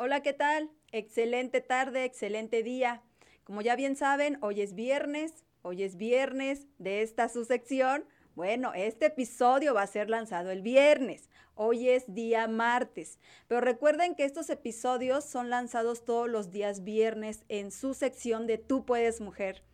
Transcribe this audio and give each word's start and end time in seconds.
Hola, 0.00 0.22
¿qué 0.22 0.32
tal? 0.32 0.70
Excelente 0.92 1.60
tarde, 1.60 2.04
excelente 2.04 2.62
día. 2.62 3.02
Como 3.42 3.62
ya 3.62 3.74
bien 3.74 3.96
saben, 3.96 4.38
hoy 4.42 4.60
es 4.60 4.76
viernes, 4.76 5.44
hoy 5.62 5.82
es 5.82 5.96
viernes 5.96 6.68
de 6.78 7.02
esta 7.02 7.28
su 7.28 7.44
sección. 7.44 8.04
Bueno, 8.36 8.72
este 8.74 9.06
episodio 9.06 9.74
va 9.74 9.82
a 9.82 9.88
ser 9.88 10.08
lanzado 10.08 10.52
el 10.52 10.62
viernes. 10.62 11.28
Hoy 11.56 11.88
es 11.88 12.04
día 12.14 12.46
martes. 12.46 13.18
Pero 13.48 13.60
recuerden 13.60 14.14
que 14.14 14.24
estos 14.24 14.50
episodios 14.50 15.24
son 15.24 15.50
lanzados 15.50 16.04
todos 16.04 16.28
los 16.28 16.52
días 16.52 16.84
viernes 16.84 17.42
en 17.48 17.72
su 17.72 17.92
sección 17.92 18.46
de 18.46 18.56
Tú 18.56 18.84
puedes 18.84 19.20
mujer. 19.20 19.64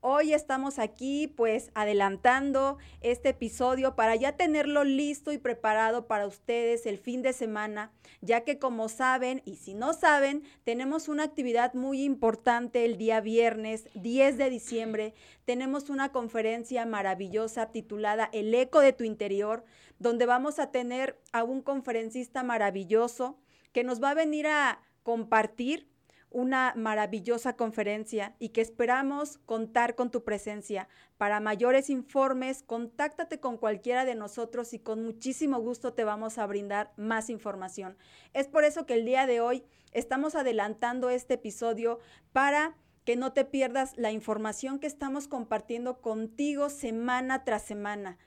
Hoy 0.00 0.32
estamos 0.32 0.78
aquí 0.78 1.26
pues 1.26 1.72
adelantando 1.74 2.78
este 3.00 3.30
episodio 3.30 3.96
para 3.96 4.14
ya 4.14 4.36
tenerlo 4.36 4.84
listo 4.84 5.32
y 5.32 5.38
preparado 5.38 6.06
para 6.06 6.28
ustedes 6.28 6.86
el 6.86 6.98
fin 6.98 7.20
de 7.20 7.32
semana, 7.32 7.90
ya 8.20 8.44
que 8.44 8.60
como 8.60 8.88
saben 8.88 9.42
y 9.44 9.56
si 9.56 9.74
no 9.74 9.94
saben, 9.94 10.44
tenemos 10.62 11.08
una 11.08 11.24
actividad 11.24 11.74
muy 11.74 12.04
importante 12.04 12.84
el 12.84 12.96
día 12.96 13.20
viernes 13.20 13.88
10 13.94 14.38
de 14.38 14.50
diciembre. 14.50 15.14
Tenemos 15.44 15.90
una 15.90 16.12
conferencia 16.12 16.86
maravillosa 16.86 17.72
titulada 17.72 18.30
El 18.32 18.54
eco 18.54 18.78
de 18.78 18.92
tu 18.92 19.02
interior, 19.02 19.64
donde 19.98 20.26
vamos 20.26 20.60
a 20.60 20.70
tener 20.70 21.20
a 21.32 21.42
un 21.42 21.60
conferencista 21.60 22.44
maravilloso 22.44 23.36
que 23.72 23.82
nos 23.82 24.00
va 24.00 24.10
a 24.10 24.14
venir 24.14 24.46
a 24.46 24.80
compartir 25.02 25.87
una 26.30 26.74
maravillosa 26.76 27.56
conferencia 27.56 28.34
y 28.38 28.50
que 28.50 28.60
esperamos 28.60 29.38
contar 29.46 29.94
con 29.94 30.10
tu 30.10 30.24
presencia. 30.24 30.88
Para 31.16 31.40
mayores 31.40 31.90
informes, 31.90 32.62
contáctate 32.62 33.40
con 33.40 33.56
cualquiera 33.56 34.04
de 34.04 34.14
nosotros 34.14 34.74
y 34.74 34.78
con 34.78 35.02
muchísimo 35.04 35.58
gusto 35.60 35.94
te 35.94 36.04
vamos 36.04 36.38
a 36.38 36.46
brindar 36.46 36.92
más 36.96 37.30
información. 37.30 37.96
Es 38.34 38.46
por 38.46 38.64
eso 38.64 38.86
que 38.86 38.94
el 38.94 39.04
día 39.04 39.26
de 39.26 39.40
hoy 39.40 39.64
estamos 39.92 40.34
adelantando 40.34 41.10
este 41.10 41.34
episodio 41.34 41.98
para 42.32 42.76
que 43.04 43.16
no 43.16 43.32
te 43.32 43.46
pierdas 43.46 43.96
la 43.96 44.12
información 44.12 44.78
que 44.78 44.86
estamos 44.86 45.28
compartiendo 45.28 46.02
contigo 46.02 46.68
semana 46.68 47.42
tras 47.44 47.62
semana. 47.62 48.18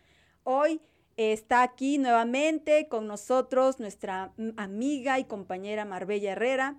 Hoy 0.43 0.81
está 1.17 1.61
aquí 1.61 1.99
nuevamente 1.99 2.87
con 2.87 3.05
nosotros 3.05 3.79
nuestra 3.79 4.33
amiga 4.57 5.19
y 5.19 5.25
compañera 5.25 5.85
Marbella 5.85 6.31
Herrera 6.31 6.77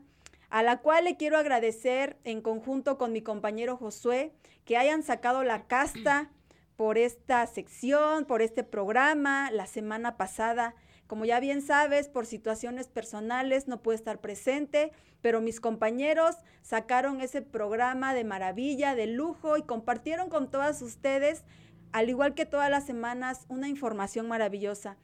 a 0.53 0.63
la 0.63 0.83
cual 0.83 1.05
le 1.05 1.17
quiero 1.17 1.39
agradecer 1.39 2.19
en 2.25 2.43
conjunto 2.43 2.99
con 2.99 3.11
mi 3.11 3.23
compañero 3.23 3.79
Josué 3.79 4.35
que 4.67 4.77
hayan 4.77 5.03
sacado 5.03 5.45
la 5.45 5.67
casta 5.67 6.31
por 6.77 6.99
esta 6.99 7.47
sección, 7.47 8.27
por 8.27 8.43
este 8.43 8.63
programa 8.63 9.51
la 9.51 9.65
semana 9.65 10.19
pasada. 10.19 10.75
Como 11.07 11.25
ya 11.25 11.41
bien 11.41 11.63
sabes, 11.63 12.11
por 12.11 12.27
situaciones 12.27 12.89
personales 12.89 13.67
no 13.67 13.81
pude 13.81 13.95
estar 13.95 14.21
presente, 14.21 14.93
pero 15.23 15.41
mis 15.41 15.59
compañeros 15.59 16.37
sacaron 16.61 17.23
ese 17.23 17.41
programa 17.41 18.13
de 18.13 18.25
maravilla, 18.25 18.95
de 18.95 19.07
lujo 19.07 19.57
y 19.57 19.63
compartieron 19.63 20.29
con 20.29 20.51
todas 20.51 20.83
ustedes, 20.83 21.45
al 21.93 22.11
igual 22.11 22.35
que 22.35 22.45
todas 22.45 22.69
las 22.69 22.85
semanas, 22.85 23.47
una 23.49 23.69
información 23.69 24.29
maravillosa. 24.29 24.99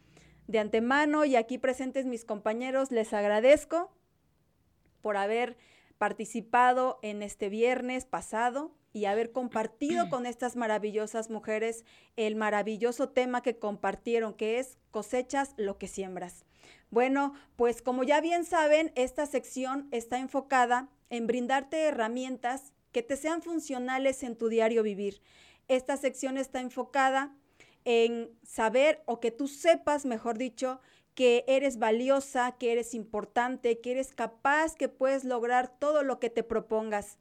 De 0.47 0.59
antemano 0.59 1.25
y 1.25 1.37
aquí 1.37 1.57
presentes 1.57 2.05
mis 2.05 2.27
compañeros, 2.27 2.91
les 2.91 3.15
agradezco 3.15 3.91
por 5.09 5.17
haber 5.17 5.57
participado 5.97 6.99
en 7.01 7.23
este 7.23 7.49
viernes 7.49 8.05
pasado 8.05 8.75
y 8.93 9.07
haber 9.07 9.33
compartido 9.33 10.11
con 10.11 10.27
estas 10.27 10.55
maravillosas 10.55 11.31
mujeres 11.31 11.87
el 12.17 12.37
maravilloso 12.37 13.09
tema 13.09 13.41
que 13.41 13.59
compartieron, 13.59 14.35
que 14.35 14.59
es 14.59 14.77
cosechas 14.91 15.55
lo 15.57 15.79
que 15.79 15.89
siembras. 15.89 16.45
Bueno, 16.91 17.33
pues 17.57 17.81
como 17.81 18.05
ya 18.05 18.21
bien 18.21 18.45
saben, 18.45 18.93
esta 18.97 19.25
sección 19.25 19.89
está 19.93 20.19
enfocada 20.19 20.91
en 21.09 21.27
brindarte 21.27 21.85
herramientas 21.85 22.75
que 22.93 23.03
te 23.03 23.17
sean 23.17 23.41
funcionales 23.41 24.23
en 24.23 24.37
tu 24.37 24.51
diario 24.51 24.83
vivir. 24.83 25.23
Esta 25.69 25.97
sección 25.97 26.37
está 26.37 26.61
enfocada 26.61 27.35
en 27.87 28.29
saber 28.43 29.03
o 29.07 29.21
que 29.21 29.31
tú 29.31 29.49
sepas, 29.49 30.05
mejor 30.05 30.37
dicho, 30.37 30.83
que 31.19 31.45
eres 31.49 31.81
valiosa, 31.81 32.53
que 32.61 32.71
eres 32.71 32.95
importante, 32.95 33.81
que 33.81 33.91
eres 33.91 34.15
capaz, 34.15 34.77
que 34.77 34.89
puedes 34.89 35.25
lograr 35.25 35.67
todo 35.67 36.05
lo 36.05 36.21
que 36.21 36.31
te 36.31 36.45
propongas, 36.45 37.19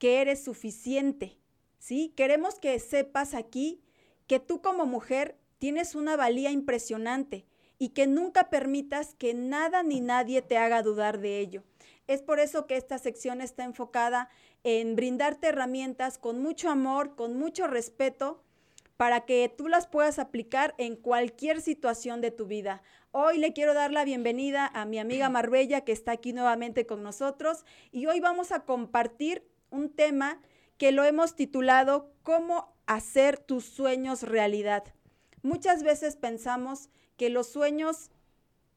que 0.00 0.20
eres 0.20 0.42
suficiente. 0.42 1.38
¿Sí? 1.78 2.12
Queremos 2.16 2.58
que 2.58 2.76
sepas 2.80 3.34
aquí 3.34 3.80
que 4.26 4.40
tú 4.40 4.60
como 4.60 4.86
mujer 4.86 5.38
tienes 5.60 5.94
una 5.94 6.16
valía 6.16 6.50
impresionante 6.50 7.46
y 7.78 7.90
que 7.90 8.08
nunca 8.08 8.50
permitas 8.50 9.14
que 9.14 9.34
nada 9.34 9.84
ni 9.84 10.00
nadie 10.00 10.42
te 10.42 10.58
haga 10.58 10.82
dudar 10.82 11.20
de 11.20 11.38
ello. 11.38 11.62
Es 12.08 12.22
por 12.22 12.40
eso 12.40 12.66
que 12.66 12.76
esta 12.76 12.98
sección 12.98 13.40
está 13.40 13.62
enfocada 13.62 14.30
en 14.64 14.96
brindarte 14.96 15.46
herramientas 15.46 16.18
con 16.18 16.42
mucho 16.42 16.70
amor, 16.70 17.14
con 17.14 17.38
mucho 17.38 17.68
respeto, 17.68 18.42
para 18.98 19.20
que 19.20 19.48
tú 19.48 19.68
las 19.68 19.86
puedas 19.86 20.18
aplicar 20.18 20.74
en 20.76 20.96
cualquier 20.96 21.60
situación 21.60 22.20
de 22.20 22.32
tu 22.32 22.46
vida. 22.46 22.82
Hoy 23.12 23.38
le 23.38 23.52
quiero 23.52 23.72
dar 23.72 23.92
la 23.92 24.04
bienvenida 24.04 24.66
a 24.66 24.84
mi 24.86 24.98
amiga 24.98 25.28
Marbella 25.30 25.82
que 25.82 25.92
está 25.92 26.12
aquí 26.12 26.32
nuevamente 26.32 26.84
con 26.84 27.04
nosotros 27.04 27.64
y 27.92 28.06
hoy 28.06 28.18
vamos 28.18 28.50
a 28.50 28.64
compartir 28.64 29.46
un 29.70 29.88
tema 29.88 30.40
que 30.78 30.90
lo 30.90 31.04
hemos 31.04 31.36
titulado 31.36 32.12
¿Cómo 32.24 32.74
hacer 32.86 33.38
tus 33.38 33.64
sueños 33.64 34.24
realidad? 34.24 34.82
Muchas 35.42 35.84
veces 35.84 36.16
pensamos 36.16 36.90
que 37.16 37.30
los 37.30 37.46
sueños 37.46 38.10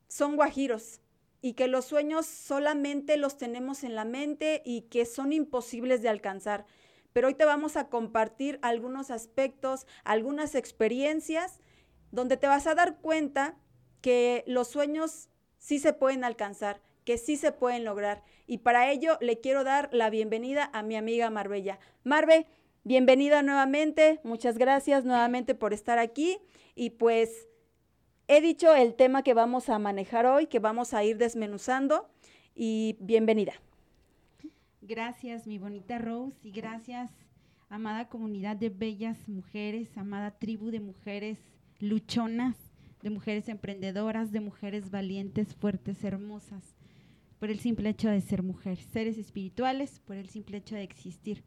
son 0.08 0.36
guajiros 0.36 1.02
y 1.42 1.54
que 1.54 1.68
los 1.68 1.86
sueños 1.86 2.28
solamente 2.28 3.18
los 3.18 3.38
tenemos 3.38 3.84
en 3.84 3.96
la 3.96 4.06
mente 4.06 4.62
y 4.66 4.82
que 4.84 5.08
son 5.08 5.34
imposibles 5.34 6.04
de 6.04 6.10
alcanzar. 6.10 6.68
Pero 7.14 7.28
hoy 7.28 7.34
te 7.34 7.46
vamos 7.46 7.78
a 7.78 7.90
compartir 7.90 8.60
algunos 8.62 9.12
aspectos, 9.12 9.86
algunas 10.04 10.56
experiencias 10.56 11.60
donde 12.12 12.38
te 12.38 12.48
vas 12.48 12.68
a 12.68 12.76
dar 12.76 13.00
cuenta 13.00 13.56
que 14.02 14.44
los 14.48 14.68
sueños 14.68 15.30
sí 15.58 15.80
se 15.80 15.94
pueden 15.94 16.24
alcanzar, 16.24 16.82
que 17.06 17.18
sí 17.18 17.38
se 17.38 17.52
pueden 17.52 17.86
lograr. 17.86 18.24
Y 18.48 18.60
para 18.60 18.92
ello 18.92 19.18
le 19.22 19.40
quiero 19.40 19.64
dar 19.64 19.90
la 19.94 20.10
bienvenida 20.10 20.70
a 20.74 20.84
mi 20.84 20.96
amiga 20.96 21.30
Marbella. 21.30 21.80
Marve, 22.04 22.48
bienvenida 22.84 23.44
nuevamente. 23.44 24.20
Muchas 24.24 24.58
gracias 24.58 25.06
nuevamente 25.06 25.56
por 25.56 25.74
estar 25.74 26.00
aquí. 26.00 26.40
Y 26.76 26.92
pues 26.92 27.48
he 28.28 28.42
dicho 28.42 28.74
el 28.74 28.96
tema 28.96 29.24
que 29.24 29.34
vamos 29.34 29.70
a 29.70 29.80
manejar 29.80 30.26
hoy, 30.26 30.48
que 30.48 30.60
vamos 30.60 30.94
a 30.94 31.04
ir 31.04 31.18
desmenuzando. 31.18 32.10
Y 32.56 32.98
bienvenida. 33.00 33.54
Gracias, 34.92 35.48
mi 35.48 35.58
bonita 35.58 36.00
Rose, 36.00 36.36
y 36.44 36.52
gracias, 36.52 37.10
amada 37.70 38.10
comunidad 38.10 38.58
de 38.58 38.68
bellas 38.68 39.30
mujeres, 39.30 39.88
amada 39.98 40.32
tribu 40.32 40.70
de 40.70 40.82
mujeres 40.82 41.38
luchonas 41.80 42.58
de 43.02 43.10
mujeres 43.10 43.48
emprendedoras, 43.48 44.34
de 44.34 44.42
mujeres 44.42 44.92
valientes, 44.92 45.56
fuertes, 45.56 46.04
hermosas, 46.04 46.76
por 47.40 47.50
el 47.50 47.62
simple 47.62 47.88
hecho 47.88 48.10
de 48.10 48.20
ser 48.20 48.44
mujeres, 48.44 48.86
seres 48.92 49.18
espirituales, 49.18 50.02
por 50.02 50.18
el 50.18 50.28
simple 50.28 50.58
hecho 50.58 50.76
de 50.76 50.84
existir. 50.84 51.42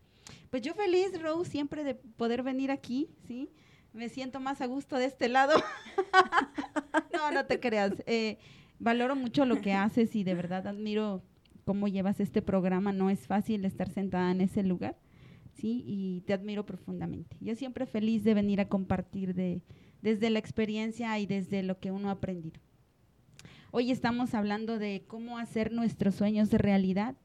Pues 0.49 0.63
yo 0.63 0.73
feliz, 0.73 1.21
Rose, 1.21 1.51
siempre 1.51 1.85
de 1.85 1.97
poder 1.97 2.43
venir 2.43 2.71
aquí, 2.71 3.11
¿sí? 3.27 3.51
Me 3.93 4.09
siento 4.09 4.41
más 4.41 4.63
a 4.63 4.67
gusto 4.67 4.97
de 4.97 5.05
este 5.05 5.29
lado. 5.29 5.53
no, 7.13 7.31
no 7.31 7.45
te 7.45 7.61
creas. 7.61 7.93
Eh, 8.07 8.39
valoro 8.79 9.15
mucho 9.15 9.45
lo 9.45 9.61
que 9.61 9.75
haces 9.75 10.17
y 10.17 10.25
de 10.25 10.33
verdad 10.33 10.67
admiro 10.67 11.23
cómo 11.65 11.89
llevas 11.89 12.21
este 12.21 12.43
programa. 12.43 12.93
No 12.93 13.11
es 13.11 13.27
fácil 13.27 13.65
estar 13.65 13.91
sentada 13.91 14.31
en 14.31 14.41
ese 14.41 14.63
lugar, 14.63 14.97
¿sí? 15.55 15.83
Y 15.87 16.21
te 16.23 16.33
admiro 16.33 16.65
profundamente. 16.67 17.37
Yo 17.41 17.55
siempre 17.57 17.87
feliz 17.87 18.25
de 18.25 18.35
venir 18.35 18.61
a 18.61 18.69
compartir 18.69 19.35
de, 19.35 19.63
desde 20.03 20.31
la 20.31 20.39
experiencia 20.39 21.19
y 21.19 21.27
desde 21.27 21.63
lo 21.63 21.79
que 21.79 21.91
uno 21.91 22.09
ha 22.09 22.13
aprendido. 22.13 22.61
Hoy 23.71 23.91
estamos 23.91 24.35
hablando 24.35 24.79
de 24.79 25.05
cómo 25.07 25.39
hacer 25.39 25.73
nuestros 25.73 26.15
sueños 26.15 26.51
de 26.51 26.59
realidad. 26.59 27.17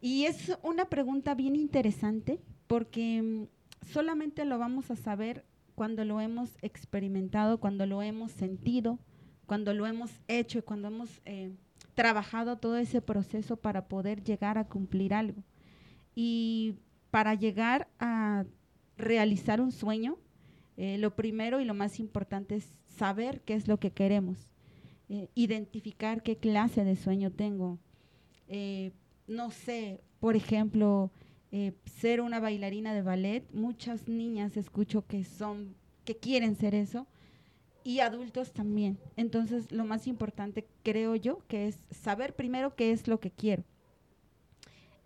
Y 0.00 0.24
es 0.24 0.56
una 0.62 0.86
pregunta 0.86 1.34
bien 1.34 1.56
interesante 1.56 2.40
porque 2.66 3.22
mm, 3.22 3.86
solamente 3.86 4.44
lo 4.44 4.58
vamos 4.58 4.90
a 4.90 4.96
saber 4.96 5.44
cuando 5.74 6.04
lo 6.04 6.20
hemos 6.20 6.56
experimentado, 6.60 7.60
cuando 7.60 7.86
lo 7.86 8.02
hemos 8.02 8.32
sentido, 8.32 8.98
cuando 9.46 9.74
lo 9.74 9.86
hemos 9.86 10.10
hecho 10.26 10.58
y 10.58 10.62
cuando 10.62 10.88
hemos 10.88 11.20
eh, 11.24 11.52
trabajado 11.98 12.58
todo 12.58 12.76
ese 12.76 13.02
proceso 13.02 13.56
para 13.56 13.88
poder 13.88 14.22
llegar 14.22 14.56
a 14.56 14.68
cumplir 14.68 15.12
algo. 15.12 15.42
Y 16.14 16.76
para 17.10 17.34
llegar 17.34 17.88
a 17.98 18.44
realizar 18.96 19.60
un 19.60 19.72
sueño, 19.72 20.16
eh, 20.76 20.96
lo 20.98 21.16
primero 21.16 21.60
y 21.60 21.64
lo 21.64 21.74
más 21.74 21.98
importante 21.98 22.54
es 22.54 22.78
saber 22.86 23.40
qué 23.40 23.54
es 23.54 23.66
lo 23.66 23.80
que 23.80 23.90
queremos, 23.90 24.38
eh, 25.08 25.26
identificar 25.34 26.22
qué 26.22 26.36
clase 26.36 26.84
de 26.84 26.94
sueño 26.94 27.32
tengo. 27.32 27.80
Eh, 28.46 28.92
no 29.26 29.50
sé, 29.50 30.00
por 30.20 30.36
ejemplo, 30.36 31.10
ser 32.00 32.20
una 32.20 32.38
bailarina 32.38 32.94
de 32.94 33.02
ballet. 33.02 33.44
Muchas 33.52 34.06
niñas 34.06 34.56
escucho 34.56 35.04
que 35.04 35.24
son, 35.24 35.74
que 36.04 36.16
quieren 36.16 36.54
ser 36.54 36.76
eso. 36.76 37.08
Y 37.88 38.00
adultos 38.00 38.52
también. 38.52 38.98
Entonces, 39.16 39.72
lo 39.72 39.86
más 39.86 40.06
importante, 40.06 40.68
creo 40.82 41.16
yo, 41.16 41.38
que 41.48 41.68
es 41.68 41.78
saber 41.90 42.36
primero 42.36 42.76
qué 42.76 42.92
es 42.92 43.08
lo 43.08 43.18
que 43.18 43.30
quiero. 43.30 43.64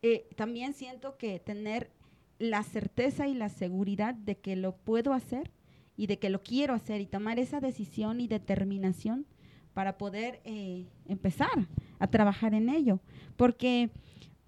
Eh, 0.03 0.29
también 0.35 0.75
siento 0.75 1.17
que 1.17 1.39
tener 1.39 1.93
la 2.41 2.65
certeza 2.65 3.29
y 3.29 3.35
la 3.35 3.51
seguridad 3.51 4.15
de 4.15 4.37
que 4.37 4.57
lo 4.57 4.75
puedo 4.75 5.13
hacer 5.13 5.53
y 5.97 6.09
de 6.09 6.19
que 6.19 6.29
lo 6.29 6.43
quiero 6.43 6.75
hacer 6.75 7.01
y 7.01 7.07
tomar 7.07 7.39
esa 7.39 7.61
decisión 7.61 8.21
y 8.21 8.27
determinación 8.27 9.27
para 9.75 9.97
poder 9.97 10.41
eh, 10.43 10.89
empezar 11.07 11.69
a 12.01 12.09
trabajar 12.09 12.53
en 12.53 12.69
ello. 12.69 12.99
Porque 13.37 13.91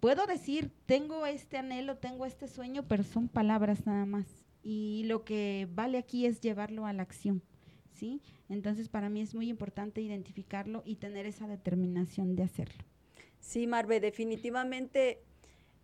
puedo 0.01 0.27
decir, 0.27 0.73
tengo 0.87 1.25
este 1.25 1.57
anhelo, 1.57 1.99
tengo 1.99 2.27
este 2.27 2.49
sueño, 2.49 2.83
pero 2.89 3.05
son 3.05 3.29
palabras 3.29 3.87
nada 3.87 4.07
más. 4.07 4.27
Y 4.65 5.05
lo 5.05 5.25
que 5.25 5.69
vale 5.73 5.99
aquí 5.99 6.27
es 6.27 6.41
llevarlo 6.41 6.85
a 6.85 6.93
la 6.93 7.05
acción. 7.05 7.41
¿Sí? 7.95 8.21
Entonces, 8.49 8.89
para 8.89 9.09
mí 9.09 9.23
es 9.23 9.35
muy 9.35 9.49
importante 9.49 10.01
identificarlo 10.01 10.83
y 10.85 10.97
tener 10.97 11.27
esa 11.27 11.47
determinación 11.47 12.37
de 12.37 12.43
hacerlo. 12.43 12.85
Sí, 13.41 13.67
Marve, 13.67 14.01
definitivamente 14.01 15.21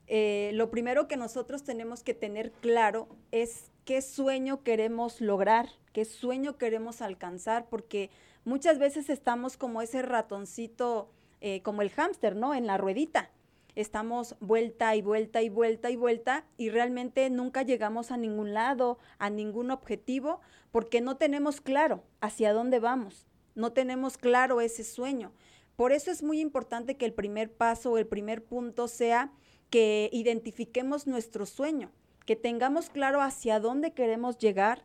eh, 0.07 0.51
lo 0.55 0.71
primero 0.71 1.07
que 1.07 1.17
nosotros 1.17 1.63
tenemos 1.63 2.03
que 2.03 2.15
tener 2.15 2.51
claro 2.51 3.09
es 3.31 3.71
qué 3.85 4.03
sueño 4.03 4.63
queremos 4.63 5.21
lograr, 5.21 5.69
qué 5.93 6.05
sueño 6.05 6.59
queremos 6.59 7.01
alcanzar, 7.01 7.69
porque 7.69 8.11
muchas 8.45 8.79
veces 8.79 9.09
estamos 9.09 9.57
como 9.57 9.83
ese 9.83 10.03
ratoncito, 10.03 11.11
eh, 11.41 11.63
como 11.63 11.83
el 11.83 11.91
hámster, 11.91 12.35
¿no? 12.35 12.55
En 12.55 12.67
la 12.67 12.77
ruedita. 12.77 13.31
Estamos 13.75 14.37
vuelta 14.41 14.95
y 14.97 15.03
vuelta 15.03 15.43
y 15.43 15.49
vuelta 15.49 15.91
y 15.91 15.97
vuelta 15.97 16.45
y 16.57 16.71
realmente 16.71 17.29
nunca 17.31 17.63
llegamos 17.63 18.11
a 18.11 18.17
ningún 18.17 18.53
lado, 18.55 18.99
a 19.19 19.31
ningún 19.31 19.71
objetivo, 19.71 20.41
porque 20.71 21.01
no 21.01 21.17
tenemos 21.17 21.61
claro 21.61 22.03
hacia 22.21 22.53
dónde 22.53 22.81
vamos, 22.81 23.27
no 23.55 23.73
tenemos 23.73 24.19
claro 24.19 24.61
ese 24.61 24.85
sueño. 24.85 25.33
Por 25.77 25.93
eso 25.93 26.11
es 26.11 26.23
muy 26.23 26.41
importante 26.41 26.97
que 26.97 27.07
el 27.07 27.15
primer 27.15 27.53
paso 27.53 27.97
el 27.97 28.07
primer 28.07 28.45
punto 28.45 28.87
sea 28.89 29.33
que 29.71 30.11
identifiquemos 30.13 31.07
nuestro 31.07 31.47
sueño, 31.47 31.91
que 32.27 32.37
tengamos 32.37 32.91
claro 32.91 33.23
hacia 33.23 33.61
dónde 33.61 33.93
queremos 33.93 34.37
llegar. 34.37 34.85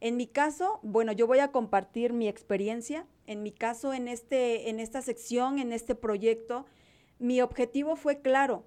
En 0.00 0.16
mi 0.16 0.26
caso, 0.26 0.80
bueno, 0.82 1.12
yo 1.12 1.26
voy 1.26 1.38
a 1.38 1.52
compartir 1.52 2.12
mi 2.12 2.28
experiencia. 2.28 3.06
En 3.26 3.42
mi 3.42 3.50
caso, 3.50 3.94
en, 3.94 4.08
este, 4.08 4.68
en 4.68 4.78
esta 4.78 5.00
sección, 5.00 5.58
en 5.58 5.72
este 5.72 5.94
proyecto, 5.94 6.66
mi 7.18 7.40
objetivo 7.40 7.96
fue 7.96 8.20
claro. 8.20 8.66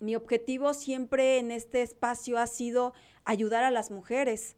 Mi 0.00 0.16
objetivo 0.16 0.74
siempre 0.74 1.38
en 1.38 1.50
este 1.50 1.82
espacio 1.82 2.38
ha 2.38 2.46
sido 2.46 2.92
ayudar 3.24 3.64
a 3.64 3.70
las 3.70 3.90
mujeres. 3.90 4.56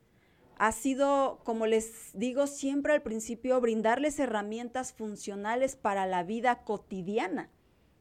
Ha 0.58 0.72
sido, 0.72 1.40
como 1.44 1.66
les 1.66 2.10
digo 2.14 2.46
siempre 2.46 2.92
al 2.92 3.02
principio, 3.02 3.60
brindarles 3.60 4.18
herramientas 4.18 4.92
funcionales 4.92 5.76
para 5.76 6.06
la 6.06 6.22
vida 6.22 6.64
cotidiana 6.64 7.50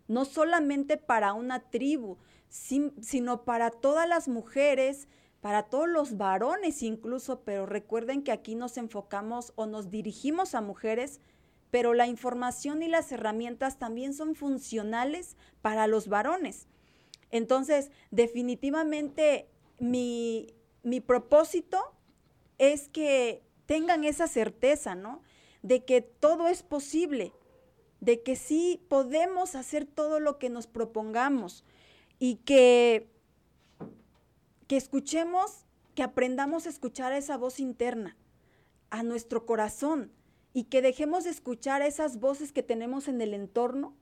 no 0.08 0.26
solamente 0.26 0.98
para 0.98 1.34
una 1.34 1.60
tribu, 1.60 2.18
sino 2.50 3.44
para 3.44 3.72
todas 3.72 4.08
las 4.08 4.28
mujeres, 4.28 5.08
para 5.42 5.64
todos 5.64 5.90
los 5.90 6.18
varones 6.18 6.84
incluso, 6.84 7.42
pero 7.42 7.66
recuerden 7.66 8.24
que 8.24 8.32
aquí 8.32 8.56
nos 8.56 8.78
enfocamos 8.78 9.54
o 9.56 9.66
nos 9.66 9.90
dirigimos 9.90 10.56
a 10.56 10.62
mujeres, 10.62 11.22
pero 11.72 11.94
la 11.94 12.08
información 12.08 12.84
y 12.84 12.88
las 12.88 13.12
herramientas 13.12 13.78
también 13.78 14.14
son 14.14 14.36
funcionales 14.36 15.36
para 15.62 15.88
los 15.88 16.08
varones. 16.08 16.68
Entonces, 17.32 17.92
definitivamente 18.12 19.50
mi, 19.80 20.54
mi 20.84 21.02
propósito 21.02 21.80
es 22.58 22.88
que 22.88 23.44
tengan 23.66 24.04
esa 24.04 24.28
certeza, 24.28 24.96
¿no? 24.96 25.22
De 25.62 25.84
que 25.84 26.02
todo 26.02 26.48
es 26.48 26.64
posible, 26.64 27.34
de 28.00 28.22
que 28.22 28.36
sí 28.36 28.86
podemos 28.88 29.56
hacer 29.56 29.86
todo 29.86 30.20
lo 30.20 30.38
que 30.38 30.50
nos 30.50 30.68
propongamos 30.68 31.64
y 32.20 32.36
que, 32.38 33.10
que 34.68 34.78
escuchemos, 34.78 35.66
que 35.96 36.04
aprendamos 36.04 36.68
a 36.68 36.70
escuchar 36.70 37.14
esa 37.14 37.38
voz 37.38 37.60
interna, 37.60 38.16
a 38.92 39.04
nuestro 39.04 39.46
corazón 39.46 40.12
y 40.56 40.64
que 40.64 40.82
dejemos 40.82 41.26
de 41.26 41.32
escuchar 41.32 41.82
esas 41.82 42.18
voces 42.18 42.54
que 42.54 42.64
tenemos 42.64 43.10
en 43.10 43.20
el 43.20 43.34
entorno 43.34 43.94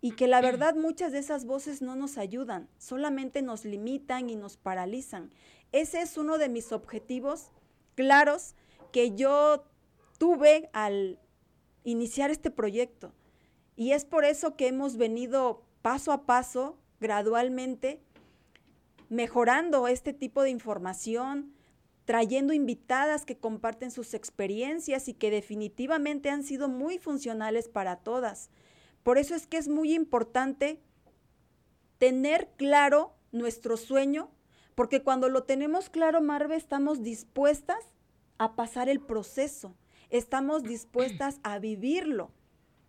y 0.00 0.12
que 0.12 0.28
la 0.28 0.40
verdad 0.40 0.76
muchas 0.76 1.10
de 1.10 1.18
esas 1.18 1.44
voces 1.44 1.82
no 1.82 1.96
nos 1.96 2.18
ayudan, 2.18 2.68
solamente 2.78 3.42
nos 3.42 3.64
limitan 3.64 4.30
y 4.30 4.36
nos 4.36 4.56
paralizan. 4.56 5.32
Ese 5.72 6.00
es 6.00 6.16
uno 6.16 6.38
de 6.38 6.48
mis 6.48 6.70
objetivos 6.70 7.50
claros 7.96 8.54
que 8.92 9.16
yo 9.16 9.64
tuve 10.18 10.70
al 10.72 11.18
iniciar 11.82 12.30
este 12.30 12.52
proyecto. 12.52 13.12
Y 13.74 13.90
es 13.90 14.04
por 14.04 14.24
eso 14.24 14.54
que 14.54 14.68
hemos 14.68 14.98
venido 14.98 15.64
paso 15.82 16.12
a 16.12 16.26
paso, 16.26 16.78
gradualmente, 17.00 18.00
mejorando 19.08 19.88
este 19.88 20.12
tipo 20.12 20.44
de 20.44 20.50
información, 20.50 21.57
trayendo 22.08 22.54
invitadas 22.54 23.26
que 23.26 23.36
comparten 23.36 23.90
sus 23.90 24.14
experiencias 24.14 25.08
y 25.08 25.12
que 25.12 25.30
definitivamente 25.30 26.30
han 26.30 26.42
sido 26.42 26.70
muy 26.70 26.96
funcionales 26.96 27.68
para 27.68 27.96
todas. 27.96 28.48
Por 29.02 29.18
eso 29.18 29.34
es 29.34 29.46
que 29.46 29.58
es 29.58 29.68
muy 29.68 29.92
importante 29.92 30.80
tener 31.98 32.48
claro 32.56 33.12
nuestro 33.30 33.76
sueño, 33.76 34.30
porque 34.74 35.02
cuando 35.02 35.28
lo 35.28 35.42
tenemos 35.42 35.90
claro, 35.90 36.22
Marve, 36.22 36.56
estamos 36.56 37.02
dispuestas 37.02 37.84
a 38.38 38.56
pasar 38.56 38.88
el 38.88 39.00
proceso, 39.00 39.76
estamos 40.08 40.62
dispuestas 40.62 41.40
a 41.42 41.58
vivirlo 41.58 42.32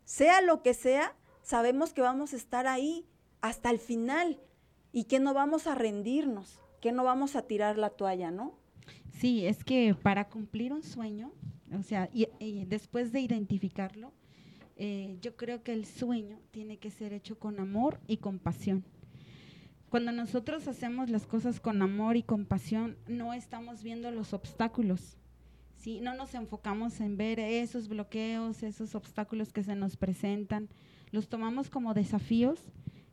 sea 0.10 0.42
lo 0.42 0.64
que 0.64 0.74
sea, 0.74 1.14
sabemos 1.44 1.94
que 1.94 2.02
vamos 2.02 2.34
a 2.34 2.36
estar 2.36 2.66
ahí 2.66 3.06
hasta 3.42 3.70
el 3.70 3.78
final 3.78 4.40
y 4.92 5.04
que 5.04 5.20
no 5.20 5.36
vamos 5.36 5.68
a 5.68 5.76
rendirnos, 5.76 6.60
que 6.82 6.92
no 6.92 7.04
vamos 7.04 7.36
a 7.36 7.44
tirar 7.44 7.78
la 7.78 7.92
toalla, 7.92 8.32
¿no? 8.32 8.58
Sí, 9.12 9.46
es 9.46 9.64
que 9.64 9.96
para 9.96 10.30
cumplir 10.30 10.74
un 10.74 10.84
sueño, 10.84 11.32
o 11.78 11.84
sea, 11.84 12.10
y, 12.14 12.28
después 12.66 13.12
de 13.12 13.22
identificarlo, 13.22 14.14
eh, 14.78 15.18
yo 15.22 15.36
creo 15.36 15.62
que 15.64 15.74
el 15.74 15.86
sueño 15.86 16.40
tiene 16.52 16.78
que 16.78 16.90
ser 16.90 17.14
hecho 17.14 17.38
con 17.38 17.60
amor 17.60 18.00
y 18.08 18.18
compasión. 18.18 18.86
Cuando 19.90 20.12
nosotros 20.12 20.68
hacemos 20.68 21.10
las 21.10 21.26
cosas 21.26 21.60
con 21.60 21.82
amor 21.82 22.16
y 22.16 22.24
compasión, 22.24 22.98
no 23.08 23.34
estamos 23.34 23.84
viendo 23.84 24.12
los 24.12 24.34
obstáculos, 24.34 25.18
¿sí? 25.76 26.00
No 26.00 26.14
nos 26.14 26.36
enfocamos 26.36 27.00
en 27.02 27.18
ver 27.18 27.40
esos 27.40 27.88
bloqueos, 27.88 28.62
esos 28.62 28.94
obstáculos 28.94 29.52
que 29.52 29.64
se 29.64 29.76
nos 29.76 29.98
presentan, 29.98 30.70
los 31.12 31.28
tomamos 31.28 31.70
como 31.70 31.94
desafíos 31.94 32.60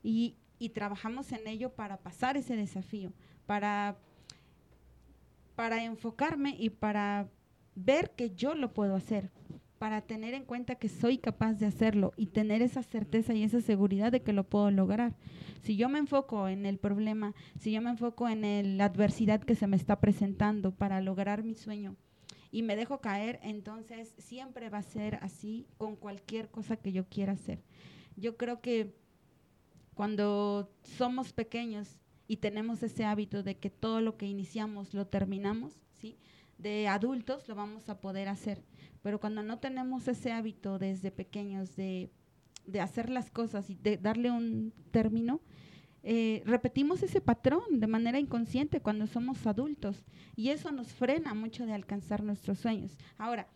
y, 0.02 0.36
trabajamos 0.74 1.32
en 1.32 1.46
ello 1.46 1.70
para 1.70 1.96
pasar 1.96 2.36
ese 2.36 2.56
desafío, 2.56 3.12
para, 3.46 3.96
para 5.56 5.82
enfocarme 5.82 6.54
y 6.58 6.70
para 6.70 7.28
ver 7.74 8.10
que 8.10 8.30
yo 8.34 8.54
lo 8.54 8.72
puedo 8.72 8.94
hacer, 8.94 9.30
para 9.78 10.02
tener 10.02 10.34
en 10.34 10.44
cuenta 10.44 10.76
que 10.76 10.88
soy 10.88 11.18
capaz 11.18 11.54
de 11.54 11.66
hacerlo 11.66 12.12
y 12.16 12.26
tener 12.26 12.62
esa 12.62 12.82
certeza 12.82 13.34
y 13.34 13.42
esa 13.42 13.60
seguridad 13.60 14.12
de 14.12 14.22
que 14.22 14.32
lo 14.32 14.44
puedo 14.44 14.70
lograr. 14.70 15.16
Si 15.62 15.76
yo 15.76 15.88
me 15.88 15.98
enfoco 15.98 16.48
en 16.48 16.64
el 16.66 16.78
problema, 16.78 17.34
si 17.58 17.72
yo 17.72 17.82
me 17.82 17.90
enfoco 17.90 18.28
en 18.28 18.78
la 18.78 18.84
adversidad 18.84 19.42
que 19.42 19.54
se 19.54 19.66
me 19.66 19.76
está 19.76 19.98
presentando 19.98 20.70
para 20.70 21.00
lograr 21.00 21.42
mi 21.42 21.54
sueño, 21.54 21.96
y 22.52 22.62
me 22.62 22.76
dejo 22.76 23.00
caer, 23.00 23.38
entonces 23.42 24.14
siempre 24.18 24.70
va 24.70 24.78
a 24.78 24.82
ser 24.82 25.16
así 25.16 25.66
con 25.76 25.96
cualquier 25.96 26.48
cosa 26.48 26.76
que 26.76 26.92
yo 26.92 27.06
quiera 27.08 27.32
hacer. 27.32 27.60
Yo 28.16 28.36
creo 28.36 28.60
que 28.60 28.94
cuando 29.94 30.70
somos 30.82 31.32
pequeños 31.32 32.00
y 32.28 32.38
tenemos 32.38 32.82
ese 32.82 33.04
hábito 33.04 33.42
de 33.42 33.56
que 33.56 33.70
todo 33.70 34.00
lo 34.00 34.16
que 34.16 34.26
iniciamos 34.26 34.94
lo 34.94 35.06
terminamos, 35.06 35.74
¿sí? 35.92 36.16
De 36.58 36.88
adultos 36.88 37.48
lo 37.48 37.54
vamos 37.54 37.88
a 37.88 38.00
poder 38.00 38.28
hacer, 38.28 38.62
pero 39.02 39.20
cuando 39.20 39.42
no 39.42 39.58
tenemos 39.58 40.08
ese 40.08 40.32
hábito 40.32 40.78
desde 40.78 41.10
pequeños 41.10 41.76
de, 41.76 42.10
de 42.66 42.80
hacer 42.80 43.10
las 43.10 43.30
cosas 43.30 43.68
y 43.70 43.74
de 43.76 43.96
darle 43.96 44.30
un 44.30 44.72
término, 44.90 45.40
eh, 46.08 46.42
repetimos 46.46 47.02
ese 47.02 47.20
patrón 47.20 47.80
de 47.80 47.86
manera 47.88 48.20
inconsciente 48.20 48.80
cuando 48.80 49.08
somos 49.08 49.44
adultos 49.44 50.04
y 50.36 50.50
eso 50.50 50.70
nos 50.70 50.92
frena 50.92 51.34
mucho 51.34 51.66
de 51.66 51.72
alcanzar 51.72 52.22
nuestros 52.22 52.60
sueños. 52.60 52.96
Ahora, 53.18 53.48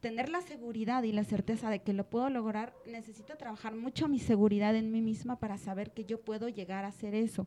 tener 0.00 0.30
la 0.30 0.40
seguridad 0.40 1.02
y 1.02 1.12
la 1.12 1.22
certeza 1.22 1.68
de 1.68 1.82
que 1.82 1.92
lo 1.92 2.08
puedo 2.08 2.30
lograr, 2.30 2.74
necesito 2.86 3.36
trabajar 3.36 3.74
mucho 3.74 4.08
mi 4.08 4.18
seguridad 4.18 4.74
en 4.74 4.90
mí 4.90 5.02
misma 5.02 5.38
para 5.38 5.58
saber 5.58 5.92
que 5.92 6.06
yo 6.06 6.18
puedo 6.18 6.48
llegar 6.48 6.86
a 6.86 6.88
hacer 6.88 7.14
eso. 7.14 7.46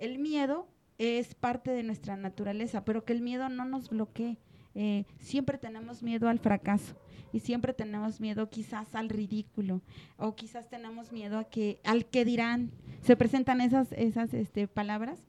El 0.00 0.18
miedo 0.18 0.66
es 0.98 1.36
parte 1.36 1.70
de 1.70 1.84
nuestra 1.84 2.16
naturaleza, 2.16 2.84
pero 2.84 3.04
que 3.04 3.12
el 3.12 3.20
miedo 3.20 3.48
no 3.48 3.64
nos 3.64 3.88
bloquee. 3.88 4.38
Eh, 4.74 5.04
siempre 5.20 5.58
tenemos 5.58 6.02
miedo 6.02 6.28
al 6.28 6.38
fracaso 6.40 6.94
y 7.32 7.40
siempre 7.40 7.72
tenemos 7.72 8.20
miedo 8.20 8.50
quizás 8.50 8.94
al 8.94 9.08
ridículo 9.08 9.82
o 10.16 10.34
quizás 10.36 10.68
tenemos 10.68 11.12
miedo 11.12 11.38
a 11.38 11.44
que, 11.44 11.80
al 11.84 12.06
que 12.06 12.24
dirán. 12.24 12.70
Se 13.02 13.16
presentan 13.16 13.60
esas, 13.60 13.92
esas 13.92 14.34
este, 14.34 14.66
palabras 14.66 15.20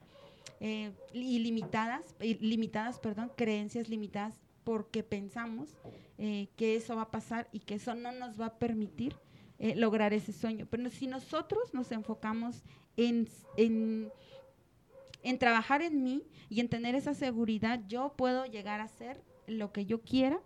eh, 0.59 0.91
ilimitadas, 1.13 2.15
limitadas, 2.19 2.99
perdón, 2.99 3.31
creencias 3.35 3.89
limitadas 3.89 4.39
porque 4.63 5.03
pensamos 5.03 5.75
eh, 6.17 6.49
que 6.55 6.75
eso 6.75 6.95
va 6.95 7.03
a 7.03 7.11
pasar 7.11 7.47
y 7.51 7.59
que 7.59 7.75
eso 7.75 7.95
no 7.95 8.11
nos 8.11 8.39
va 8.39 8.45
a 8.47 8.59
permitir 8.59 9.15
eh, 9.57 9.75
lograr 9.75 10.13
ese 10.13 10.33
sueño. 10.33 10.67
Pero 10.69 10.89
si 10.89 11.07
nosotros 11.07 11.73
nos 11.73 11.91
enfocamos 11.91 12.63
en, 12.95 13.27
en, 13.57 14.11
en 15.23 15.39
trabajar 15.39 15.81
en 15.81 16.03
mí 16.03 16.23
y 16.49 16.59
en 16.59 16.69
tener 16.69 16.95
esa 16.95 17.13
seguridad, 17.13 17.81
yo 17.87 18.13
puedo 18.15 18.45
llegar 18.45 18.81
a 18.81 18.87
ser 18.87 19.23
lo 19.47 19.71
que 19.71 19.85
yo 19.85 20.01
quiera, 20.01 20.39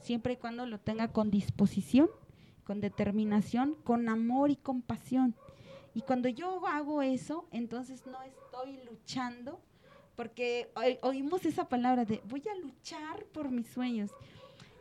siempre 0.00 0.34
y 0.34 0.36
cuando 0.36 0.66
lo 0.66 0.78
tenga 0.78 1.12
con 1.12 1.30
disposición, 1.30 2.08
con 2.64 2.80
determinación, 2.80 3.74
con 3.84 4.08
amor 4.08 4.50
y 4.50 4.56
compasión. 4.56 5.34
Y 5.94 6.02
cuando 6.02 6.28
yo 6.28 6.66
hago 6.66 7.02
eso, 7.02 7.48
entonces 7.50 8.06
no 8.06 8.22
estoy 8.22 8.78
luchando, 8.88 9.60
porque 10.14 10.70
oímos 11.02 11.44
esa 11.46 11.68
palabra 11.68 12.04
de 12.04 12.20
voy 12.28 12.42
a 12.48 12.54
luchar 12.54 13.24
por 13.32 13.50
mis 13.50 13.66
sueños. 13.68 14.10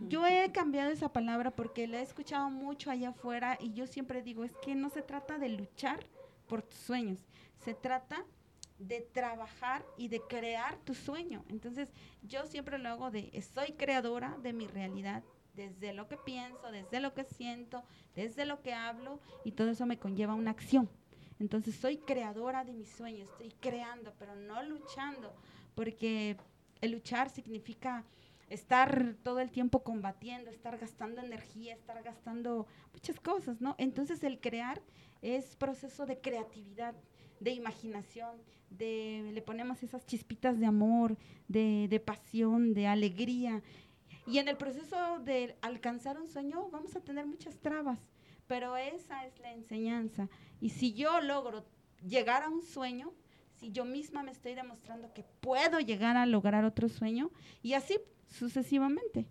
Yo 0.08 0.25
he 0.25 0.51
cambiado 0.51 0.91
esa 0.91 1.12
palabra 1.12 1.51
porque 1.51 1.88
la 1.88 2.00
he 2.00 2.03
escuchado 2.03 2.50
mucho 2.50 2.89
allá 2.89 3.10
afuera 3.10 3.58
y 3.60 3.74
yo 3.74 3.86
siempre 3.86 4.22
digo, 4.22 4.44
es 4.44 4.56
que 4.58 4.75
no 4.75 4.89
se 4.89 5.01
trata 5.01 5.38
de 5.38 5.50
luchar 5.50 6.00
por 6.48 6.62
tus 6.62 6.79
sueños, 6.79 7.20
se 7.58 7.74
trata 7.74 8.25
de 8.79 9.01
trabajar 9.01 9.86
y 9.98 10.07
de 10.07 10.21
crear 10.21 10.77
tu 10.77 10.95
sueño. 10.95 11.43
Entonces, 11.50 11.89
yo 12.24 12.45
siempre 12.48 12.79
lo 12.79 12.89
hago 12.89 13.12
de, 13.12 13.29
soy 13.53 13.74
creadora 13.74 14.38
de 14.41 14.53
mi 14.53 14.67
realidad, 14.67 15.24
desde 15.53 15.93
lo 15.93 16.07
que 16.07 16.15
pienso, 16.17 16.71
desde 16.71 17.01
lo 17.01 17.13
que 17.13 17.25
siento, 17.25 17.83
desde 18.15 18.45
lo 18.45 18.62
que 18.62 18.74
hablo, 18.74 19.19
y 19.43 19.51
todo 19.51 19.69
eso 19.69 19.86
me 19.86 20.00
conlleva 20.00 20.33
una 20.33 20.51
acción. 20.51 20.89
Entonces, 21.39 21.75
soy 21.75 21.98
creadora 21.98 22.63
de 22.63 22.74
mis 22.74 22.89
sueños, 22.89 23.29
estoy 23.29 23.51
creando, 23.59 24.13
pero 24.17 24.36
no 24.36 24.63
luchando, 24.63 25.33
porque 25.75 26.38
el 26.81 26.91
luchar 26.91 27.29
significa 27.29 28.05
estar 28.50 29.15
todo 29.21 29.39
el 29.41 29.51
tiempo 29.51 29.83
combatiendo, 29.83 30.50
estar 30.50 30.77
gastando 30.77 31.21
energía, 31.21 31.74
estar 31.75 32.01
gastando 32.01 32.65
muchas 32.93 33.19
cosas, 33.19 33.62
¿no? 33.62 33.75
Entonces, 33.77 34.24
el 34.24 34.39
crear 34.39 34.81
es 35.21 35.55
proceso 35.57 36.05
de 36.05 36.19
creatividad, 36.19 36.95
de 37.39 37.51
imaginación, 37.51 38.38
de 38.70 39.32
le 39.34 39.42
ponemos 39.42 39.84
esas 39.84 40.06
chispitas 40.06 40.60
de 40.60 40.66
amor, 40.66 41.18
de, 41.48 41.88
de 41.90 42.00
pasión, 42.00 42.74
de 42.74 42.88
alegría. 42.88 43.62
Y 44.28 44.38
en 44.38 44.48
el 44.48 44.58
proceso 44.58 45.20
de 45.20 45.56
alcanzar 45.62 46.20
un 46.20 46.28
sueño 46.28 46.70
vamos 46.72 46.96
a 46.96 47.02
tener 47.02 47.26
muchas 47.26 47.58
trabas, 47.58 48.00
pero 48.48 48.78
esa 48.78 49.26
es 49.26 49.40
la 49.40 49.54
enseñanza. 49.54 50.30
Y 50.62 50.70
si 50.70 50.94
yo 50.94 51.22
logro 51.22 51.66
llegar 52.08 52.44
a 52.44 52.50
un 52.50 52.62
sueño, 52.62 53.12
si 53.60 53.72
yo 53.72 53.86
misma 53.86 54.24
me 54.24 54.32
estoy 54.32 54.56
demostrando 54.56 55.14
que 55.14 55.24
puedo 55.42 55.80
llegar 55.80 56.16
a 56.16 56.26
lograr 56.26 56.64
otro 56.64 56.90
sueño, 56.90 57.32
y 57.62 57.74
así 57.74 57.98
sucesivamente. 58.28 59.26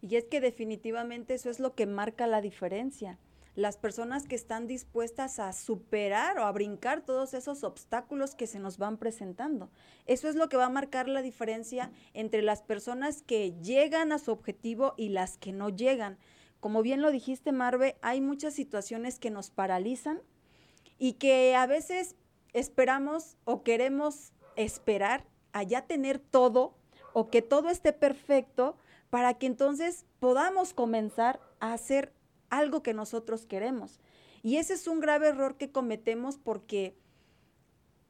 Y 0.00 0.16
es 0.16 0.24
que 0.24 0.40
definitivamente 0.40 1.34
eso 1.34 1.50
es 1.50 1.58
lo 1.58 1.74
que 1.74 1.86
marca 1.86 2.26
la 2.26 2.40
diferencia 2.40 3.18
las 3.56 3.78
personas 3.78 4.28
que 4.28 4.36
están 4.36 4.66
dispuestas 4.66 5.38
a 5.38 5.52
superar 5.54 6.38
o 6.38 6.44
a 6.44 6.52
brincar 6.52 7.00
todos 7.00 7.32
esos 7.34 7.64
obstáculos 7.64 8.34
que 8.34 8.46
se 8.46 8.60
nos 8.60 8.76
van 8.76 8.98
presentando. 8.98 9.70
Eso 10.04 10.28
es 10.28 10.36
lo 10.36 10.48
que 10.48 10.58
va 10.58 10.66
a 10.66 10.70
marcar 10.70 11.08
la 11.08 11.22
diferencia 11.22 11.90
entre 12.12 12.42
las 12.42 12.62
personas 12.62 13.22
que 13.22 13.54
llegan 13.62 14.12
a 14.12 14.18
su 14.18 14.30
objetivo 14.30 14.92
y 14.98 15.08
las 15.08 15.38
que 15.38 15.52
no 15.52 15.70
llegan. 15.70 16.18
Como 16.60 16.82
bien 16.82 17.00
lo 17.00 17.10
dijiste, 17.10 17.50
Marve, 17.50 17.96
hay 18.02 18.20
muchas 18.20 18.52
situaciones 18.52 19.18
que 19.18 19.30
nos 19.30 19.50
paralizan 19.50 20.20
y 20.98 21.14
que 21.14 21.56
a 21.56 21.66
veces 21.66 22.14
esperamos 22.52 23.38
o 23.44 23.62
queremos 23.62 24.32
esperar 24.56 25.24
a 25.52 25.62
ya 25.62 25.86
tener 25.86 26.18
todo 26.18 26.76
o 27.14 27.30
que 27.30 27.40
todo 27.40 27.70
esté 27.70 27.94
perfecto 27.94 28.76
para 29.08 29.32
que 29.34 29.46
entonces 29.46 30.04
podamos 30.20 30.74
comenzar 30.74 31.40
a 31.60 31.72
hacer 31.72 32.12
algo 32.50 32.82
que 32.82 32.94
nosotros 32.94 33.46
queremos. 33.46 34.00
Y 34.42 34.56
ese 34.58 34.74
es 34.74 34.86
un 34.86 35.00
grave 35.00 35.28
error 35.28 35.56
que 35.56 35.72
cometemos 35.72 36.38
porque 36.38 36.96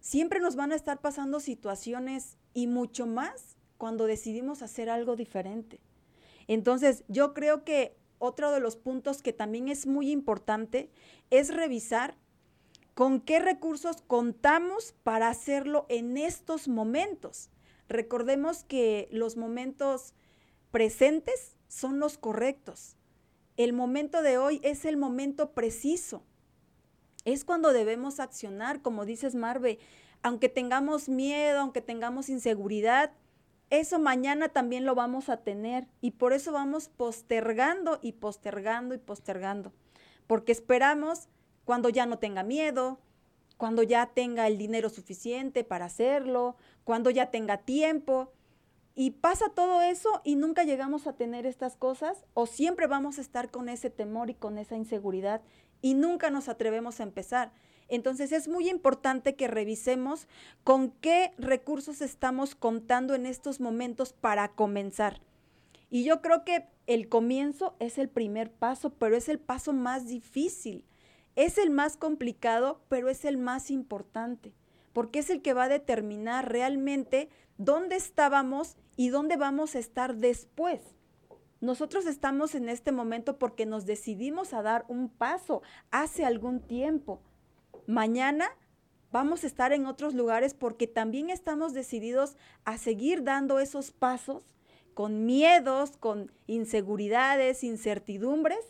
siempre 0.01 0.41
nos 0.41 0.57
van 0.57 0.73
a 0.73 0.77
estar 0.77 1.01
pasando 1.01 1.41
situaciones 1.41 2.37
y 2.55 2.67
mucho 2.67 3.07
más 3.07 3.57
cuando 3.79 4.07
decidimos 4.07 4.63
hacer 4.63 4.91
algo 4.91 5.17
diferente. 5.17 5.81
Entonces, 6.47 7.05
yo 7.09 7.35
creo 7.35 7.65
que 7.65 7.97
otro 8.19 8.51
de 8.51 8.61
los 8.61 8.77
puntos 8.77 9.23
que 9.23 9.33
también 9.33 9.69
es 9.69 9.87
muy 9.87 10.11
importante 10.11 10.91
es 11.31 11.55
revisar 11.55 12.17
con 12.95 13.21
qué 13.21 13.41
recursos 13.41 14.03
contamos 14.07 14.95
para 15.03 15.29
hacerlo 15.29 15.87
en 15.89 16.17
estos 16.17 16.69
momentos. 16.69 17.51
Recordemos 17.89 18.65
que 18.65 19.09
los 19.11 19.37
momentos 19.37 20.15
presentes 20.71 21.57
son 21.69 21.99
los 21.99 22.17
correctos 22.17 22.96
el 23.57 23.73
momento 23.73 24.23
de 24.23 24.39
hoy 24.39 24.61
es 24.63 24.85
el 24.85 24.97
momento 24.97 25.53
preciso. 25.53 26.23
Es 27.25 27.45
cuando 27.45 27.73
debemos 27.73 28.21
accionar, 28.21 28.83
como 28.83 29.05
dices 29.05 29.35
Marve, 29.35 29.79
aunque 30.23 30.49
tengamos 30.49 31.09
miedo, 31.09 31.61
aunque 31.61 31.81
tengamos 31.81 32.29
inseguridad, 32.29 33.13
eso 33.71 33.99
mañana 33.99 34.49
también 34.49 34.85
lo 34.85 34.95
vamos 34.95 35.29
a 35.29 35.39
tener 35.39 35.89
y 36.01 36.13
por 36.13 36.33
eso 36.33 36.53
vamos 36.53 36.89
postergando 36.89 37.99
y 38.01 38.13
postergando 38.13 38.95
y 38.95 38.99
postergando, 38.99 39.73
porque 40.29 40.53
esperamos 40.53 41.29
cuando 41.65 41.89
ya 41.89 42.07
no 42.07 42.19
tenga 42.19 42.45
miedo, 42.45 43.01
cuando 43.57 43.83
ya 43.83 44.07
tenga 44.07 44.47
el 44.47 44.57
dinero 44.57 44.89
suficiente 44.89 45.65
para 45.65 45.87
hacerlo, 45.87 46.57
cuando 46.85 47.11
ya 47.11 47.33
tenga 47.33 47.59
tiempo, 47.59 48.33
y 48.99 49.11
pasa 49.11 49.51
todo 49.51 49.83
eso 49.83 50.23
y 50.25 50.37
nunca 50.37 50.65
llegamos 50.65 51.07
a 51.07 51.13
tener 51.13 51.45
estas 51.45 51.77
cosas 51.77 52.25
o 52.33 52.47
siempre 52.47 52.87
vamos 52.87 53.19
a 53.19 53.21
estar 53.21 53.51
con 53.51 53.69
ese 53.69 53.91
temor 53.91 54.31
y 54.31 54.35
con 54.35 54.57
esa 54.57 54.75
inseguridad 54.75 55.43
y 55.83 55.93
nunca 55.93 56.31
nos 56.31 56.49
atrevemos 56.49 56.99
a 56.99 57.03
empezar. 57.03 57.53
Entonces 57.89 58.33
es 58.33 58.49
muy 58.49 58.71
importante 58.71 59.37
que 59.37 59.49
revisemos 59.49 60.27
con 60.65 60.91
qué 60.91 61.35
recursos 61.37 62.01
estamos 62.01 62.55
contando 62.55 63.15
en 63.15 63.27
estos 63.27 63.61
momentos 63.61 64.15
para 64.15 64.49
comenzar. 64.49 65.21
Y 65.91 66.03
yo 66.03 66.23
creo 66.23 66.43
que 66.45 66.67
el 66.87 67.11
comienzo 67.11 67.77
es 67.79 67.99
el 67.99 68.09
primer 68.09 68.51
paso, 68.51 68.95
pero 68.95 69.15
es 69.15 69.29
el 69.29 69.39
paso 69.39 69.75
más 69.75 70.09
difícil. 70.09 70.85
Es 71.37 71.59
el 71.59 71.69
más 71.69 71.99
complicado, 71.99 72.81
pero 72.89 73.11
es 73.11 73.27
el 73.27 73.37
más 73.37 73.71
importante, 73.71 74.55
porque 74.97 75.19
es 75.19 75.29
el 75.29 75.43
que 75.43 75.53
va 75.53 75.65
a 75.65 75.69
determinar 75.69 76.51
realmente 76.51 77.29
dónde 77.59 77.97
estábamos 77.97 78.79
y 78.97 79.11
dónde 79.11 79.37
vamos 79.37 79.75
a 79.75 79.79
estar 79.79 80.17
después. 80.17 80.81
Nosotros 81.61 82.07
estamos 82.07 82.55
en 82.55 82.71
este 82.71 82.93
momento 82.93 83.39
porque 83.39 83.67
nos 83.67 83.85
decidimos 83.85 84.55
a 84.55 84.63
dar 84.63 84.87
un 84.89 85.11
paso 85.11 85.61
hace 85.91 86.25
algún 86.25 86.61
tiempo. 86.61 87.21
Mañana 87.87 88.49
vamos 89.13 89.45
a 89.45 89.49
estar 89.49 89.75
en 89.75 89.85
otros 89.85 90.15
lugares 90.15 90.55
porque 90.55 90.87
también 90.87 91.29
estamos 91.29 91.75
decididos 91.75 92.39
a 92.65 92.79
seguir 92.79 93.23
dando 93.23 93.59
esos 93.59 93.91
pasos 93.91 94.55
con 94.95 95.27
miedos, 95.27 95.99
con 95.99 96.33
inseguridades, 96.47 97.65
incertidumbres, 97.65 98.65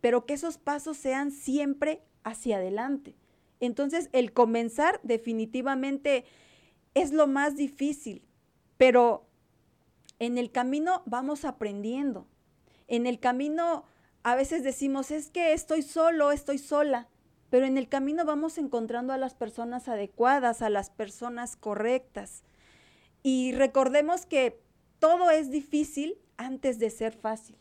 pero 0.00 0.26
que 0.26 0.34
esos 0.34 0.58
pasos 0.58 0.96
sean 0.96 1.30
siempre 1.30 2.02
hacia 2.24 2.56
adelante. 2.56 3.19
Entonces, 3.60 4.08
el 4.12 4.32
comenzar 4.32 5.00
definitivamente 5.02 6.24
es 6.94 7.12
lo 7.12 7.26
más 7.26 7.56
difícil, 7.56 8.22
pero 8.76 9.26
en 10.18 10.38
el 10.38 10.50
camino 10.50 11.02
vamos 11.06 11.44
aprendiendo. 11.44 12.26
En 12.88 13.06
el 13.06 13.20
camino 13.20 13.84
a 14.22 14.34
veces 14.34 14.62
decimos, 14.62 15.10
es 15.10 15.30
que 15.30 15.52
estoy 15.52 15.82
solo, 15.82 16.32
estoy 16.32 16.58
sola, 16.58 17.08
pero 17.48 17.66
en 17.66 17.78
el 17.78 17.88
camino 17.88 18.24
vamos 18.24 18.58
encontrando 18.58 19.12
a 19.12 19.18
las 19.18 19.34
personas 19.34 19.88
adecuadas, 19.88 20.62
a 20.62 20.70
las 20.70 20.90
personas 20.90 21.56
correctas. 21.56 22.42
Y 23.22 23.52
recordemos 23.52 24.26
que 24.26 24.60
todo 24.98 25.30
es 25.30 25.50
difícil 25.50 26.18
antes 26.36 26.78
de 26.78 26.90
ser 26.90 27.12
fácil. 27.14 27.56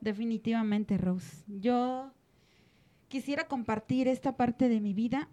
Definitivamente, 0.00 0.96
Rose. 0.96 1.44
Yo 1.46 2.12
quisiera 3.10 3.48
compartir 3.48 4.06
esta 4.06 4.36
parte 4.36 4.68
de 4.68 4.80
mi 4.80 4.94
vida 4.94 5.28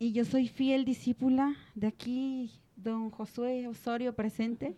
y 0.00 0.12
yo 0.12 0.24
soy 0.24 0.48
fiel 0.48 0.84
discípula 0.84 1.54
de 1.76 1.86
aquí, 1.86 2.50
don 2.74 3.10
Josué 3.10 3.68
Osorio 3.68 4.12
presente 4.16 4.76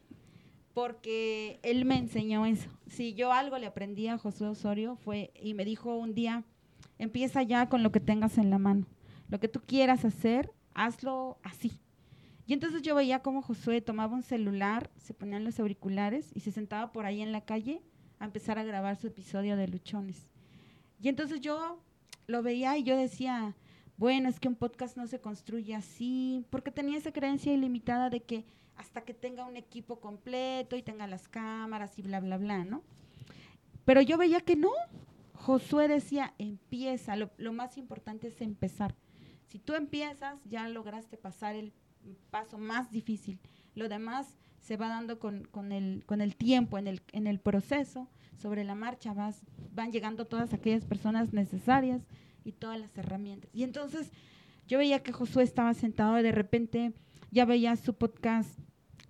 porque 0.75 1.59
él 1.63 1.87
me 1.87 1.97
enseñó 1.97 2.45
eso. 2.45 2.69
Si 2.87 3.15
yo 3.15 3.33
algo 3.33 3.57
le 3.57 3.67
aprendí 3.67 4.09
a 4.09 4.19
José 4.19 4.45
Osorio 4.45 4.97
fue, 4.97 5.33
y 5.41 5.55
me 5.55 5.65
dijo 5.65 5.97
un 5.97 6.15
día, 6.15 6.45
empieza 6.99 7.43
ya 7.43 7.71
con 7.71 7.83
lo 7.83 7.91
que 7.93 8.01
tengas 8.01 8.37
en 8.37 8.51
la 8.51 8.59
mano. 8.59 8.85
Lo 9.31 9.41
que 9.41 9.49
tú 9.49 9.63
quieras 9.65 10.05
hacer, 10.05 10.53
hazlo 10.75 11.39
así. 11.43 11.73
Y 12.47 12.53
entonces 12.53 12.83
yo 12.83 12.95
veía 12.95 13.21
cómo 13.21 13.41
Josué 13.41 13.81
tomaba 13.81 14.15
un 14.15 14.23
celular, 14.23 14.91
se 14.99 15.15
ponían 15.15 15.45
los 15.45 15.59
auriculares 15.61 16.31
y 16.35 16.41
se 16.41 16.53
sentaba 16.53 16.93
por 16.93 17.07
ahí 17.07 17.23
en 17.23 17.33
la 17.33 17.41
calle 17.41 17.81
a 18.19 18.27
empezar 18.27 18.59
a 18.59 18.65
grabar 18.65 18.97
su 18.97 19.07
episodio 19.07 19.57
de 19.57 19.67
Luchones. 19.69 20.29
Y 21.01 21.09
entonces 21.09 21.41
yo 21.41 21.81
lo 22.27 22.43
veía 22.43 22.77
y 22.77 22.83
yo 22.83 22.97
decía, 22.97 23.55
bueno, 23.97 24.29
es 24.29 24.41
que 24.41 24.49
un 24.49 24.57
podcast 24.57 24.97
no 24.97 25.07
se 25.07 25.21
construye 25.21 25.75
así, 25.75 26.45
porque 26.51 26.71
tenía 26.71 26.99
esa 26.99 27.13
creencia 27.13 27.53
ilimitada 27.53 28.11
de 28.11 28.23
que 28.23 28.45
hasta 28.77 29.03
que 29.03 29.15
tenga 29.15 29.45
un 29.45 29.57
equipo 29.57 30.01
completo 30.01 30.77
y 30.77 30.83
tenga 30.83 31.07
las 31.07 31.29
cámaras 31.29 31.99
y 31.99 32.03
bla, 32.03 32.21
bla, 32.21 32.39
bla, 32.39 32.65
¿no? 32.65 32.83
Pero 33.85 34.01
yo 34.01 34.19
veía 34.19 34.41
que 34.41 34.57
no. 34.57 34.71
Josué 35.35 35.89
decía, 35.89 36.35
empieza, 36.39 37.17
lo, 37.17 37.31
lo 37.37 37.53
más 37.53 37.77
importante 37.77 38.29
es 38.29 38.41
empezar. 38.41 38.95
Si 39.47 39.59
tú 39.59 39.75
empiezas, 39.75 40.41
ya 40.45 40.69
lograste 40.69 41.17
pasar 41.17 41.55
el 41.55 41.73
paso 42.31 42.59
más 42.59 42.91
difícil. 42.91 43.39
Lo 43.75 43.89
demás 43.89 44.39
se 44.59 44.77
va 44.77 44.89
dando 44.89 45.19
con, 45.19 45.45
con, 45.45 45.73
el, 45.73 46.05
con 46.07 46.21
el 46.21 46.37
tiempo, 46.37 46.79
en 46.79 46.89
el, 46.89 47.03
en 47.13 47.27
el 47.27 47.39
proceso, 47.39 48.09
sobre 48.37 48.65
la 48.65 48.75
marcha 48.75 49.13
vas, 49.15 49.43
van 49.73 49.93
llegando 49.93 50.27
todas 50.27 50.53
aquellas 50.53 50.85
personas 50.85 51.33
necesarias 51.33 52.03
y 52.45 52.53
todas 52.53 52.79
las 52.79 52.97
herramientas. 52.97 53.51
Y 53.53 53.63
entonces 53.63 54.13
yo 54.69 54.79
veía 54.79 55.03
que 55.03 55.13
Josué 55.13 55.43
estaba 55.43 55.75
sentado 55.75 56.19
y 56.19 56.23
de 56.23 56.33
repente 56.33 56.93
ya 57.31 57.45
veía 57.45 57.77
su 57.77 57.95
podcast, 57.95 58.59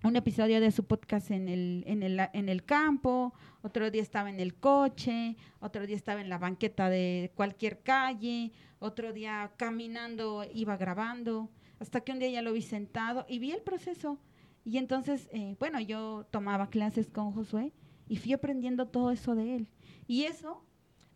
un 0.03 0.15
episodio 0.15 0.59
de 0.59 0.71
su 0.71 0.85
podcast 0.85 1.31
en 1.31 1.47
el, 1.47 1.83
en 1.87 2.03
el, 2.03 2.19
en 2.33 2.49
el 2.49 2.63
campo, 2.63 3.33
otro 3.61 3.89
día 3.89 4.01
estaba 4.01 4.29
en 4.29 4.39
el 4.39 4.55
coche, 4.55 5.35
otro 5.59 5.85
día 5.87 5.95
estaba 5.95 6.21
en 6.21 6.29
la 6.29 6.37
banqueta 6.37 6.89
de 6.89 7.31
cualquier 7.35 7.81
calle, 7.81 8.51
otro 8.79 9.13
día 9.13 9.51
caminando 9.57 10.45
iba 10.53 10.77
grabando, 10.77 11.49
hasta 11.79 12.01
que 12.01 12.11
un 12.11 12.19
día 12.19 12.29
ya 12.29 12.41
lo 12.41 12.53
vi 12.53 12.61
sentado 12.61 13.25
y 13.27 13.39
vi 13.39 13.51
el 13.51 13.61
proceso. 13.61 14.19
Y 14.63 14.77
entonces, 14.77 15.29
eh, 15.31 15.55
bueno, 15.59 15.79
yo 15.79 16.25
tomaba 16.31 16.69
clases 16.69 17.09
con 17.09 17.31
Josué 17.31 17.71
y 18.07 18.17
fui 18.17 18.33
aprendiendo 18.33 18.87
todo 18.87 19.11
eso 19.11 19.35
de 19.35 19.55
él. 19.55 19.67
Y 20.07 20.23
eso 20.23 20.63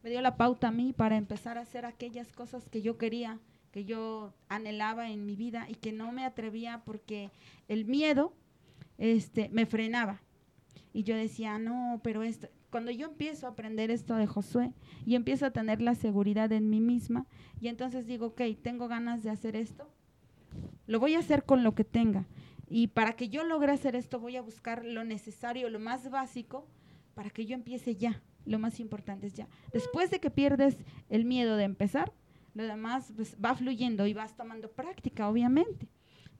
me 0.04 0.10
dio 0.10 0.22
la 0.22 0.38
pauta 0.38 0.70
a 0.70 0.72
mí 0.72 0.94
para 0.94 1.18
empezar 1.18 1.58
a 1.58 1.62
hacer 1.62 1.86
aquellas 1.86 2.32
cosas 2.32 2.70
que 2.70 2.82
yo 2.82 2.98
quería, 2.98 3.40
que 3.72 3.86
yo 3.86 4.34
anhelaba 4.48 5.10
en 5.10 5.26
mi 5.26 5.36
vida 5.36 5.68
y 5.70 5.76
que 5.76 5.92
no 5.92 6.12
me 6.12 6.26
atrevía 6.26 6.82
porque 6.86 7.30
el 7.68 7.86
miedo 7.86 8.34
este, 8.98 9.50
me 9.50 9.66
frenaba. 9.66 10.22
Y 10.94 11.04
yo 11.04 11.16
decía, 11.16 11.60
no, 11.60 12.00
pero 12.04 12.24
esto, 12.24 12.48
cuando 12.70 12.92
yo 12.92 13.08
empiezo 13.08 13.48
a 13.48 13.52
aprender 13.52 13.92
esto 13.92 14.16
de 14.16 14.28
Josué 14.28 14.74
y 15.06 15.16
empiezo 15.16 15.46
a 15.46 15.52
tener 15.52 15.82
la 15.82 15.96
seguridad 15.96 16.52
en 16.52 16.70
mí 16.70 16.80
misma, 16.80 17.26
y 17.62 17.68
entonces 17.68 18.08
digo, 18.08 18.28
ok, 18.28 18.42
tengo 18.62 18.88
ganas 18.88 19.24
de 19.24 19.30
hacer 19.30 19.56
esto, 19.56 19.88
lo 20.88 21.00
voy 21.00 21.16
a 21.16 21.20
hacer 21.20 21.44
con 21.44 21.64
lo 21.64 21.76
que 21.76 21.84
tenga. 21.84 22.26
Y 22.68 22.88
para 22.88 23.14
que 23.14 23.30
yo 23.30 23.44
logre 23.44 23.72
hacer 23.72 23.96
esto, 23.96 24.20
voy 24.20 24.36
a 24.38 24.42
buscar 24.42 24.86
lo 24.86 25.04
necesario, 25.04 25.70
lo 25.70 25.80
más 25.80 26.10
básico, 26.10 26.68
para 27.20 27.32
que 27.32 27.46
yo 27.46 27.54
empiece 27.54 27.98
ya. 27.98 28.24
Lo 28.46 28.60
más 28.60 28.80
importante 28.80 29.28
es 29.28 29.34
ya. 29.34 29.50
Después 29.74 30.10
de 30.10 30.22
que 30.22 30.32
pierdes 30.32 30.78
el 31.10 31.26
miedo 31.26 31.58
de 31.58 31.66
empezar, 31.66 32.14
lo 32.54 32.64
demás 32.64 33.12
pues, 33.14 33.36
va 33.44 33.54
fluyendo 33.56 34.08
y 34.08 34.14
vas 34.14 34.38
tomando 34.38 34.72
práctica, 34.72 35.28
obviamente. 35.28 35.90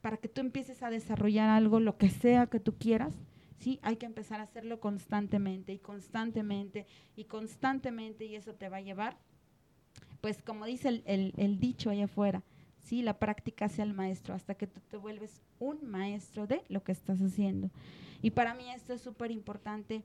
Para 0.00 0.16
que 0.16 0.28
tú 0.28 0.40
empieces 0.40 0.82
a 0.82 0.88
desarrollar 0.88 1.50
algo, 1.50 1.80
lo 1.80 1.98
que 1.98 2.08
sea 2.08 2.46
que 2.46 2.60
tú 2.60 2.78
quieras, 2.78 3.12
sí, 3.58 3.78
hay 3.82 3.96
que 3.96 4.06
empezar 4.06 4.40
a 4.40 4.44
hacerlo 4.44 4.80
constantemente 4.80 5.74
y 5.74 5.80
constantemente 5.80 6.86
y 7.14 7.24
constantemente 7.24 8.24
y 8.24 8.36
eso 8.36 8.54
te 8.54 8.70
va 8.70 8.78
a 8.78 8.80
llevar, 8.80 9.18
pues 10.22 10.40
como 10.40 10.64
dice 10.64 11.02
el, 11.04 11.34
el 11.36 11.60
dicho 11.60 11.90
allá 11.90 12.06
afuera, 12.06 12.42
sí, 12.78 13.02
la 13.02 13.18
práctica 13.18 13.66
hace 13.66 13.82
al 13.82 13.92
maestro 13.92 14.32
hasta 14.32 14.54
que 14.54 14.66
tú 14.66 14.80
te 14.88 14.96
vuelves 14.96 15.42
un 15.58 15.90
maestro 15.90 16.46
de 16.46 16.64
lo 16.70 16.82
que 16.82 16.92
estás 16.92 17.20
haciendo. 17.20 17.68
Y 18.22 18.30
para 18.30 18.54
mí 18.54 18.70
esto 18.70 18.94
es 18.94 19.02
súper 19.02 19.30
importante 19.30 20.04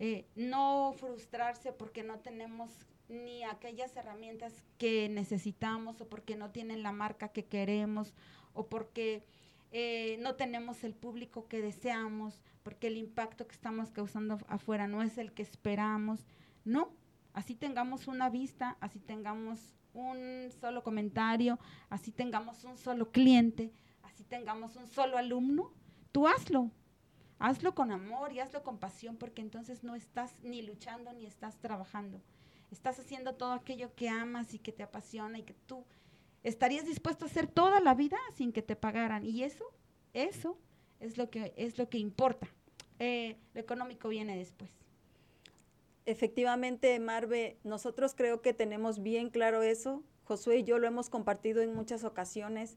eh, 0.00 0.26
no 0.34 0.94
frustrarse 0.96 1.72
porque 1.72 2.02
no 2.02 2.18
tenemos 2.18 2.70
ni 3.10 3.44
aquellas 3.44 3.94
herramientas 3.96 4.64
que 4.78 5.08
necesitamos 5.10 6.00
o 6.00 6.08
porque 6.08 6.36
no 6.36 6.50
tienen 6.50 6.82
la 6.82 6.90
marca 6.90 7.28
que 7.28 7.44
queremos 7.44 8.14
o 8.54 8.66
porque 8.66 9.22
eh, 9.72 10.16
no 10.20 10.36
tenemos 10.36 10.84
el 10.84 10.94
público 10.94 11.46
que 11.48 11.60
deseamos, 11.60 12.40
porque 12.62 12.86
el 12.86 12.96
impacto 12.96 13.46
que 13.46 13.54
estamos 13.54 13.90
causando 13.90 14.38
afuera 14.48 14.88
no 14.88 15.02
es 15.02 15.18
el 15.18 15.32
que 15.32 15.42
esperamos. 15.42 16.26
No, 16.64 16.92
así 17.34 17.54
tengamos 17.54 18.08
una 18.08 18.30
vista, 18.30 18.78
así 18.80 18.98
tengamos 19.00 19.74
un 19.92 20.50
solo 20.60 20.82
comentario, 20.82 21.58
así 21.90 22.10
tengamos 22.10 22.64
un 22.64 22.78
solo 22.78 23.10
cliente, 23.12 23.70
así 24.02 24.24
tengamos 24.24 24.76
un 24.76 24.86
solo 24.86 25.18
alumno, 25.18 25.72
tú 26.10 26.26
hazlo, 26.26 26.70
Hazlo 27.40 27.74
con 27.74 27.90
amor 27.90 28.34
y 28.34 28.38
hazlo 28.38 28.62
con 28.62 28.78
pasión 28.78 29.16
porque 29.16 29.40
entonces 29.40 29.82
no 29.82 29.94
estás 29.94 30.36
ni 30.42 30.60
luchando 30.60 31.14
ni 31.14 31.24
estás 31.24 31.58
trabajando. 31.58 32.20
Estás 32.70 33.00
haciendo 33.00 33.34
todo 33.34 33.54
aquello 33.54 33.94
que 33.94 34.10
amas 34.10 34.52
y 34.52 34.58
que 34.58 34.72
te 34.72 34.82
apasiona 34.82 35.38
y 35.38 35.42
que 35.42 35.54
tú 35.54 35.86
estarías 36.42 36.84
dispuesto 36.84 37.24
a 37.24 37.28
hacer 37.28 37.46
toda 37.46 37.80
la 37.80 37.94
vida 37.94 38.18
sin 38.34 38.52
que 38.52 38.60
te 38.60 38.76
pagaran. 38.76 39.24
Y 39.24 39.42
eso, 39.42 39.64
eso 40.12 40.58
es 41.00 41.16
lo 41.16 41.30
que, 41.30 41.54
es 41.56 41.78
lo 41.78 41.88
que 41.88 41.96
importa. 41.96 42.46
Eh, 42.98 43.38
lo 43.54 43.60
económico 43.62 44.10
viene 44.10 44.36
después. 44.36 44.70
Efectivamente, 46.04 46.98
Marve, 47.00 47.56
nosotros 47.64 48.14
creo 48.14 48.42
que 48.42 48.52
tenemos 48.52 49.02
bien 49.02 49.30
claro 49.30 49.62
eso. 49.62 50.04
Josué 50.24 50.58
y 50.58 50.64
yo 50.64 50.78
lo 50.78 50.86
hemos 50.86 51.08
compartido 51.08 51.62
en 51.62 51.74
muchas 51.74 52.04
ocasiones 52.04 52.76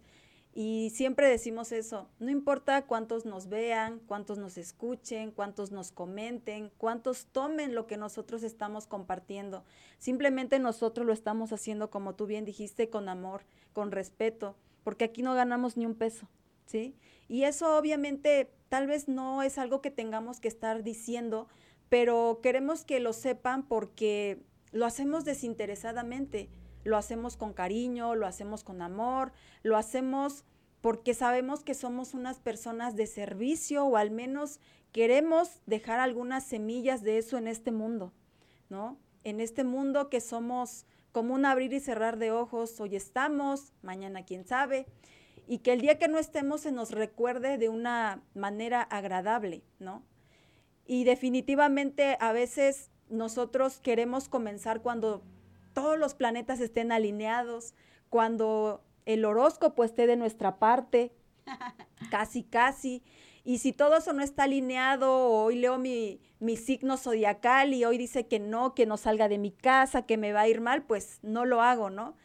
y 0.55 0.91
siempre 0.91 1.27
decimos 1.27 1.71
eso, 1.71 2.07
no 2.19 2.29
importa 2.29 2.85
cuántos 2.85 3.25
nos 3.25 3.49
vean, 3.49 3.99
cuántos 4.05 4.37
nos 4.37 4.59
escuchen, 4.59 5.31
cuántos 5.31 5.71
nos 5.71 5.91
comenten, 5.91 6.71
cuántos 6.77 7.25
tomen 7.25 7.73
lo 7.73 7.87
que 7.87 7.97
nosotros 7.97 8.43
estamos 8.43 8.85
compartiendo. 8.85 9.63
Simplemente 9.97 10.59
nosotros 10.59 11.07
lo 11.07 11.13
estamos 11.13 11.51
haciendo, 11.53 11.89
como 11.89 12.13
tú 12.13 12.27
bien 12.27 12.45
dijiste, 12.45 12.89
con 12.89 13.09
amor, 13.09 13.41
con 13.73 13.91
respeto, 13.91 14.55
porque 14.83 15.05
aquí 15.05 15.23
no 15.23 15.33
ganamos 15.33 15.75
ni 15.75 15.87
un 15.87 15.95
peso, 15.95 16.27
¿sí? 16.67 16.95
Y 17.27 17.45
eso 17.45 17.75
obviamente 17.75 18.53
tal 18.69 18.85
vez 18.85 19.07
no 19.07 19.41
es 19.41 19.57
algo 19.57 19.81
que 19.81 19.89
tengamos 19.89 20.39
que 20.39 20.49
estar 20.49 20.83
diciendo, 20.83 21.47
pero 21.89 22.41
queremos 22.43 22.85
que 22.85 22.99
lo 22.99 23.13
sepan 23.13 23.63
porque 23.63 24.43
lo 24.71 24.85
hacemos 24.85 25.25
desinteresadamente 25.25 26.49
lo 26.83 26.97
hacemos 26.97 27.37
con 27.37 27.53
cariño, 27.53 28.15
lo 28.15 28.27
hacemos 28.27 28.63
con 28.63 28.81
amor, 28.81 29.31
lo 29.61 29.77
hacemos 29.77 30.45
porque 30.81 31.13
sabemos 31.13 31.63
que 31.63 31.75
somos 31.75 32.13
unas 32.13 32.39
personas 32.39 32.95
de 32.95 33.07
servicio 33.07 33.85
o 33.85 33.95
al 33.95 34.11
menos 34.11 34.59
queremos 34.91 35.61
dejar 35.65 35.99
algunas 35.99 36.43
semillas 36.43 37.03
de 37.03 37.17
eso 37.17 37.37
en 37.37 37.47
este 37.47 37.71
mundo, 37.71 38.13
¿no? 38.69 38.97
En 39.23 39.39
este 39.39 39.63
mundo 39.63 40.09
que 40.09 40.19
somos 40.19 40.85
como 41.13 41.35
un 41.35 41.45
abrir 41.45 41.71
y 41.73 41.79
cerrar 41.79 42.17
de 42.17 42.31
ojos, 42.31 42.79
hoy 42.81 42.95
estamos, 42.95 43.71
mañana 43.81 44.25
quién 44.25 44.45
sabe, 44.45 44.87
y 45.47 45.59
que 45.59 45.73
el 45.73 45.81
día 45.81 45.99
que 45.99 46.07
no 46.07 46.17
estemos 46.17 46.61
se 46.61 46.71
nos 46.71 46.91
recuerde 46.91 47.57
de 47.57 47.69
una 47.69 48.21
manera 48.33 48.81
agradable, 48.81 49.63
¿no? 49.79 50.03
Y 50.85 51.05
definitivamente 51.05 52.17
a 52.19 52.33
veces 52.33 52.89
nosotros 53.09 53.79
queremos 53.79 54.27
comenzar 54.27 54.81
cuando 54.81 55.23
todos 55.73 55.97
los 55.97 56.13
planetas 56.13 56.59
estén 56.59 56.91
alineados, 56.91 57.73
cuando 58.09 58.83
el 59.05 59.25
horóscopo 59.25 59.83
esté 59.83 60.07
de 60.07 60.15
nuestra 60.15 60.59
parte, 60.59 61.11
casi, 62.11 62.43
casi. 62.43 63.03
Y 63.43 63.57
si 63.57 63.73
todo 63.73 63.97
eso 63.97 64.13
no 64.13 64.23
está 64.23 64.43
alineado, 64.43 65.29
hoy 65.29 65.55
leo 65.57 65.77
mi, 65.77 66.21
mi, 66.39 66.55
signo 66.55 66.95
zodiacal 66.95 67.73
y 67.73 67.83
hoy 67.83 67.97
dice 67.97 68.27
que 68.27 68.39
no, 68.39 68.73
que 68.73 68.85
no 68.85 68.95
salga 68.95 69.27
de 69.27 69.37
mi 69.37 69.51
casa, 69.51 70.05
que 70.05 70.17
me 70.17 70.31
va 70.31 70.41
a 70.41 70.47
ir 70.47 70.61
mal, 70.61 70.83
pues 70.83 71.19
no 71.23 71.43
lo 71.43 71.61
hago, 71.61 71.89
¿no? 71.89 72.15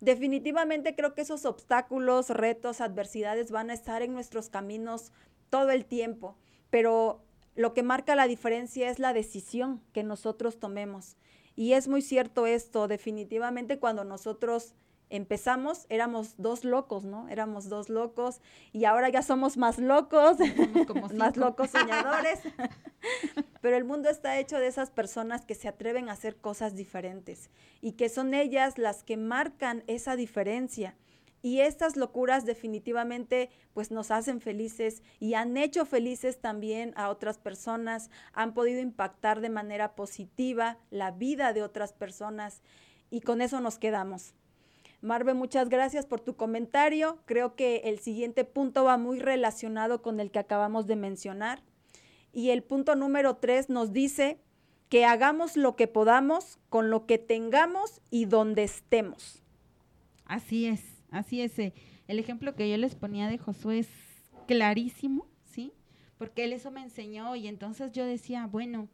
Definitivamente 0.00 0.94
creo 0.94 1.14
que 1.14 1.22
esos 1.22 1.44
obstáculos, 1.44 2.30
retos, 2.30 2.80
adversidades 2.80 3.50
van 3.50 3.70
a 3.70 3.74
estar 3.74 4.02
en 4.02 4.12
nuestros 4.14 4.48
caminos 4.48 5.12
todo 5.50 5.70
el 5.70 5.84
tiempo, 5.84 6.36
pero 6.70 7.24
lo 7.54 7.74
que 7.74 7.82
marca 7.82 8.14
la 8.14 8.26
diferencia 8.26 8.90
es 8.90 8.98
la 8.98 9.12
decisión 9.12 9.82
que 9.92 10.04
nosotros 10.04 10.58
tomemos. 10.58 11.16
Y 11.60 11.74
es 11.74 11.88
muy 11.88 12.00
cierto 12.00 12.46
esto, 12.46 12.88
definitivamente 12.88 13.78
cuando 13.78 14.02
nosotros 14.02 14.72
empezamos 15.10 15.84
éramos 15.90 16.36
dos 16.38 16.64
locos, 16.64 17.04
¿no? 17.04 17.28
Éramos 17.28 17.68
dos 17.68 17.90
locos 17.90 18.40
y 18.72 18.86
ahora 18.86 19.10
ya 19.10 19.20
somos 19.20 19.58
más 19.58 19.78
locos, 19.78 20.38
más 21.14 21.36
locos 21.36 21.68
soñadores. 21.68 22.40
Pero 23.60 23.76
el 23.76 23.84
mundo 23.84 24.08
está 24.08 24.38
hecho 24.38 24.58
de 24.58 24.68
esas 24.68 24.90
personas 24.90 25.44
que 25.44 25.54
se 25.54 25.68
atreven 25.68 26.08
a 26.08 26.12
hacer 26.12 26.36
cosas 26.36 26.76
diferentes 26.76 27.50
y 27.82 27.92
que 27.92 28.08
son 28.08 28.32
ellas 28.32 28.78
las 28.78 29.02
que 29.02 29.18
marcan 29.18 29.84
esa 29.86 30.16
diferencia. 30.16 30.96
Y 31.42 31.60
estas 31.60 31.96
locuras 31.96 32.44
definitivamente 32.44 33.50
pues 33.72 33.90
nos 33.90 34.10
hacen 34.10 34.40
felices 34.40 35.02
y 35.18 35.34
han 35.34 35.56
hecho 35.56 35.86
felices 35.86 36.38
también 36.40 36.92
a 36.96 37.08
otras 37.08 37.38
personas, 37.38 38.10
han 38.32 38.52
podido 38.52 38.80
impactar 38.80 39.40
de 39.40 39.48
manera 39.48 39.94
positiva 39.94 40.78
la 40.90 41.10
vida 41.10 41.52
de 41.52 41.62
otras 41.62 41.92
personas 41.92 42.62
y 43.10 43.22
con 43.22 43.40
eso 43.40 43.60
nos 43.60 43.78
quedamos. 43.78 44.34
Marve, 45.02 45.32
muchas 45.32 45.70
gracias 45.70 46.04
por 46.04 46.20
tu 46.20 46.36
comentario. 46.36 47.18
Creo 47.24 47.56
que 47.56 47.82
el 47.84 48.00
siguiente 48.00 48.44
punto 48.44 48.84
va 48.84 48.98
muy 48.98 49.18
relacionado 49.18 50.02
con 50.02 50.20
el 50.20 50.30
que 50.30 50.38
acabamos 50.38 50.86
de 50.86 50.96
mencionar. 50.96 51.62
Y 52.32 52.50
el 52.50 52.62
punto 52.62 52.94
número 52.96 53.36
tres 53.36 53.70
nos 53.70 53.92
dice 53.92 54.38
que 54.90 55.06
hagamos 55.06 55.56
lo 55.56 55.74
que 55.74 55.86
podamos 55.86 56.58
con 56.68 56.90
lo 56.90 57.06
que 57.06 57.16
tengamos 57.16 58.02
y 58.10 58.26
donde 58.26 58.64
estemos. 58.64 59.42
Así 60.26 60.66
es. 60.66 60.99
Así 61.10 61.40
es, 61.40 61.58
eh, 61.58 61.74
el 62.08 62.18
ejemplo 62.18 62.54
que 62.54 62.70
yo 62.70 62.76
les 62.76 62.94
ponía 62.94 63.28
de 63.28 63.38
Josué 63.38 63.80
es 63.80 63.88
clarísimo, 64.46 65.26
¿sí? 65.44 65.72
Porque 66.18 66.44
él 66.44 66.52
eso 66.52 66.70
me 66.70 66.82
enseñó 66.82 67.34
y 67.36 67.46
entonces 67.48 67.92
yo 67.92 68.04
decía, 68.04 68.46
bueno, 68.46 68.88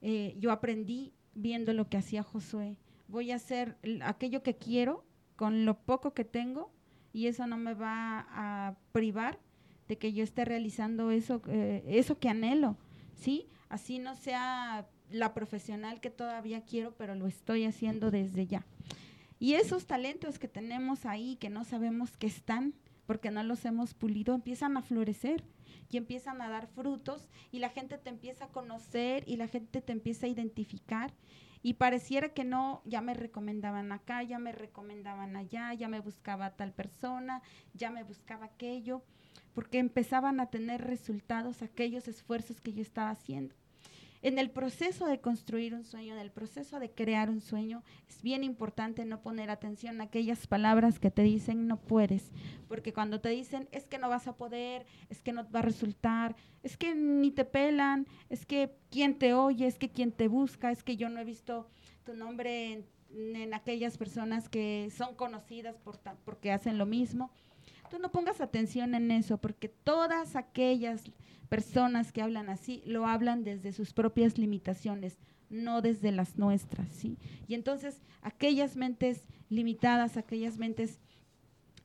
eh, 0.00 0.34
yo 0.38 0.50
aprendí 0.50 1.12
viendo 1.34 1.72
lo 1.72 1.88
que 1.88 1.96
hacía 1.96 2.22
Josué. 2.22 2.76
Voy 3.08 3.30
a 3.30 3.36
hacer 3.36 3.76
aquello 4.02 4.42
que 4.42 4.56
quiero 4.56 5.04
con 5.36 5.64
lo 5.64 5.78
poco 5.78 6.14
que 6.14 6.24
tengo 6.24 6.72
y 7.12 7.26
eso 7.26 7.46
no 7.46 7.56
me 7.56 7.74
va 7.74 8.26
a 8.30 8.76
privar 8.92 9.38
de 9.88 9.98
que 9.98 10.12
yo 10.12 10.24
esté 10.24 10.44
realizando 10.44 11.10
eso, 11.10 11.42
eh, 11.48 11.84
eso 11.86 12.18
que 12.18 12.28
anhelo, 12.28 12.76
¿sí? 13.14 13.46
Así 13.68 13.98
no 13.98 14.14
sea 14.14 14.88
la 15.10 15.34
profesional 15.34 16.00
que 16.00 16.10
todavía 16.10 16.64
quiero, 16.64 16.94
pero 16.96 17.14
lo 17.14 17.26
estoy 17.26 17.64
haciendo 17.64 18.10
desde 18.10 18.46
ya. 18.46 18.64
Y 19.38 19.54
esos 19.54 19.86
talentos 19.86 20.38
que 20.38 20.48
tenemos 20.48 21.06
ahí, 21.06 21.36
que 21.36 21.50
no 21.50 21.64
sabemos 21.64 22.16
que 22.16 22.26
están, 22.26 22.74
porque 23.06 23.30
no 23.30 23.42
los 23.42 23.64
hemos 23.64 23.94
pulido, 23.94 24.34
empiezan 24.34 24.76
a 24.76 24.82
florecer 24.82 25.44
y 25.90 25.96
empiezan 25.96 26.40
a 26.40 26.48
dar 26.48 26.66
frutos 26.68 27.28
y 27.52 27.58
la 27.58 27.68
gente 27.68 27.98
te 27.98 28.10
empieza 28.10 28.46
a 28.46 28.52
conocer 28.52 29.24
y 29.26 29.36
la 29.36 29.48
gente 29.48 29.82
te 29.82 29.92
empieza 29.92 30.26
a 30.26 30.30
identificar 30.30 31.12
y 31.62 31.74
pareciera 31.74 32.28
que 32.28 32.44
no, 32.44 32.82
ya 32.84 33.00
me 33.00 33.14
recomendaban 33.14 33.90
acá, 33.90 34.22
ya 34.22 34.38
me 34.38 34.52
recomendaban 34.52 35.34
allá, 35.34 35.72
ya 35.72 35.88
me 35.88 36.00
buscaba 36.00 36.50
tal 36.50 36.72
persona, 36.72 37.40
ya 37.72 37.90
me 37.90 38.04
buscaba 38.04 38.44
aquello, 38.44 39.02
porque 39.54 39.78
empezaban 39.78 40.40
a 40.40 40.50
tener 40.50 40.82
resultados 40.82 41.62
aquellos 41.62 42.06
esfuerzos 42.06 42.60
que 42.60 42.74
yo 42.74 42.82
estaba 42.82 43.08
haciendo. 43.08 43.54
En 44.24 44.38
el 44.38 44.50
proceso 44.50 45.06
de 45.06 45.20
construir 45.20 45.74
un 45.74 45.84
sueño, 45.84 46.14
en 46.14 46.18
el 46.18 46.30
proceso 46.30 46.80
de 46.80 46.90
crear 46.90 47.28
un 47.28 47.42
sueño, 47.42 47.82
es 48.08 48.22
bien 48.22 48.42
importante 48.42 49.04
no 49.04 49.20
poner 49.20 49.50
atención 49.50 50.00
a 50.00 50.04
aquellas 50.04 50.46
palabras 50.46 50.98
que 50.98 51.10
te 51.10 51.20
dicen 51.20 51.66
no 51.66 51.76
puedes, 51.76 52.32
porque 52.66 52.94
cuando 52.94 53.20
te 53.20 53.28
dicen 53.28 53.68
es 53.70 53.84
que 53.84 53.98
no 53.98 54.08
vas 54.08 54.26
a 54.26 54.34
poder, 54.38 54.86
es 55.10 55.20
que 55.20 55.32
no 55.32 55.46
va 55.50 55.58
a 55.58 55.62
resultar, 55.62 56.36
es 56.62 56.78
que 56.78 56.94
ni 56.94 57.32
te 57.32 57.44
pelan, 57.44 58.06
es 58.30 58.46
que 58.46 58.74
quien 58.90 59.18
te 59.18 59.34
oye, 59.34 59.66
es 59.66 59.78
que 59.78 59.90
quien 59.90 60.10
te 60.10 60.26
busca, 60.26 60.70
es 60.70 60.82
que 60.82 60.96
yo 60.96 61.10
no 61.10 61.20
he 61.20 61.24
visto 61.24 61.68
tu 62.04 62.14
nombre 62.14 62.86
en, 63.10 63.52
aquellas 63.52 63.98
personas 63.98 64.48
que 64.48 64.88
son 64.90 65.16
conocidas 65.16 65.76
por 65.76 66.00
porque 66.24 66.50
hacen 66.50 66.78
lo 66.78 66.86
mismo. 66.86 67.30
No 68.00 68.10
pongas 68.12 68.40
atención 68.40 68.94
en 68.94 69.10
eso, 69.10 69.38
porque 69.38 69.68
todas 69.68 70.36
aquellas 70.36 71.04
personas 71.48 72.12
que 72.12 72.22
hablan 72.22 72.48
así 72.48 72.82
lo 72.86 73.06
hablan 73.06 73.44
desde 73.44 73.72
sus 73.72 73.92
propias 73.92 74.38
limitaciones, 74.38 75.18
no 75.50 75.82
desde 75.82 76.12
las 76.12 76.36
nuestras, 76.36 76.88
¿sí? 76.88 77.16
Y 77.48 77.54
entonces 77.54 78.00
aquellas 78.22 78.76
mentes 78.76 79.26
limitadas, 79.48 80.16
aquellas 80.16 80.58
mentes 80.58 80.98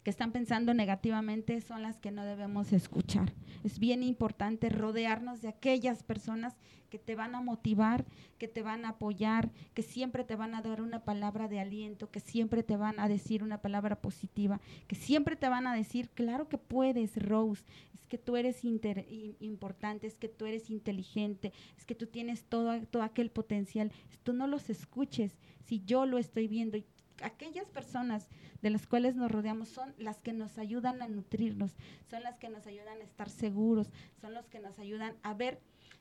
que 0.03 0.09
están 0.09 0.31
pensando 0.31 0.73
negativamente 0.73 1.59
son 1.62 1.81
las 1.81 1.99
que 1.99 2.12
no 2.12 2.23
debemos 2.23 2.71
escuchar. 2.71 3.33
Es 3.63 3.79
bien 3.79 4.03
importante 4.03 4.69
rodearnos 4.69 5.41
de 5.41 5.49
aquellas 5.49 6.03
personas 6.03 6.55
que 6.89 6.97
te 6.97 7.15
van 7.15 7.35
a 7.35 7.41
motivar, 7.41 8.05
que 8.38 8.47
te 8.47 8.63
van 8.63 8.85
a 8.85 8.89
apoyar, 8.89 9.51
que 9.73 9.83
siempre 9.83 10.23
te 10.23 10.35
van 10.35 10.55
a 10.55 10.62
dar 10.62 10.81
una 10.81 11.03
palabra 11.03 11.47
de 11.47 11.59
aliento, 11.59 12.09
que 12.09 12.19
siempre 12.19 12.63
te 12.63 12.77
van 12.77 12.99
a 12.99 13.07
decir 13.07 13.43
una 13.43 13.62
palabra 13.62 14.01
positiva, 14.01 14.59
que 14.88 14.95
siempre 14.95 15.35
te 15.35 15.49
van 15.49 15.67
a 15.67 15.75
decir, 15.75 16.09
claro 16.09 16.47
que 16.47 16.57
puedes, 16.57 17.15
Rose, 17.21 17.63
es 17.93 18.07
que 18.07 18.17
tú 18.17 18.38
eres 18.38 18.63
importante, 18.63 20.07
es 20.07 20.17
que 20.17 20.29
tú 20.29 20.45
eres 20.45 20.69
inteligente, 20.69 21.53
es 21.77 21.85
que 21.85 21.95
tú 21.95 22.07
tienes 22.07 22.43
todo, 22.45 22.81
todo 22.88 23.03
aquel 23.03 23.29
potencial. 23.29 23.91
Tú 24.23 24.33
no 24.33 24.47
los 24.47 24.69
escuches 24.69 25.38
si 25.65 25.83
yo 25.85 26.05
lo 26.05 26.17
estoy 26.17 26.47
viendo 26.47 26.77
y 26.77 26.85
aquellas 27.21 27.69
personas 27.69 28.27
de 28.62 28.69
las 28.69 28.88
cuales 28.88 29.15
nos 29.15 29.32
rodeamos 29.32 29.69
son 29.69 29.93
las 29.97 30.19
que 30.19 30.34
nos 30.34 30.58
ayudan 30.58 31.01
a 31.01 31.08
nutrirnos, 31.08 31.75
son 32.10 32.23
las 32.23 32.38
que 32.38 32.49
nos 32.49 32.67
ayudan 32.67 32.99
a 32.99 33.03
estar 33.03 33.29
seguros, 33.29 33.91
son 34.21 34.34
los 34.34 34.47
que 34.47 34.60
nos 34.60 34.79
ayudan 34.79 35.15
a 35.23 35.34
ver 35.34 35.60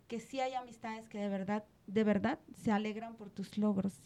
que 0.09 0.21
sí 0.21 0.41
hay 0.41 0.55
amistades 0.55 1.09
que 1.09 1.19
de 1.19 1.29
verdad, 1.29 1.65
de 1.87 2.05
verdad 2.05 2.39
se 2.55 2.73
alegran 2.73 3.15
por 3.15 3.31
tus 3.31 3.59
logros. 3.59 4.01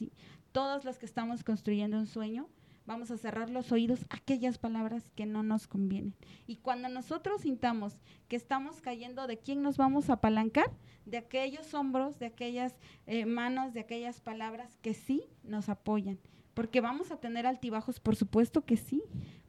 Todos 0.51 0.85
los 0.85 0.99
que 0.99 1.07
estamos 1.07 1.45
construyendo 1.45 1.97
un 1.97 2.07
sueño, 2.07 2.49
vamos 2.87 3.11
a 3.11 3.17
cerrar 3.17 3.51
los 3.51 3.73
oídos 3.73 4.05
a 4.11 4.17
aquellas 4.17 4.59
palabras 4.59 5.09
que 5.15 5.27
no 5.27 5.43
nos 5.43 5.67
convienen. 5.67 6.15
Y 6.47 6.57
cuando 6.57 6.89
nosotros 6.89 7.43
sintamos 7.43 8.01
que 8.29 8.37
estamos 8.37 8.81
cayendo, 8.81 9.27
¿de 9.27 9.39
quién 9.39 9.63
nos 9.63 9.77
vamos 9.77 10.11
a 10.11 10.15
apalancar? 10.15 10.71
De 11.07 11.19
aquellos 11.19 11.73
hombros, 11.75 12.19
de 12.19 12.27
aquellas 12.27 12.75
eh, 13.07 13.25
manos, 13.25 13.73
de 13.73 13.81
aquellas 13.81 14.21
palabras 14.21 14.77
que 14.83 14.95
sí 14.95 15.25
nos 15.45 15.69
apoyan, 15.69 16.19
porque 16.55 16.81
vamos 16.81 17.11
a 17.11 17.17
tener 17.17 17.47
altibajos, 17.47 18.01
por 18.01 18.17
supuesto 18.17 18.65
que 18.65 18.77
sí, 18.77 19.03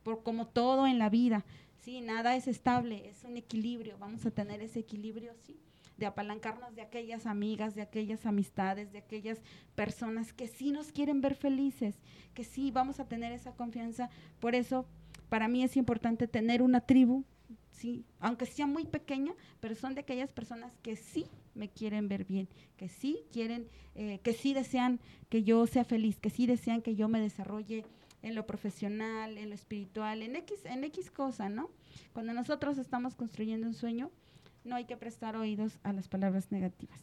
por 0.04 0.24
como 0.24 0.48
todo 0.48 0.88
en 0.88 1.00
la 1.00 1.10
vida. 1.10 1.46
Sí, 1.82 2.02
nada 2.02 2.36
es 2.36 2.48
estable, 2.48 3.10
es 3.10 3.24
un 3.24 3.36
equilibrio, 3.36 3.98
vamos 3.98 4.26
a 4.26 4.32
tener 4.32 4.62
ese 4.62 4.80
equilibrio, 4.80 5.34
sí, 5.46 5.60
de 5.98 6.06
apalancarnos 6.06 6.76
de 6.76 6.82
aquellas 6.82 7.26
amigas, 7.26 7.76
de 7.76 7.82
aquellas 7.82 8.26
amistades, 8.26 8.92
de 8.92 9.00
aquellas 9.00 9.42
personas 9.76 10.32
que 10.34 10.48
sí 10.48 10.72
nos 10.72 10.92
quieren 10.92 11.22
ver 11.22 11.36
felices, 11.36 11.96
que 12.34 12.44
sí 12.44 12.72
vamos 12.72 13.00
a 13.00 13.06
tener 13.06 13.32
esa 13.34 13.52
confianza. 13.54 14.10
Por 14.40 14.56
eso, 14.56 14.86
para 15.30 15.48
mí 15.48 15.64
es 15.64 15.76
importante 15.76 16.28
tener 16.28 16.62
una 16.62 16.82
tribu, 16.82 17.26
sí, 17.72 18.06
aunque 18.20 18.46
sea 18.46 18.66
muy 18.66 18.86
pequeña, 18.86 19.34
pero 19.60 19.76
son 19.76 19.94
de 19.94 20.02
aquellas 20.02 20.32
personas 20.32 20.78
que 20.82 20.96
sí 20.96 21.28
me 21.56 21.70
quieren 21.70 22.08
ver 22.08 22.26
bien, 22.26 22.48
que 22.78 22.90
sí 22.90 23.26
quieren, 23.32 23.68
eh, 23.96 24.20
que 24.24 24.34
sí 24.34 24.54
desean 24.54 25.00
que 25.30 25.44
yo 25.44 25.66
sea 25.68 25.84
feliz, 25.84 26.20
que 26.20 26.30
sí 26.30 26.46
desean 26.46 26.82
que 26.82 26.96
yo 26.96 27.08
me 27.08 27.20
desarrolle 27.20 27.86
en 28.22 28.36
lo 28.36 28.46
profesional, 28.46 29.38
en 29.38 29.50
lo 29.50 29.56
espiritual, 29.56 30.22
en 30.22 30.36
X, 30.38 30.66
en 30.66 30.84
X 30.86 31.12
cosa, 31.12 31.50
¿no? 31.50 31.70
Cuando 32.14 32.34
nosotros 32.34 32.78
estamos 32.78 33.16
construyendo 33.16 33.68
un 33.68 33.74
sueño, 33.74 34.12
no 34.64 34.76
hay 34.76 34.86
que 34.86 34.98
prestar 34.98 35.36
oídos 35.36 35.80
a 35.84 35.94
las 35.94 36.08
palabras 36.08 36.52
negativas. 36.52 37.00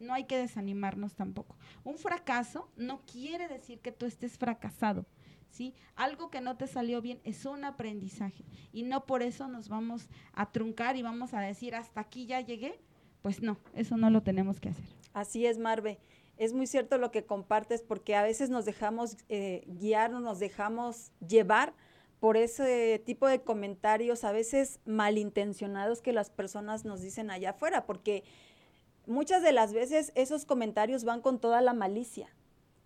No 0.00 0.12
hay 0.12 0.24
que 0.24 0.36
desanimarnos 0.36 1.14
tampoco. 1.14 1.56
Un 1.84 1.96
fracaso 1.96 2.70
no 2.76 3.02
quiere 3.06 3.48
decir 3.48 3.80
que 3.80 3.92
tú 3.92 4.06
estés 4.06 4.36
fracasado. 4.36 5.06
¿sí? 5.50 5.74
Algo 5.96 6.30
que 6.30 6.40
no 6.40 6.56
te 6.56 6.66
salió 6.66 7.00
bien 7.00 7.20
es 7.24 7.44
un 7.44 7.64
aprendizaje 7.64 8.44
y 8.72 8.82
no 8.82 9.06
por 9.06 9.22
eso 9.22 9.48
nos 9.48 9.68
vamos 9.68 10.08
a 10.32 10.50
truncar 10.50 10.96
y 10.96 11.02
vamos 11.02 11.34
a 11.34 11.40
decir 11.40 11.74
hasta 11.74 12.00
aquí 12.00 12.26
ya 12.26 12.40
llegué 12.40 12.78
pues 13.22 13.42
no, 13.42 13.56
eso 13.74 13.96
no 13.96 14.10
lo 14.10 14.22
tenemos 14.22 14.60
que 14.60 14.70
hacer. 14.70 14.84
Así 15.12 15.46
es, 15.46 15.58
Marve. 15.58 15.98
Es 16.36 16.52
muy 16.52 16.66
cierto 16.66 16.98
lo 16.98 17.10
que 17.10 17.24
compartes 17.24 17.82
porque 17.82 18.14
a 18.14 18.22
veces 18.22 18.48
nos 18.48 18.64
dejamos 18.64 19.16
eh, 19.28 19.64
guiar 19.66 20.14
o 20.14 20.20
nos 20.20 20.38
dejamos 20.38 21.10
llevar 21.26 21.74
por 22.20 22.36
ese 22.36 23.00
tipo 23.04 23.26
de 23.28 23.42
comentarios, 23.42 24.24
a 24.24 24.32
veces 24.32 24.80
malintencionados 24.84 26.02
que 26.02 26.12
las 26.12 26.30
personas 26.30 26.84
nos 26.84 27.00
dicen 27.00 27.30
allá 27.30 27.50
afuera, 27.50 27.86
porque 27.86 28.24
muchas 29.06 29.42
de 29.42 29.52
las 29.52 29.72
veces 29.72 30.12
esos 30.14 30.44
comentarios 30.44 31.04
van 31.04 31.20
con 31.20 31.40
toda 31.40 31.60
la 31.60 31.72
malicia 31.72 32.28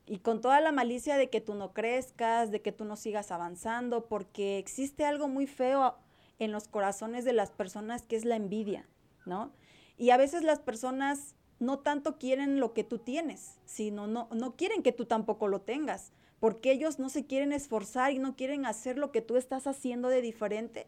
y 0.07 0.19
con 0.19 0.41
toda 0.41 0.61
la 0.61 0.73
malicia 0.73 1.17
de 1.17 1.31
que 1.31 1.41
tú 1.41 1.55
no 1.55 1.73
crezcas, 1.73 2.51
de 2.51 2.61
que 2.61 2.73
tú 2.73 2.85
no 2.85 2.97
sigas 2.97 3.31
avanzando, 3.31 4.07
porque 4.07 4.59
existe 4.59 5.05
algo 5.05 5.29
muy 5.29 5.47
feo 5.47 5.97
en 6.39 6.53
los 6.53 6.69
corazones 6.69 7.25
de 7.25 7.33
las 7.33 7.51
personas 7.51 8.03
que 8.03 8.17
es 8.17 8.25
la 8.25 8.37
envidia, 8.37 8.87
¿no? 9.25 9.53
Y 9.97 10.11
a 10.11 10.17
veces 10.17 10.43
las 10.43 10.61
personas 10.61 11.35
no 11.59 11.79
tanto 11.79 12.19
quieren 12.19 12.59
lo 12.59 12.73
que 12.73 12.85
tú 12.85 12.99
tienes, 12.99 13.59
sino 13.65 14.07
no, 14.07 14.29
no 14.33 14.57
quieren 14.57 14.83
que 14.83 14.93
tú 14.93 15.07
tampoco 15.07 15.47
lo 15.49 15.61
tengas, 15.61 16.13
porque 16.41 16.73
ellos 16.73 16.99
no 16.99 17.09
se 17.09 17.25
quieren 17.25 17.53
esforzar 17.53 18.11
y 18.11 18.19
no 18.19 18.35
quieren 18.35 18.67
hacer 18.67 18.99
lo 18.99 19.13
que 19.13 19.23
tú 19.23 19.37
estás 19.37 19.67
haciendo 19.69 20.09
de 20.09 20.23
diferente 20.23 20.87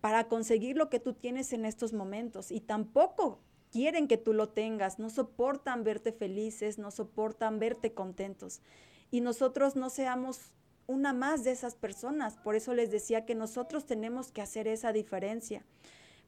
para 0.00 0.28
conseguir 0.28 0.76
lo 0.76 0.90
que 0.90 0.98
tú 0.98 1.12
tienes 1.12 1.52
en 1.52 1.64
estos 1.64 1.92
momentos. 1.92 2.50
Y 2.50 2.60
tampoco 2.60 3.38
quieren 3.70 4.08
que 4.08 4.16
tú 4.16 4.32
lo 4.32 4.48
tengas, 4.48 4.98
no 4.98 5.10
soportan 5.10 5.84
verte 5.84 6.12
felices, 6.12 6.78
no 6.78 6.90
soportan 6.90 7.58
verte 7.58 7.92
contentos. 7.92 8.62
Y 9.10 9.20
nosotros 9.20 9.76
no 9.76 9.90
seamos 9.90 10.52
una 10.86 11.12
más 11.12 11.44
de 11.44 11.52
esas 11.52 11.76
personas. 11.76 12.36
Por 12.38 12.56
eso 12.56 12.74
les 12.74 12.90
decía 12.90 13.24
que 13.24 13.34
nosotros 13.34 13.86
tenemos 13.86 14.32
que 14.32 14.42
hacer 14.42 14.66
esa 14.66 14.92
diferencia. 14.92 15.64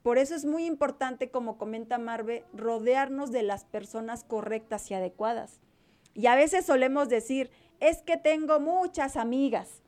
Por 0.03 0.19
eso 0.19 0.35
es 0.35 0.45
muy 0.45 0.67
importante, 0.67 1.31
como 1.31 1.59
comenta 1.59 1.99
Marve, 1.99 2.45
rodearnos 2.53 3.31
de 3.31 3.43
las 3.43 3.65
personas 3.65 4.25
correctas 4.25 4.91
y 4.91 4.95
adecuadas. 4.95 5.61
Y 6.15 6.27
a 6.27 6.35
veces 6.35 6.67
solemos 6.67 7.09
decir, 7.09 7.51
es 7.81 8.03
que 8.03 8.17
tengo 8.17 8.61
muchas 8.61 9.17
amigas. 9.17 9.83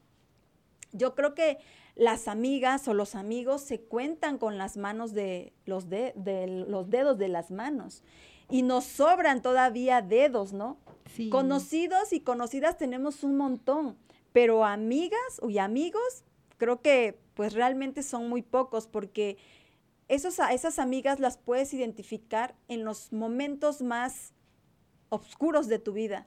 Yo 0.92 1.14
creo 1.14 1.34
que 1.34 1.58
las 1.96 2.28
amigas 2.28 2.86
o 2.88 2.94
los 2.94 3.14
amigos 3.14 3.62
se 3.62 3.80
cuentan 3.80 4.38
con 4.38 4.58
las 4.58 4.76
manos 4.76 5.12
de 5.12 5.52
los, 5.64 5.88
de, 5.88 6.12
los 6.68 6.90
dedos 6.90 7.18
de 7.18 7.28
las 7.28 7.50
manos. 7.50 8.02
Y 8.50 8.62
nos 8.62 8.84
sobran 8.84 9.42
todavía 9.42 10.02
dedos, 10.02 10.52
¿no? 10.52 10.78
Sí. 11.14 11.28
Conocidos 11.30 12.12
y 12.12 12.20
conocidas 12.20 12.78
tenemos 12.78 13.24
un 13.24 13.36
montón, 13.36 13.96
pero 14.32 14.64
amigas 14.64 15.40
y 15.48 15.58
amigos 15.58 16.24
creo 16.56 16.80
que 16.80 17.18
pues 17.34 17.52
realmente 17.52 18.02
son 18.02 18.28
muy 18.28 18.42
pocos 18.42 18.86
porque 18.86 19.36
esos, 20.08 20.38
esas 20.38 20.78
amigas 20.78 21.20
las 21.20 21.38
puedes 21.38 21.72
identificar 21.74 22.54
en 22.68 22.84
los 22.84 23.12
momentos 23.12 23.82
más 23.82 24.32
oscuros 25.08 25.68
de 25.68 25.78
tu 25.78 25.92
vida, 25.92 26.26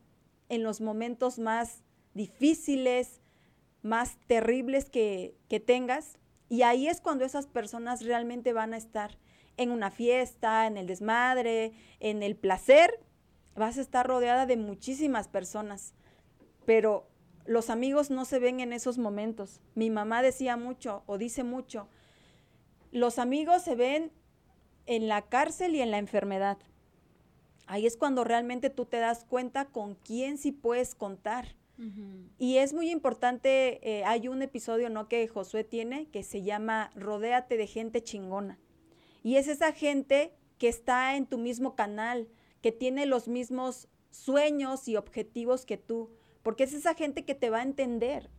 en 0.49 0.63
los 0.63 0.81
momentos 0.81 1.39
más 1.39 1.83
difíciles, 2.13 3.21
más 3.81 4.17
terribles 4.27 4.89
que, 4.89 5.35
que 5.49 5.59
tengas. 5.59 6.17
Y 6.49 6.61
ahí 6.61 6.87
es 6.87 7.01
cuando 7.01 7.25
esas 7.25 7.47
personas 7.47 8.03
realmente 8.03 8.53
van 8.53 8.73
a 8.73 8.77
estar 8.77 9.17
en 9.57 9.71
una 9.71 9.91
fiesta, 9.91 10.67
en 10.67 10.77
el 10.77 10.87
desmadre, 10.87 11.73
en 11.99 12.23
el 12.23 12.35
placer. 12.35 12.99
Vas 13.55 13.77
a 13.77 13.81
estar 13.81 14.07
rodeada 14.07 14.45
de 14.45 14.57
muchísimas 14.57 15.27
personas. 15.27 15.93
Pero 16.65 17.07
los 17.45 17.69
amigos 17.69 18.09
no 18.09 18.25
se 18.25 18.39
ven 18.39 18.59
en 18.59 18.73
esos 18.73 18.97
momentos. 18.97 19.61
Mi 19.73 19.89
mamá 19.89 20.21
decía 20.21 20.57
mucho 20.57 21.03
o 21.05 21.17
dice 21.17 21.43
mucho, 21.43 21.87
los 22.97 23.19
amigos 23.19 23.63
se 23.63 23.75
ven 23.75 24.11
en 24.85 25.07
la 25.07 25.23
cárcel 25.23 25.75
y 25.75 25.81
en 25.81 25.91
la 25.91 25.97
enfermedad. 25.97 26.57
Ahí 27.67 27.85
es 27.85 27.97
cuando 27.97 28.23
realmente 28.23 28.69
tú 28.69 28.85
te 28.85 28.97
das 28.97 29.25
cuenta 29.25 29.65
con 29.65 29.95
quién 29.95 30.37
sí 30.37 30.51
puedes 30.51 30.95
contar. 30.95 31.55
Y 32.39 32.57
es 32.57 32.73
muy 32.73 32.89
importante, 32.89 33.79
eh, 33.87 34.03
hay 34.03 34.29
un 34.29 34.41
episodio 34.41 34.89
¿no? 34.89 35.07
que 35.07 35.27
Josué 35.27 35.63
tiene 35.63 36.07
que 36.07 36.23
se 36.23 36.41
llama 36.41 36.89
Rodéate 36.95 37.55
de 37.55 37.67
gente 37.67 38.01
chingona. 38.01 38.57
Y 39.21 39.35
es 39.35 39.47
esa 39.47 39.71
gente 39.73 40.33
que 40.57 40.69
está 40.69 41.15
en 41.15 41.27
tu 41.27 41.37
mismo 41.37 41.75
canal, 41.75 42.29
que 42.63 42.71
tiene 42.71 43.05
los 43.05 43.27
mismos 43.27 43.89
sueños 44.09 44.87
y 44.87 44.95
objetivos 44.95 45.67
que 45.67 45.77
tú, 45.77 46.09
porque 46.41 46.63
es 46.63 46.73
esa 46.73 46.95
gente 46.95 47.25
que 47.25 47.35
te 47.35 47.51
va 47.51 47.59
a 47.59 47.63
entender. 47.63 48.31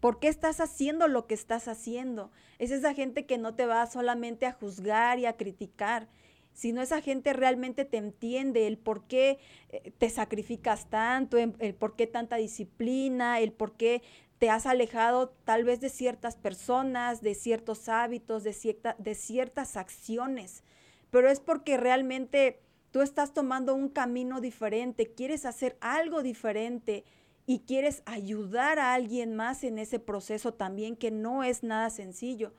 ¿Por 0.00 0.18
qué 0.18 0.28
estás 0.28 0.60
haciendo 0.60 1.08
lo 1.08 1.26
que 1.26 1.34
estás 1.34 1.68
haciendo? 1.68 2.30
Es 2.58 2.70
esa 2.70 2.94
gente 2.94 3.26
que 3.26 3.38
no 3.38 3.54
te 3.54 3.66
va 3.66 3.86
solamente 3.86 4.46
a 4.46 4.52
juzgar 4.52 5.18
y 5.18 5.26
a 5.26 5.36
criticar, 5.36 6.08
sino 6.54 6.80
esa 6.80 7.02
gente 7.02 7.32
realmente 7.34 7.84
te 7.84 7.98
entiende 7.98 8.66
el 8.66 8.78
por 8.78 9.04
qué 9.04 9.38
eh, 9.68 9.92
te 9.98 10.08
sacrificas 10.08 10.88
tanto, 10.88 11.36
el 11.36 11.74
por 11.74 11.96
qué 11.96 12.06
tanta 12.06 12.36
disciplina, 12.36 13.40
el 13.40 13.52
por 13.52 13.76
qué 13.76 14.02
te 14.38 14.48
has 14.48 14.64
alejado 14.64 15.34
tal 15.44 15.64
vez 15.64 15.80
de 15.80 15.90
ciertas 15.90 16.36
personas, 16.36 17.20
de 17.20 17.34
ciertos 17.34 17.90
hábitos, 17.90 18.42
de, 18.42 18.78
de 18.98 19.14
ciertas 19.14 19.76
acciones, 19.76 20.64
pero 21.10 21.28
es 21.28 21.40
porque 21.40 21.76
realmente 21.76 22.62
tú 22.90 23.02
estás 23.02 23.34
tomando 23.34 23.74
un 23.74 23.90
camino 23.90 24.40
diferente, 24.40 25.12
quieres 25.12 25.44
hacer 25.44 25.76
algo 25.80 26.22
diferente 26.22 27.04
y 27.50 27.64
quieres 27.66 28.04
ayudar 28.06 28.78
a 28.78 28.94
alguien 28.94 29.34
más 29.34 29.64
en 29.64 29.80
ese 29.80 29.98
proceso 29.98 30.54
también, 30.54 30.94
que 30.94 31.10
no 31.10 31.42
es 31.42 31.64
nada 31.64 31.90
sencillo. 31.90 32.54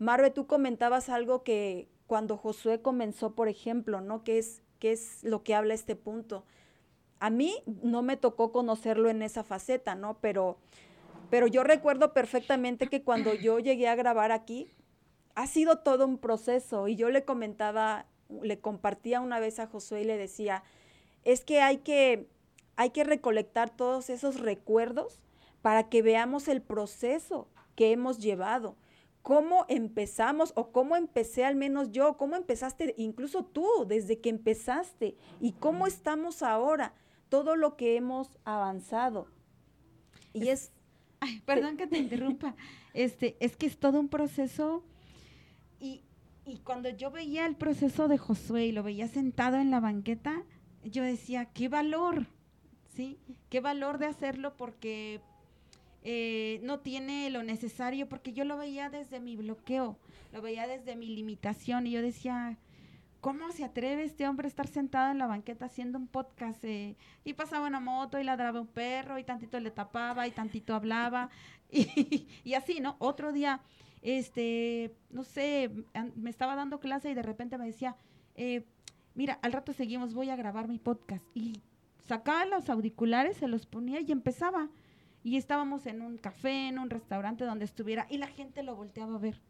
Marve, 0.00 0.32
tú 0.32 0.48
comentabas 0.48 1.08
algo 1.10 1.44
que 1.44 1.88
cuando 2.08 2.36
Josué 2.36 2.82
comenzó, 2.82 3.36
por 3.36 3.46
ejemplo, 3.46 4.00
¿no? 4.00 4.24
¿Qué 4.24 4.38
es, 4.38 4.62
qué 4.80 4.90
es 4.90 5.22
lo 5.22 5.44
que 5.44 5.54
habla 5.54 5.74
este 5.74 5.94
punto? 5.94 6.44
A 7.20 7.30
mí 7.30 7.54
no 7.84 8.02
me 8.02 8.16
tocó 8.16 8.50
conocerlo 8.50 9.10
en 9.10 9.22
esa 9.22 9.44
faceta, 9.44 9.94
¿no? 9.94 10.18
Pero, 10.20 10.58
pero 11.30 11.46
yo 11.46 11.62
recuerdo 11.62 12.12
perfectamente 12.12 12.88
que 12.88 13.04
cuando 13.04 13.32
yo 13.32 13.60
llegué 13.60 13.86
a 13.86 13.94
grabar 13.94 14.32
aquí, 14.32 14.72
ha 15.36 15.46
sido 15.46 15.78
todo 15.78 16.04
un 16.04 16.18
proceso 16.18 16.88
y 16.88 16.96
yo 16.96 17.10
le 17.10 17.24
comentaba, 17.24 18.06
le 18.42 18.58
compartía 18.58 19.20
una 19.20 19.38
vez 19.38 19.60
a 19.60 19.68
Josué 19.68 20.00
y 20.00 20.04
le 20.04 20.18
decía, 20.18 20.64
es 21.22 21.44
que 21.44 21.60
hay 21.60 21.76
que 21.76 22.26
hay 22.76 22.90
que 22.90 23.04
recolectar 23.04 23.74
todos 23.74 24.10
esos 24.10 24.40
recuerdos 24.40 25.18
para 25.62 25.88
que 25.88 26.02
veamos 26.02 26.48
el 26.48 26.62
proceso 26.62 27.48
que 27.74 27.90
hemos 27.90 28.18
llevado, 28.18 28.76
cómo 29.22 29.66
empezamos 29.68 30.52
o 30.54 30.70
cómo 30.70 30.96
empecé 30.96 31.44
al 31.44 31.56
menos 31.56 31.90
yo, 31.90 32.16
cómo 32.16 32.36
empezaste 32.36 32.94
incluso 32.96 33.44
tú 33.44 33.66
desde 33.86 34.20
que 34.20 34.28
empezaste 34.28 35.16
y 35.40 35.52
cómo 35.52 35.86
estamos 35.86 36.42
ahora, 36.42 36.94
todo 37.28 37.56
lo 37.56 37.76
que 37.76 37.96
hemos 37.96 38.38
avanzado. 38.44 39.26
Y 40.32 40.48
es... 40.48 40.70
ay, 41.20 41.42
perdón 41.44 41.76
que 41.76 41.86
te 41.86 41.98
interrumpa. 41.98 42.54
Este, 42.94 43.36
es 43.40 43.56
que 43.56 43.66
es 43.66 43.78
todo 43.78 44.00
un 44.00 44.08
proceso 44.08 44.82
y, 45.78 46.02
y 46.46 46.60
cuando 46.60 46.88
yo 46.88 47.10
veía 47.10 47.44
el 47.44 47.54
proceso 47.54 48.08
de 48.08 48.16
Josué 48.16 48.64
y 48.64 48.72
lo 48.72 48.82
veía 48.82 49.06
sentado 49.06 49.56
en 49.58 49.70
la 49.70 49.80
banqueta, 49.80 50.44
yo 50.82 51.02
decía, 51.02 51.44
qué 51.44 51.68
valor, 51.68 52.26
¿sí? 52.96 53.18
Qué 53.50 53.60
valor 53.60 53.98
de 53.98 54.06
hacerlo 54.06 54.56
porque 54.56 55.20
eh, 56.02 56.60
no 56.62 56.80
tiene 56.80 57.28
lo 57.30 57.42
necesario, 57.42 58.08
porque 58.08 58.32
yo 58.32 58.44
lo 58.44 58.56
veía 58.56 58.88
desde 58.88 59.20
mi 59.20 59.36
bloqueo, 59.36 59.98
lo 60.32 60.40
veía 60.42 60.66
desde 60.66 60.96
mi 60.96 61.08
limitación 61.08 61.86
y 61.86 61.92
yo 61.92 62.00
decía, 62.02 62.56
¿cómo 63.20 63.52
se 63.52 63.64
atreve 63.64 64.04
este 64.04 64.26
hombre 64.26 64.46
a 64.46 64.48
estar 64.48 64.66
sentado 64.66 65.12
en 65.12 65.18
la 65.18 65.26
banqueta 65.26 65.66
haciendo 65.66 65.98
un 65.98 66.08
podcast? 66.08 66.64
Eh? 66.64 66.96
y 67.24 67.34
pasaba 67.34 67.66
una 67.66 67.80
moto 67.80 68.18
y 68.18 68.24
ladraba 68.24 68.60
un 68.60 68.66
perro 68.66 69.18
y 69.18 69.24
tantito 69.24 69.60
le 69.60 69.70
tapaba 69.70 70.26
y 70.26 70.30
tantito 70.30 70.74
hablaba 70.74 71.28
y, 71.70 72.26
y 72.44 72.54
así, 72.54 72.80
¿no? 72.80 72.96
Otro 72.98 73.32
día, 73.32 73.60
este, 74.00 74.94
no 75.10 75.24
sé, 75.24 75.70
me 76.14 76.30
estaba 76.30 76.54
dando 76.54 76.80
clase 76.80 77.10
y 77.10 77.14
de 77.14 77.22
repente 77.22 77.58
me 77.58 77.66
decía, 77.66 77.96
eh, 78.36 78.64
mira, 79.14 79.38
al 79.42 79.52
rato 79.52 79.72
seguimos, 79.72 80.14
voy 80.14 80.30
a 80.30 80.36
grabar 80.36 80.68
mi 80.68 80.78
podcast. 80.78 81.24
Y 81.34 81.60
sacaba 82.06 82.44
los 82.44 82.68
auriculares, 82.70 83.36
se 83.36 83.48
los 83.48 83.66
ponía 83.66 84.00
y 84.00 84.12
empezaba. 84.12 84.68
Y 85.22 85.36
estábamos 85.36 85.86
en 85.86 86.02
un 86.02 86.18
café, 86.18 86.68
en 86.68 86.78
un 86.78 86.88
restaurante 86.88 87.44
donde 87.44 87.64
estuviera, 87.64 88.06
y 88.08 88.18
la 88.18 88.28
gente 88.28 88.62
lo 88.62 88.76
volteaba 88.76 89.16
a 89.16 89.18
ver. 89.18 89.40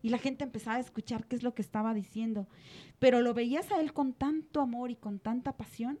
Y 0.00 0.10
la 0.10 0.18
gente 0.18 0.44
empezaba 0.44 0.76
a 0.76 0.80
escuchar 0.80 1.26
qué 1.26 1.36
es 1.36 1.42
lo 1.42 1.54
que 1.54 1.62
estaba 1.62 1.92
diciendo. 1.92 2.46
Pero 2.98 3.20
lo 3.20 3.34
veías 3.34 3.70
a 3.72 3.80
él 3.80 3.92
con 3.92 4.12
tanto 4.14 4.60
amor 4.60 4.90
y 4.90 4.96
con 4.96 5.18
tanta 5.18 5.56
pasión. 5.56 5.98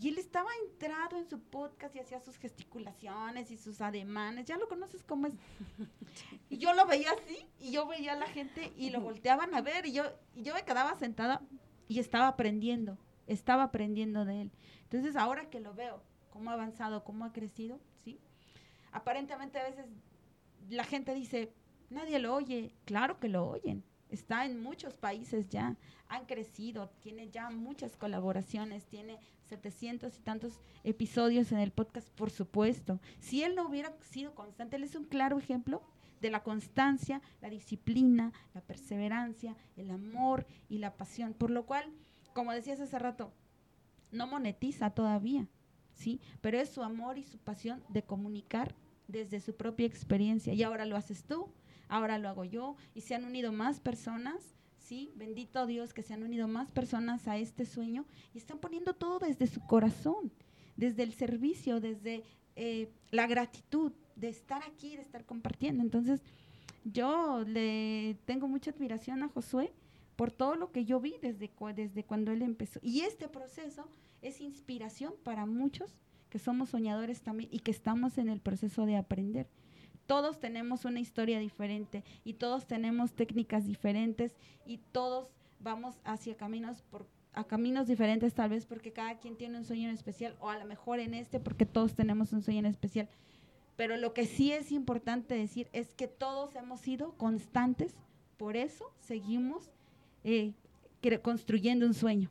Y 0.00 0.08
él 0.08 0.18
estaba 0.18 0.48
entrado 0.64 1.16
en 1.16 1.28
su 1.28 1.40
podcast 1.40 1.96
y 1.96 1.98
hacía 1.98 2.20
sus 2.20 2.36
gesticulaciones 2.36 3.50
y 3.50 3.56
sus 3.56 3.80
ademanes. 3.80 4.44
Ya 4.46 4.56
lo 4.56 4.68
conoces 4.68 5.02
cómo 5.02 5.26
es. 5.26 5.34
Y 6.50 6.58
yo 6.58 6.72
lo 6.72 6.86
veía 6.86 7.10
así, 7.10 7.36
y 7.60 7.72
yo 7.72 7.86
veía 7.86 8.14
a 8.14 8.16
la 8.16 8.26
gente 8.26 8.72
y 8.76 8.90
lo 8.90 9.00
volteaban 9.00 9.54
a 9.54 9.60
ver. 9.60 9.84
Y 9.86 9.92
yo, 9.92 10.04
y 10.34 10.42
yo 10.42 10.54
me 10.54 10.62
quedaba 10.62 10.94
sentada 10.94 11.42
y 11.88 11.98
estaba 11.98 12.28
aprendiendo, 12.28 12.96
estaba 13.28 13.64
aprendiendo 13.64 14.24
de 14.24 14.42
él. 14.42 14.50
Entonces, 14.82 15.16
ahora 15.16 15.48
que 15.50 15.60
lo 15.60 15.74
veo, 15.74 16.02
cómo 16.30 16.50
ha 16.50 16.54
avanzado, 16.54 17.04
cómo 17.04 17.24
ha 17.24 17.32
crecido, 17.32 17.78
¿sí? 18.04 18.18
Aparentemente 18.92 19.58
a 19.58 19.64
veces 19.64 19.86
la 20.68 20.84
gente 20.84 21.14
dice, 21.14 21.52
nadie 21.90 22.18
lo 22.18 22.34
oye. 22.34 22.72
Claro 22.84 23.20
que 23.20 23.28
lo 23.28 23.48
oyen. 23.48 23.84
Está 24.08 24.46
en 24.46 24.62
muchos 24.62 24.96
países 24.96 25.48
ya, 25.50 25.76
han 26.08 26.24
crecido, 26.24 26.88
tiene 27.00 27.28
ya 27.28 27.50
muchas 27.50 27.96
colaboraciones, 27.96 28.86
tiene 28.86 29.18
700 29.48 30.16
y 30.16 30.22
tantos 30.22 30.60
episodios 30.82 31.52
en 31.52 31.58
el 31.58 31.72
podcast, 31.72 32.08
por 32.12 32.30
supuesto. 32.30 33.00
Si 33.20 33.42
él 33.42 33.54
no 33.54 33.68
hubiera 33.68 33.92
sido 34.00 34.34
constante, 34.34 34.76
él 34.76 34.84
es 34.84 34.94
un 34.94 35.04
claro 35.04 35.38
ejemplo 35.38 35.82
de 36.22 36.30
la 36.30 36.42
constancia, 36.42 37.20
la 37.42 37.50
disciplina, 37.50 38.32
la 38.54 38.62
perseverancia, 38.62 39.56
el 39.76 39.90
amor 39.90 40.46
y 40.70 40.78
la 40.78 40.96
pasión. 40.96 41.34
Por 41.34 41.50
lo 41.50 41.66
cual, 41.66 41.92
como 42.38 42.52
decías 42.52 42.78
hace 42.78 43.00
rato, 43.00 43.32
no 44.12 44.28
monetiza 44.28 44.90
todavía, 44.90 45.48
¿sí? 45.92 46.20
Pero 46.40 46.60
es 46.60 46.68
su 46.68 46.84
amor 46.84 47.18
y 47.18 47.24
su 47.24 47.36
pasión 47.36 47.82
de 47.88 48.04
comunicar 48.04 48.76
desde 49.08 49.40
su 49.40 49.56
propia 49.56 49.86
experiencia. 49.86 50.54
Y 50.54 50.62
ahora 50.62 50.86
lo 50.86 50.96
haces 50.96 51.24
tú, 51.24 51.48
ahora 51.88 52.16
lo 52.16 52.28
hago 52.28 52.44
yo, 52.44 52.76
y 52.94 53.00
se 53.00 53.16
han 53.16 53.24
unido 53.24 53.50
más 53.50 53.80
personas, 53.80 54.54
¿sí? 54.78 55.10
Bendito 55.16 55.66
Dios 55.66 55.92
que 55.92 56.04
se 56.04 56.14
han 56.14 56.22
unido 56.22 56.46
más 56.46 56.70
personas 56.70 57.26
a 57.26 57.38
este 57.38 57.66
sueño 57.66 58.06
y 58.32 58.38
están 58.38 58.60
poniendo 58.60 58.94
todo 58.94 59.18
desde 59.18 59.48
su 59.48 59.58
corazón, 59.66 60.30
desde 60.76 61.02
el 61.02 61.14
servicio, 61.14 61.80
desde 61.80 62.22
eh, 62.54 62.88
la 63.10 63.26
gratitud 63.26 63.90
de 64.14 64.28
estar 64.28 64.62
aquí, 64.62 64.94
de 64.94 65.02
estar 65.02 65.24
compartiendo. 65.24 65.82
Entonces, 65.82 66.22
yo 66.84 67.42
le 67.44 68.16
tengo 68.26 68.46
mucha 68.46 68.70
admiración 68.70 69.24
a 69.24 69.28
Josué 69.28 69.72
por 70.18 70.32
todo 70.32 70.56
lo 70.56 70.72
que 70.72 70.84
yo 70.84 70.98
vi 70.98 71.14
desde, 71.22 71.48
desde 71.76 72.02
cuando 72.02 72.32
él 72.32 72.42
empezó. 72.42 72.80
Y 72.82 73.02
este 73.02 73.28
proceso 73.28 73.88
es 74.20 74.40
inspiración 74.40 75.14
para 75.22 75.46
muchos 75.46 75.94
que 76.28 76.40
somos 76.40 76.70
soñadores 76.70 77.22
también 77.22 77.48
y 77.52 77.60
que 77.60 77.70
estamos 77.70 78.18
en 78.18 78.28
el 78.28 78.40
proceso 78.40 78.84
de 78.84 78.96
aprender. 78.96 79.46
Todos 80.06 80.40
tenemos 80.40 80.84
una 80.84 80.98
historia 80.98 81.38
diferente 81.38 82.02
y 82.24 82.34
todos 82.34 82.66
tenemos 82.66 83.12
técnicas 83.12 83.64
diferentes 83.64 84.34
y 84.66 84.78
todos 84.90 85.28
vamos 85.60 86.00
hacia 86.02 86.36
caminos 86.36 86.82
por 86.82 87.06
a 87.32 87.44
caminos 87.44 87.86
diferentes 87.86 88.34
tal 88.34 88.50
vez 88.50 88.66
porque 88.66 88.92
cada 88.92 89.20
quien 89.20 89.36
tiene 89.36 89.58
un 89.58 89.64
sueño 89.64 89.88
en 89.88 89.94
especial 89.94 90.34
o 90.40 90.50
a 90.50 90.58
lo 90.58 90.64
mejor 90.64 90.98
en 90.98 91.14
este 91.14 91.38
porque 91.38 91.64
todos 91.64 91.94
tenemos 91.94 92.32
un 92.32 92.42
sueño 92.42 92.58
en 92.58 92.66
especial. 92.66 93.08
Pero 93.76 93.96
lo 93.96 94.14
que 94.14 94.26
sí 94.26 94.50
es 94.50 94.72
importante 94.72 95.36
decir 95.36 95.68
es 95.72 95.94
que 95.94 96.08
todos 96.08 96.56
hemos 96.56 96.80
sido 96.80 97.12
constantes, 97.12 97.94
por 98.36 98.56
eso 98.56 98.92
seguimos 98.98 99.70
eh, 100.28 100.52
construyendo 101.22 101.86
un 101.86 101.94
sueño. 101.94 102.30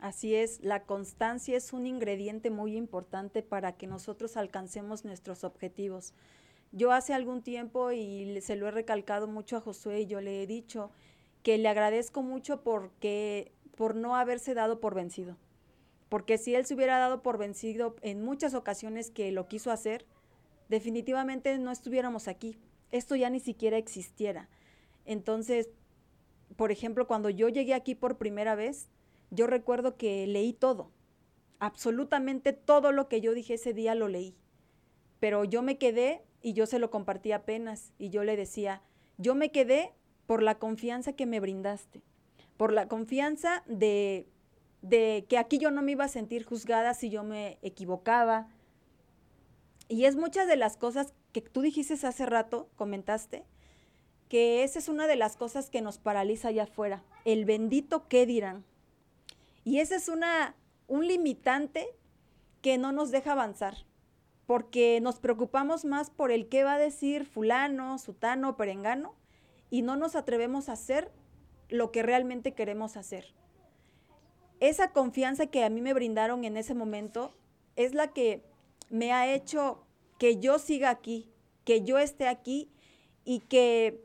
Así 0.00 0.34
es, 0.34 0.60
la 0.62 0.84
constancia 0.84 1.56
es 1.56 1.72
un 1.72 1.86
ingrediente 1.86 2.50
muy 2.50 2.76
importante 2.76 3.42
para 3.42 3.76
que 3.76 3.86
nosotros 3.86 4.36
alcancemos 4.36 5.04
nuestros 5.04 5.44
objetivos. 5.44 6.14
Yo 6.72 6.92
hace 6.92 7.14
algún 7.14 7.42
tiempo, 7.42 7.92
y 7.92 8.40
se 8.40 8.56
lo 8.56 8.66
he 8.66 8.70
recalcado 8.70 9.28
mucho 9.28 9.56
a 9.56 9.60
Josué, 9.60 10.00
y 10.00 10.06
yo 10.06 10.20
le 10.20 10.42
he 10.42 10.46
dicho 10.46 10.90
que 11.42 11.58
le 11.58 11.68
agradezco 11.68 12.22
mucho 12.22 12.62
porque, 12.62 13.52
por 13.76 13.94
no 13.94 14.16
haberse 14.16 14.54
dado 14.54 14.80
por 14.80 14.94
vencido. 14.94 15.36
Porque 16.08 16.38
si 16.38 16.54
él 16.54 16.64
se 16.64 16.74
hubiera 16.74 16.98
dado 16.98 17.22
por 17.22 17.38
vencido 17.38 17.96
en 18.00 18.24
muchas 18.24 18.54
ocasiones 18.54 19.10
que 19.10 19.32
lo 19.32 19.48
quiso 19.48 19.70
hacer, 19.70 20.06
definitivamente 20.68 21.56
no 21.58 21.70
estuviéramos 21.70 22.28
aquí. 22.28 22.58
Esto 22.90 23.16
ya 23.16 23.30
ni 23.30 23.40
siquiera 23.40 23.76
existiera. 23.76 24.48
Entonces, 25.04 25.68
por 26.56 26.70
ejemplo, 26.70 27.06
cuando 27.06 27.30
yo 27.30 27.48
llegué 27.48 27.74
aquí 27.74 27.94
por 27.94 28.18
primera 28.18 28.54
vez, 28.54 28.88
yo 29.30 29.46
recuerdo 29.46 29.96
que 29.96 30.26
leí 30.26 30.52
todo. 30.52 30.90
Absolutamente 31.58 32.52
todo 32.52 32.92
lo 32.92 33.08
que 33.08 33.20
yo 33.20 33.34
dije 33.34 33.54
ese 33.54 33.72
día 33.72 33.94
lo 33.94 34.08
leí. 34.08 34.36
Pero 35.20 35.44
yo 35.44 35.62
me 35.62 35.78
quedé 35.78 36.22
y 36.42 36.52
yo 36.52 36.66
se 36.66 36.78
lo 36.78 36.90
compartí 36.90 37.32
apenas 37.32 37.92
y 37.98 38.10
yo 38.10 38.22
le 38.24 38.36
decía, 38.36 38.82
yo 39.16 39.34
me 39.34 39.50
quedé 39.50 39.92
por 40.26 40.42
la 40.42 40.58
confianza 40.58 41.14
que 41.14 41.26
me 41.26 41.40
brindaste, 41.40 42.02
por 42.56 42.72
la 42.72 42.88
confianza 42.88 43.62
de, 43.66 44.28
de 44.82 45.26
que 45.28 45.38
aquí 45.38 45.58
yo 45.58 45.70
no 45.70 45.82
me 45.82 45.92
iba 45.92 46.04
a 46.04 46.08
sentir 46.08 46.44
juzgada 46.44 46.94
si 46.94 47.10
yo 47.10 47.24
me 47.24 47.58
equivocaba. 47.62 48.48
Y 49.88 50.04
es 50.04 50.16
muchas 50.16 50.46
de 50.46 50.56
las 50.56 50.76
cosas 50.76 51.14
que 51.32 51.40
tú 51.40 51.62
dijiste 51.62 51.94
hace 52.06 52.26
rato, 52.26 52.68
comentaste, 52.76 53.44
esa 54.34 54.78
es 54.78 54.88
una 54.88 55.06
de 55.06 55.16
las 55.16 55.36
cosas 55.36 55.70
que 55.70 55.82
nos 55.82 55.98
paraliza 55.98 56.48
allá 56.48 56.64
afuera, 56.64 57.02
el 57.24 57.44
bendito 57.44 58.08
qué 58.08 58.26
dirán. 58.26 58.64
Y 59.64 59.78
ese 59.80 59.96
es 59.96 60.08
una, 60.08 60.54
un 60.88 61.06
limitante 61.06 61.86
que 62.62 62.78
no 62.78 62.92
nos 62.92 63.10
deja 63.10 63.32
avanzar, 63.32 63.76
porque 64.46 65.00
nos 65.00 65.20
preocupamos 65.20 65.84
más 65.84 66.10
por 66.10 66.30
el 66.30 66.48
qué 66.48 66.64
va 66.64 66.74
a 66.74 66.78
decir 66.78 67.26
fulano, 67.26 67.98
sutano, 67.98 68.56
perengano, 68.56 69.14
y 69.70 69.82
no 69.82 69.96
nos 69.96 70.16
atrevemos 70.16 70.68
a 70.68 70.72
hacer 70.72 71.10
lo 71.68 71.90
que 71.90 72.02
realmente 72.02 72.54
queremos 72.54 72.96
hacer. 72.96 73.34
Esa 74.60 74.92
confianza 74.92 75.46
que 75.46 75.64
a 75.64 75.70
mí 75.70 75.80
me 75.80 75.94
brindaron 75.94 76.44
en 76.44 76.56
ese 76.56 76.74
momento 76.74 77.34
es 77.76 77.94
la 77.94 78.12
que 78.12 78.44
me 78.88 79.12
ha 79.12 79.32
hecho 79.32 79.84
que 80.18 80.38
yo 80.38 80.58
siga 80.58 80.90
aquí, 80.90 81.28
que 81.64 81.82
yo 81.82 81.98
esté 81.98 82.28
aquí 82.28 82.70
y 83.24 83.40
que 83.40 84.03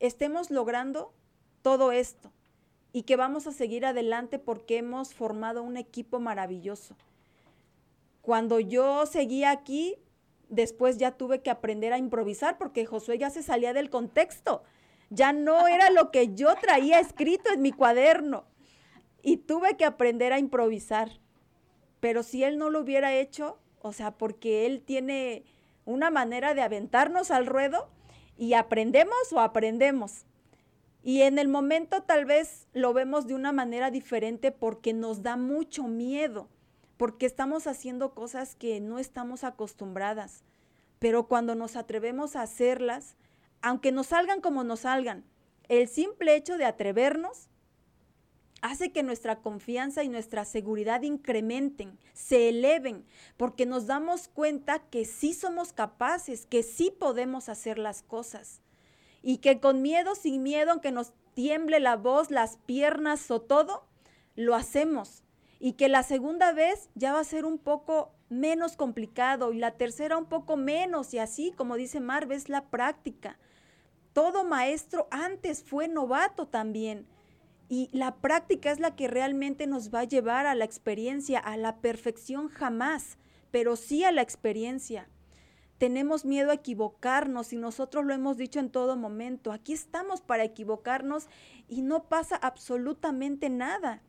estemos 0.00 0.50
logrando 0.50 1.12
todo 1.62 1.92
esto 1.92 2.32
y 2.92 3.02
que 3.02 3.16
vamos 3.16 3.46
a 3.46 3.52
seguir 3.52 3.86
adelante 3.86 4.38
porque 4.38 4.78
hemos 4.78 5.14
formado 5.14 5.62
un 5.62 5.76
equipo 5.76 6.18
maravilloso. 6.18 6.96
Cuando 8.22 8.60
yo 8.60 9.06
seguía 9.06 9.50
aquí, 9.50 9.96
después 10.48 10.98
ya 10.98 11.12
tuve 11.12 11.42
que 11.42 11.50
aprender 11.50 11.92
a 11.92 11.98
improvisar 11.98 12.58
porque 12.58 12.86
Josué 12.86 13.18
ya 13.18 13.30
se 13.30 13.42
salía 13.42 13.72
del 13.72 13.90
contexto. 13.90 14.62
Ya 15.10 15.32
no 15.32 15.68
era 15.68 15.90
lo 15.90 16.10
que 16.10 16.34
yo 16.34 16.54
traía 16.56 17.00
escrito 17.00 17.50
en 17.52 17.62
mi 17.62 17.72
cuaderno. 17.72 18.44
Y 19.22 19.38
tuve 19.38 19.76
que 19.76 19.84
aprender 19.84 20.32
a 20.32 20.38
improvisar. 20.38 21.10
Pero 22.00 22.22
si 22.22 22.42
él 22.44 22.58
no 22.58 22.70
lo 22.70 22.80
hubiera 22.80 23.14
hecho, 23.14 23.58
o 23.82 23.92
sea, 23.92 24.12
porque 24.12 24.66
él 24.66 24.82
tiene 24.82 25.44
una 25.84 26.10
manera 26.10 26.54
de 26.54 26.62
aventarnos 26.62 27.30
al 27.30 27.46
ruedo, 27.46 27.88
y 28.40 28.54
aprendemos 28.54 29.30
o 29.32 29.40
aprendemos. 29.40 30.24
Y 31.02 31.20
en 31.20 31.38
el 31.38 31.46
momento 31.46 32.04
tal 32.04 32.24
vez 32.24 32.68
lo 32.72 32.94
vemos 32.94 33.26
de 33.26 33.34
una 33.34 33.52
manera 33.52 33.90
diferente 33.90 34.50
porque 34.50 34.94
nos 34.94 35.22
da 35.22 35.36
mucho 35.36 35.84
miedo, 35.84 36.48
porque 36.96 37.26
estamos 37.26 37.66
haciendo 37.66 38.14
cosas 38.14 38.56
que 38.56 38.80
no 38.80 38.98
estamos 38.98 39.44
acostumbradas. 39.44 40.42
Pero 40.98 41.28
cuando 41.28 41.54
nos 41.54 41.76
atrevemos 41.76 42.34
a 42.34 42.40
hacerlas, 42.40 43.18
aunque 43.60 43.92
nos 43.92 44.06
salgan 44.06 44.40
como 44.40 44.64
nos 44.64 44.80
salgan, 44.80 45.22
el 45.68 45.86
simple 45.86 46.34
hecho 46.34 46.56
de 46.56 46.64
atrevernos 46.64 47.49
hace 48.62 48.92
que 48.92 49.02
nuestra 49.02 49.40
confianza 49.40 50.04
y 50.04 50.08
nuestra 50.08 50.44
seguridad 50.44 51.02
incrementen, 51.02 51.98
se 52.12 52.48
eleven, 52.48 53.04
porque 53.36 53.66
nos 53.66 53.86
damos 53.86 54.28
cuenta 54.28 54.78
que 54.78 55.04
sí 55.04 55.34
somos 55.34 55.72
capaces, 55.72 56.46
que 56.46 56.62
sí 56.62 56.92
podemos 56.96 57.48
hacer 57.48 57.78
las 57.78 58.02
cosas. 58.02 58.60
Y 59.22 59.38
que 59.38 59.60
con 59.60 59.82
miedo, 59.82 60.14
sin 60.14 60.42
miedo, 60.42 60.70
aunque 60.72 60.92
nos 60.92 61.12
tiemble 61.34 61.80
la 61.80 61.96
voz, 61.96 62.30
las 62.30 62.56
piernas 62.58 63.30
o 63.30 63.40
todo, 63.40 63.84
lo 64.34 64.54
hacemos. 64.54 65.22
Y 65.58 65.72
que 65.72 65.88
la 65.88 66.02
segunda 66.02 66.52
vez 66.52 66.88
ya 66.94 67.12
va 67.12 67.20
a 67.20 67.24
ser 67.24 67.44
un 67.44 67.58
poco 67.58 68.12
menos 68.30 68.76
complicado 68.76 69.52
y 69.52 69.58
la 69.58 69.72
tercera 69.72 70.16
un 70.16 70.26
poco 70.26 70.56
menos. 70.56 71.12
Y 71.12 71.18
así, 71.18 71.52
como 71.52 71.76
dice 71.76 72.00
Marv, 72.00 72.32
es 72.32 72.48
la 72.48 72.70
práctica. 72.70 73.38
Todo 74.14 74.44
maestro 74.44 75.06
antes 75.10 75.62
fue 75.62 75.86
novato 75.86 76.48
también 76.48 77.06
y 77.70 77.88
la 77.92 78.16
práctica 78.16 78.72
es 78.72 78.80
la 78.80 78.96
que 78.96 79.06
realmente 79.06 79.68
nos 79.68 79.94
va 79.94 80.00
a 80.00 80.04
llevar 80.04 80.44
a 80.44 80.56
la 80.56 80.64
experiencia, 80.64 81.38
a 81.38 81.56
la 81.56 81.76
perfección 81.76 82.48
jamás, 82.48 83.16
pero 83.52 83.76
sí 83.76 84.02
a 84.02 84.10
la 84.10 84.22
experiencia. 84.22 85.08
Tenemos 85.78 86.24
miedo 86.24 86.50
a 86.50 86.54
equivocarnos 86.54 87.52
y 87.52 87.56
nosotros 87.56 88.04
lo 88.04 88.12
hemos 88.12 88.36
dicho 88.36 88.58
en 88.58 88.70
todo 88.70 88.96
momento. 88.96 89.52
Aquí 89.52 89.72
estamos 89.72 90.20
para 90.20 90.42
equivocarnos 90.42 91.28
y 91.68 91.82
no 91.82 92.08
pasa 92.08 92.34
absolutamente 92.34 93.48
nada. 93.50 94.02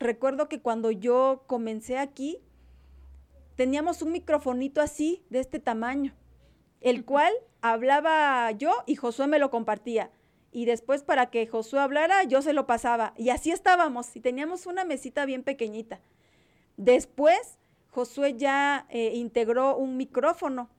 Recuerdo 0.00 0.48
que 0.48 0.60
cuando 0.60 0.90
yo 0.90 1.44
comencé 1.46 1.96
aquí, 1.96 2.40
teníamos 3.54 4.02
un 4.02 4.10
microfonito 4.10 4.80
así, 4.80 5.24
de 5.30 5.38
este 5.38 5.60
tamaño, 5.60 6.12
el 6.80 7.04
cual 7.04 7.32
hablaba 7.60 8.50
yo 8.50 8.72
y 8.84 8.96
Josué 8.96 9.28
me 9.28 9.38
lo 9.38 9.52
compartía 9.52 10.10
y 10.54 10.66
después 10.66 11.02
para 11.02 11.30
que 11.30 11.48
Josué 11.48 11.80
hablara, 11.80 12.22
yo 12.22 12.40
se 12.40 12.52
lo 12.52 12.64
pasaba. 12.64 13.12
Y 13.16 13.30
así 13.30 13.50
estábamos, 13.50 14.14
y 14.14 14.20
teníamos 14.20 14.66
una 14.66 14.84
mesita 14.84 15.26
bien 15.26 15.42
pequeñita. 15.42 16.00
Después, 16.76 17.58
Josué 17.90 18.36
ya 18.36 18.86
eh, 18.88 19.16
integró 19.16 19.76
un 19.76 19.96
micrófono, 19.96 20.70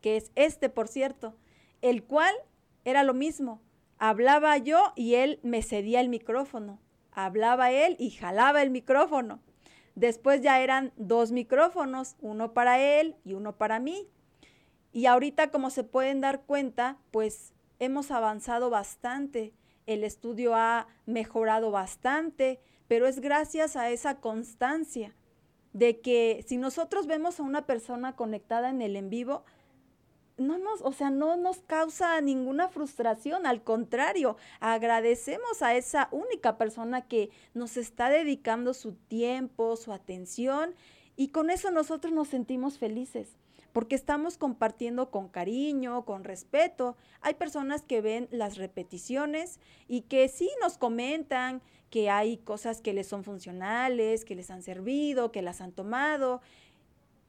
que 0.00 0.16
es 0.16 0.32
este, 0.34 0.70
por 0.70 0.88
cierto, 0.88 1.36
el 1.82 2.04
cual 2.04 2.34
era 2.86 3.04
lo 3.04 3.12
mismo. 3.12 3.60
Hablaba 3.98 4.56
yo 4.56 4.94
y 4.96 5.16
él 5.16 5.40
me 5.42 5.62
cedía 5.62 6.00
el 6.00 6.08
micrófono. 6.08 6.80
Hablaba 7.12 7.72
él 7.72 7.96
y 7.98 8.10
jalaba 8.12 8.62
el 8.62 8.70
micrófono. 8.70 9.40
Después 9.94 10.40
ya 10.40 10.58
eran 10.62 10.94
dos 10.96 11.32
micrófonos, 11.32 12.16
uno 12.22 12.54
para 12.54 12.80
él 12.80 13.14
y 13.26 13.34
uno 13.34 13.58
para 13.58 13.78
mí. 13.78 14.08
Y 14.90 15.04
ahorita, 15.04 15.50
como 15.50 15.68
se 15.68 15.84
pueden 15.84 16.22
dar 16.22 16.40
cuenta, 16.46 16.96
pues 17.10 17.52
hemos 17.80 18.10
avanzado 18.12 18.70
bastante, 18.70 19.52
el 19.86 20.04
estudio 20.04 20.54
ha 20.54 20.86
mejorado 21.06 21.72
bastante, 21.72 22.60
pero 22.86 23.06
es 23.06 23.20
gracias 23.20 23.74
a 23.74 23.90
esa 23.90 24.20
constancia 24.20 25.16
de 25.72 26.00
que 26.00 26.44
si 26.46 26.56
nosotros 26.56 27.06
vemos 27.06 27.40
a 27.40 27.42
una 27.42 27.66
persona 27.66 28.14
conectada 28.14 28.70
en 28.70 28.82
el 28.82 28.96
en 28.96 29.10
vivo, 29.10 29.44
no 30.36 30.58
nos, 30.58 30.80
o 30.82 30.92
sea, 30.92 31.10
no 31.10 31.36
nos 31.36 31.60
causa 31.62 32.20
ninguna 32.20 32.68
frustración, 32.68 33.46
al 33.46 33.62
contrario, 33.62 34.36
agradecemos 34.60 35.62
a 35.62 35.74
esa 35.74 36.08
única 36.12 36.56
persona 36.56 37.02
que 37.02 37.30
nos 37.52 37.76
está 37.76 38.08
dedicando 38.08 38.74
su 38.74 38.94
tiempo, 38.94 39.76
su 39.76 39.92
atención, 39.92 40.74
y 41.16 41.28
con 41.28 41.50
eso 41.50 41.70
nosotros 41.70 42.12
nos 42.12 42.28
sentimos 42.28 42.78
felices 42.78 43.39
porque 43.72 43.94
estamos 43.94 44.36
compartiendo 44.36 45.10
con 45.10 45.28
cariño, 45.28 46.04
con 46.04 46.24
respeto. 46.24 46.96
Hay 47.20 47.34
personas 47.34 47.82
que 47.82 48.00
ven 48.00 48.28
las 48.30 48.56
repeticiones 48.56 49.60
y 49.88 50.02
que 50.02 50.28
sí 50.28 50.50
nos 50.60 50.78
comentan 50.78 51.62
que 51.90 52.10
hay 52.10 52.38
cosas 52.38 52.80
que 52.80 52.92
les 52.92 53.06
son 53.06 53.24
funcionales, 53.24 54.24
que 54.24 54.36
les 54.36 54.50
han 54.50 54.62
servido, 54.62 55.32
que 55.32 55.42
las 55.42 55.60
han 55.60 55.72
tomado 55.72 56.40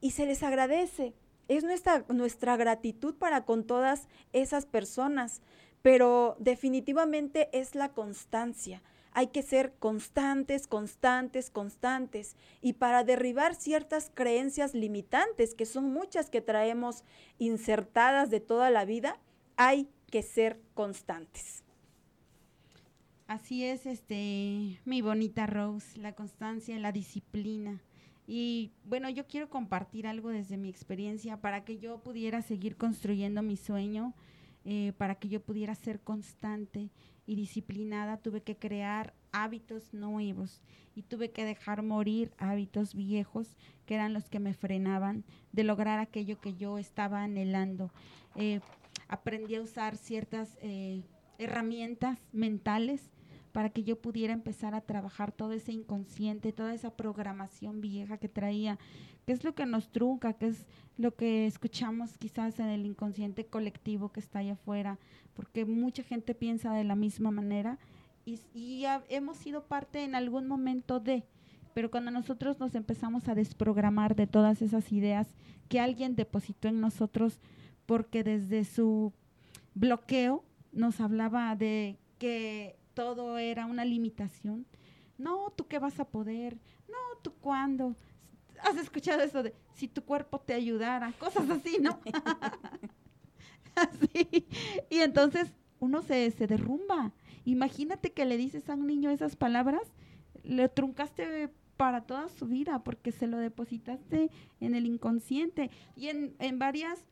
y 0.00 0.12
se 0.12 0.26
les 0.26 0.42
agradece. 0.42 1.14
Es 1.48 1.64
nuestra, 1.64 2.04
nuestra 2.08 2.56
gratitud 2.56 3.14
para 3.14 3.44
con 3.44 3.64
todas 3.64 4.08
esas 4.32 4.66
personas, 4.66 5.42
pero 5.82 6.36
definitivamente 6.38 7.48
es 7.52 7.74
la 7.74 7.92
constancia 7.92 8.82
hay 9.14 9.28
que 9.28 9.42
ser 9.42 9.74
constantes, 9.78 10.66
constantes, 10.66 11.50
constantes. 11.50 12.36
Y 12.60 12.74
para 12.74 13.04
derribar 13.04 13.54
ciertas 13.54 14.10
creencias 14.12 14.74
limitantes, 14.74 15.54
que 15.54 15.66
son 15.66 15.92
muchas 15.92 16.30
que 16.30 16.40
traemos 16.40 17.04
insertadas 17.38 18.30
de 18.30 18.40
toda 18.40 18.70
la 18.70 18.84
vida, 18.84 19.18
hay 19.56 19.88
que 20.10 20.22
ser 20.22 20.60
constantes. 20.74 21.62
Así 23.26 23.64
es, 23.64 23.86
este, 23.86 24.78
mi 24.84 25.00
bonita 25.00 25.46
Rose, 25.46 25.98
la 25.98 26.14
constancia, 26.14 26.78
la 26.78 26.92
disciplina. 26.92 27.82
Y 28.26 28.72
bueno, 28.84 29.08
yo 29.10 29.26
quiero 29.26 29.48
compartir 29.48 30.06
algo 30.06 30.30
desde 30.30 30.56
mi 30.56 30.68
experiencia 30.68 31.40
para 31.40 31.64
que 31.64 31.78
yo 31.78 31.98
pudiera 31.98 32.42
seguir 32.42 32.76
construyendo 32.76 33.42
mi 33.42 33.56
sueño, 33.56 34.14
eh, 34.64 34.92
para 34.96 35.16
que 35.16 35.28
yo 35.28 35.40
pudiera 35.40 35.74
ser 35.74 36.00
constante 36.00 36.90
y 37.26 37.36
disciplinada, 37.36 38.16
tuve 38.16 38.42
que 38.42 38.56
crear 38.56 39.14
hábitos 39.32 39.94
nuevos 39.94 40.60
y 40.94 41.02
tuve 41.02 41.30
que 41.30 41.44
dejar 41.44 41.82
morir 41.82 42.32
hábitos 42.38 42.94
viejos 42.94 43.56
que 43.86 43.94
eran 43.94 44.12
los 44.12 44.28
que 44.28 44.40
me 44.40 44.54
frenaban 44.54 45.24
de 45.52 45.64
lograr 45.64 45.98
aquello 45.98 46.40
que 46.40 46.54
yo 46.54 46.78
estaba 46.78 47.22
anhelando. 47.22 47.90
Eh, 48.34 48.60
aprendí 49.08 49.56
a 49.56 49.62
usar 49.62 49.96
ciertas 49.96 50.58
eh, 50.60 51.02
herramientas 51.38 52.18
mentales 52.32 53.10
para 53.52 53.70
que 53.70 53.84
yo 53.84 54.00
pudiera 54.00 54.32
empezar 54.32 54.74
a 54.74 54.80
trabajar 54.80 55.30
todo 55.30 55.52
ese 55.52 55.72
inconsciente, 55.72 56.52
toda 56.52 56.74
esa 56.74 56.96
programación 56.96 57.80
vieja 57.80 58.16
que 58.16 58.28
traía, 58.28 58.78
que 59.26 59.32
es 59.32 59.44
lo 59.44 59.54
que 59.54 59.66
nos 59.66 59.90
trunca, 59.90 60.32
que 60.32 60.48
es 60.48 60.66
lo 60.96 61.14
que 61.14 61.46
escuchamos 61.46 62.16
quizás 62.18 62.58
en 62.58 62.66
el 62.66 62.86
inconsciente 62.86 63.46
colectivo 63.46 64.10
que 64.10 64.20
está 64.20 64.40
allá 64.40 64.54
afuera, 64.54 64.98
porque 65.34 65.64
mucha 65.64 66.02
gente 66.02 66.34
piensa 66.34 66.72
de 66.72 66.84
la 66.84 66.96
misma 66.96 67.30
manera 67.30 67.78
y, 68.24 68.40
y 68.54 68.84
hemos 69.08 69.36
sido 69.36 69.64
parte 69.64 70.04
en 70.04 70.14
algún 70.14 70.46
momento 70.46 70.98
de, 70.98 71.24
pero 71.74 71.90
cuando 71.90 72.10
nosotros 72.10 72.58
nos 72.58 72.74
empezamos 72.74 73.28
a 73.28 73.34
desprogramar 73.34 74.14
de 74.16 74.26
todas 74.26 74.62
esas 74.62 74.92
ideas 74.92 75.34
que 75.68 75.80
alguien 75.80 76.16
depositó 76.16 76.68
en 76.68 76.80
nosotros, 76.80 77.40
porque 77.86 78.22
desde 78.22 78.64
su 78.64 79.12
bloqueo 79.74 80.44
nos 80.72 81.00
hablaba 81.00 81.54
de 81.56 81.98
que 82.18 82.76
todo 82.94 83.38
era 83.38 83.66
una 83.66 83.84
limitación. 83.84 84.66
No, 85.18 85.52
tú 85.56 85.66
qué 85.66 85.78
vas 85.78 86.00
a 86.00 86.04
poder, 86.04 86.58
no, 86.88 87.18
tú 87.22 87.32
cuándo. 87.40 87.94
¿Has 88.60 88.76
escuchado 88.76 89.22
eso 89.22 89.42
de 89.42 89.54
si 89.74 89.88
tu 89.88 90.02
cuerpo 90.04 90.40
te 90.40 90.54
ayudara? 90.54 91.12
Cosas 91.18 91.48
así, 91.50 91.78
¿no? 91.80 91.98
así. 93.74 94.46
Y 94.90 94.98
entonces 94.98 95.52
uno 95.80 96.02
se, 96.02 96.30
se 96.30 96.46
derrumba. 96.46 97.12
Imagínate 97.44 98.12
que 98.12 98.24
le 98.24 98.36
dices 98.36 98.68
a 98.68 98.74
un 98.74 98.86
niño 98.86 99.10
esas 99.10 99.36
palabras, 99.36 99.82
le 100.44 100.68
truncaste 100.68 101.50
para 101.76 102.02
toda 102.02 102.28
su 102.28 102.46
vida 102.46 102.84
porque 102.84 103.10
se 103.10 103.26
lo 103.26 103.38
depositaste 103.38 104.30
en 104.60 104.74
el 104.74 104.86
inconsciente. 104.86 105.70
Y 105.96 106.08
en, 106.08 106.36
en 106.38 106.58
varias 106.58 107.04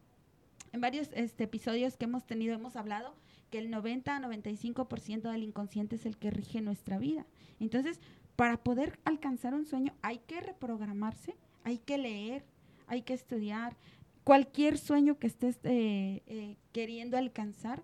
en 0.72 0.80
varios 0.80 1.10
este, 1.14 1.44
episodios 1.44 1.96
que 1.96 2.04
hemos 2.04 2.24
tenido 2.26 2.54
hemos 2.54 2.76
hablado 2.76 3.14
que 3.50 3.58
el 3.58 3.70
90-95% 3.70 5.30
del 5.30 5.42
inconsciente 5.42 5.96
es 5.96 6.06
el 6.06 6.16
que 6.16 6.30
rige 6.30 6.60
nuestra 6.60 6.98
vida. 6.98 7.26
Entonces, 7.58 8.00
para 8.36 8.56
poder 8.56 8.98
alcanzar 9.04 9.54
un 9.54 9.66
sueño 9.66 9.92
hay 10.00 10.18
que 10.18 10.40
reprogramarse, 10.40 11.36
hay 11.64 11.78
que 11.78 11.98
leer, 11.98 12.44
hay 12.86 13.02
que 13.02 13.12
estudiar. 13.12 13.76
Cualquier 14.24 14.78
sueño 14.78 15.18
que 15.18 15.26
estés 15.26 15.58
eh, 15.64 16.22
eh, 16.26 16.56
queriendo 16.72 17.18
alcanzar, 17.18 17.82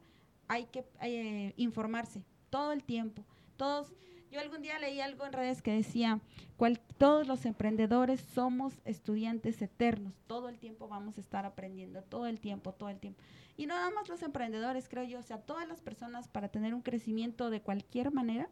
hay 0.48 0.66
que 0.66 0.84
eh, 1.02 1.52
informarse 1.56 2.22
todo 2.50 2.72
el 2.72 2.82
tiempo. 2.84 3.24
Todos 3.56 3.92
yo 4.30 4.40
algún 4.40 4.62
día 4.62 4.78
leí 4.78 5.00
algo 5.00 5.24
en 5.24 5.32
redes 5.32 5.62
que 5.62 5.72
decía, 5.72 6.20
cual, 6.56 6.80
todos 6.98 7.26
los 7.26 7.46
emprendedores 7.46 8.20
somos 8.20 8.80
estudiantes 8.84 9.60
eternos, 9.62 10.14
todo 10.26 10.48
el 10.48 10.58
tiempo 10.58 10.88
vamos 10.88 11.18
a 11.18 11.20
estar 11.20 11.46
aprendiendo, 11.46 12.02
todo 12.02 12.26
el 12.26 12.40
tiempo, 12.40 12.72
todo 12.72 12.88
el 12.88 12.98
tiempo. 12.98 13.22
Y 13.56 13.66
no 13.66 13.74
nada 13.74 13.90
más 13.90 14.08
los 14.08 14.22
emprendedores, 14.22 14.88
creo 14.88 15.04
yo, 15.04 15.18
o 15.18 15.22
sea, 15.22 15.38
todas 15.38 15.66
las 15.68 15.80
personas 15.80 16.28
para 16.28 16.48
tener 16.48 16.74
un 16.74 16.82
crecimiento 16.82 17.50
de 17.50 17.62
cualquier 17.62 18.12
manera, 18.12 18.48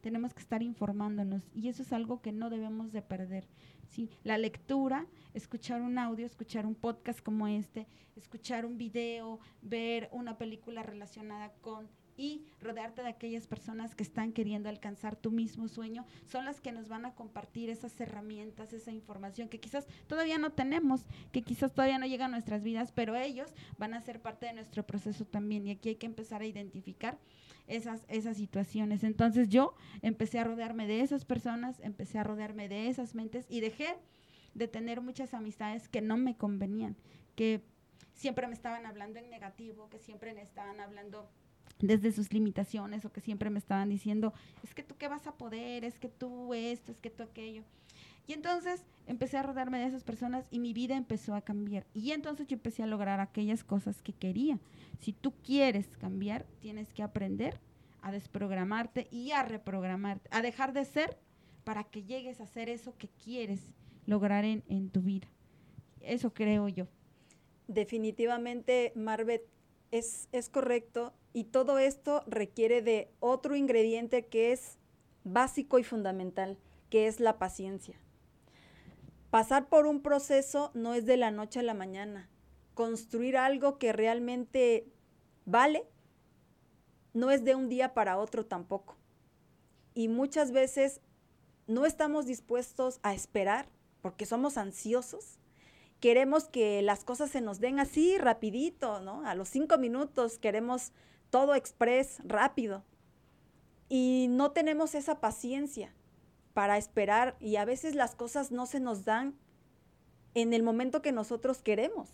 tenemos 0.00 0.34
que 0.34 0.40
estar 0.40 0.62
informándonos 0.62 1.42
y 1.54 1.68
eso 1.68 1.82
es 1.82 1.92
algo 1.92 2.20
que 2.20 2.32
no 2.32 2.48
debemos 2.48 2.92
de 2.92 3.02
perder. 3.02 3.48
¿sí? 3.88 4.08
La 4.22 4.38
lectura, 4.38 5.06
escuchar 5.34 5.82
un 5.82 5.98
audio, 5.98 6.24
escuchar 6.24 6.66
un 6.66 6.74
podcast 6.74 7.20
como 7.20 7.48
este, 7.48 7.86
escuchar 8.14 8.66
un 8.66 8.78
video, 8.78 9.40
ver 9.62 10.08
una 10.12 10.38
película 10.38 10.82
relacionada 10.82 11.52
con 11.60 11.88
y 12.16 12.44
rodearte 12.60 13.02
de 13.02 13.08
aquellas 13.08 13.46
personas 13.46 13.94
que 13.94 14.02
están 14.02 14.32
queriendo 14.32 14.68
alcanzar 14.68 15.16
tu 15.16 15.30
mismo 15.30 15.68
sueño, 15.68 16.06
son 16.26 16.44
las 16.44 16.60
que 16.60 16.72
nos 16.72 16.88
van 16.88 17.04
a 17.04 17.14
compartir 17.14 17.70
esas 17.70 18.00
herramientas, 18.00 18.72
esa 18.72 18.92
información 18.92 19.48
que 19.48 19.60
quizás 19.60 19.86
todavía 20.06 20.38
no 20.38 20.52
tenemos, 20.52 21.04
que 21.32 21.42
quizás 21.42 21.72
todavía 21.72 21.98
no 21.98 22.06
llega 22.06 22.26
a 22.26 22.28
nuestras 22.28 22.62
vidas, 22.62 22.92
pero 22.92 23.16
ellos 23.16 23.50
van 23.78 23.94
a 23.94 24.00
ser 24.00 24.20
parte 24.20 24.46
de 24.46 24.54
nuestro 24.54 24.86
proceso 24.86 25.24
también 25.24 25.66
y 25.66 25.72
aquí 25.72 25.90
hay 25.90 25.96
que 25.96 26.06
empezar 26.06 26.42
a 26.42 26.46
identificar 26.46 27.18
esas, 27.66 28.04
esas 28.08 28.36
situaciones. 28.36 29.04
Entonces 29.04 29.48
yo 29.48 29.74
empecé 30.02 30.38
a 30.38 30.44
rodearme 30.44 30.86
de 30.86 31.00
esas 31.00 31.24
personas, 31.24 31.80
empecé 31.80 32.18
a 32.18 32.24
rodearme 32.24 32.68
de 32.68 32.88
esas 32.88 33.14
mentes 33.14 33.46
y 33.48 33.60
dejé 33.60 33.96
de 34.54 34.68
tener 34.68 35.00
muchas 35.00 35.34
amistades 35.34 35.88
que 35.88 36.00
no 36.00 36.16
me 36.16 36.36
convenían, 36.36 36.96
que 37.34 37.62
siempre 38.14 38.46
me 38.46 38.54
estaban 38.54 38.86
hablando 38.86 39.18
en 39.18 39.28
negativo, 39.28 39.88
que 39.90 39.98
siempre 39.98 40.32
me 40.32 40.42
estaban 40.42 40.80
hablando 40.80 41.28
desde 41.78 42.12
sus 42.12 42.32
limitaciones 42.32 43.04
o 43.04 43.12
que 43.12 43.20
siempre 43.20 43.50
me 43.50 43.58
estaban 43.58 43.88
diciendo, 43.88 44.32
es 44.62 44.74
que 44.74 44.82
tú 44.82 44.96
qué 44.96 45.08
vas 45.08 45.26
a 45.26 45.36
poder, 45.36 45.84
es 45.84 45.98
que 45.98 46.08
tú 46.08 46.54
esto, 46.54 46.92
es 46.92 46.98
que 46.98 47.10
tú 47.10 47.22
aquello. 47.22 47.62
Y 48.26 48.32
entonces 48.32 48.84
empecé 49.06 49.36
a 49.36 49.42
rodearme 49.42 49.78
de 49.78 49.86
esas 49.86 50.02
personas 50.02 50.46
y 50.50 50.58
mi 50.58 50.72
vida 50.72 50.96
empezó 50.96 51.34
a 51.34 51.42
cambiar. 51.42 51.86
Y 51.94 52.10
entonces 52.10 52.46
yo 52.48 52.56
empecé 52.56 52.82
a 52.82 52.86
lograr 52.86 53.20
aquellas 53.20 53.62
cosas 53.62 54.02
que 54.02 54.12
quería. 54.12 54.58
Si 55.00 55.12
tú 55.12 55.32
quieres 55.44 55.86
cambiar, 55.98 56.44
tienes 56.60 56.92
que 56.92 57.02
aprender 57.02 57.60
a 58.02 58.10
desprogramarte 58.10 59.06
y 59.10 59.30
a 59.32 59.42
reprogramarte, 59.42 60.28
a 60.32 60.42
dejar 60.42 60.72
de 60.72 60.84
ser 60.84 61.18
para 61.64 61.84
que 61.84 62.02
llegues 62.04 62.40
a 62.40 62.44
hacer 62.44 62.68
eso 62.68 62.96
que 62.96 63.08
quieres 63.08 63.60
lograr 64.06 64.44
en, 64.44 64.64
en 64.68 64.90
tu 64.90 65.02
vida. 65.02 65.28
Eso 66.00 66.32
creo 66.32 66.68
yo. 66.68 66.86
Definitivamente, 67.68 68.92
Marvet, 68.94 69.42
es, 69.90 70.28
es 70.32 70.48
correcto 70.48 71.12
y 71.36 71.44
todo 71.44 71.78
esto 71.78 72.22
requiere 72.26 72.80
de 72.80 73.12
otro 73.20 73.56
ingrediente 73.56 74.24
que 74.24 74.52
es 74.52 74.78
básico 75.22 75.78
y 75.78 75.84
fundamental, 75.84 76.56
que 76.88 77.08
es 77.08 77.20
la 77.20 77.38
paciencia. 77.38 78.00
Pasar 79.28 79.68
por 79.68 79.84
un 79.84 80.00
proceso 80.00 80.70
no 80.72 80.94
es 80.94 81.04
de 81.04 81.18
la 81.18 81.30
noche 81.30 81.60
a 81.60 81.62
la 81.62 81.74
mañana. 81.74 82.30
Construir 82.72 83.36
algo 83.36 83.76
que 83.76 83.92
realmente 83.92 84.90
vale 85.44 85.84
no 87.12 87.30
es 87.30 87.44
de 87.44 87.54
un 87.54 87.68
día 87.68 87.92
para 87.92 88.16
otro 88.16 88.46
tampoco. 88.46 88.96
Y 89.92 90.08
muchas 90.08 90.52
veces 90.52 91.02
no 91.66 91.84
estamos 91.84 92.24
dispuestos 92.24 92.98
a 93.02 93.12
esperar 93.12 93.68
porque 94.00 94.24
somos 94.24 94.56
ansiosos 94.56 95.38
queremos 96.00 96.44
que 96.44 96.82
las 96.82 97.04
cosas 97.04 97.30
se 97.30 97.40
nos 97.40 97.58
den 97.60 97.80
así 97.80 98.18
rapidito, 98.18 99.00
¿no? 99.00 99.26
A 99.26 99.34
los 99.34 99.48
cinco 99.48 99.78
minutos 99.78 100.38
queremos 100.38 100.92
todo 101.30 101.54
express, 101.54 102.20
rápido. 102.24 102.84
Y 103.88 104.26
no 104.30 104.52
tenemos 104.52 104.94
esa 104.94 105.20
paciencia 105.20 105.94
para 106.54 106.78
esperar 106.78 107.36
y 107.40 107.56
a 107.56 107.64
veces 107.64 107.94
las 107.94 108.14
cosas 108.14 108.50
no 108.50 108.66
se 108.66 108.80
nos 108.80 109.04
dan 109.04 109.34
en 110.34 110.52
el 110.52 110.62
momento 110.62 111.02
que 111.02 111.12
nosotros 111.12 111.62
queremos. 111.62 112.10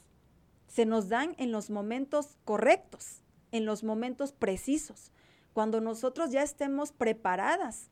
Se 0.66 0.86
nos 0.86 1.08
dan 1.08 1.34
en 1.38 1.52
los 1.52 1.70
momentos 1.70 2.38
correctos, 2.44 3.22
en 3.50 3.66
los 3.66 3.84
momentos 3.84 4.32
precisos, 4.32 5.12
cuando 5.52 5.80
nosotros 5.80 6.30
ya 6.30 6.42
estemos 6.42 6.92
preparadas 6.92 7.90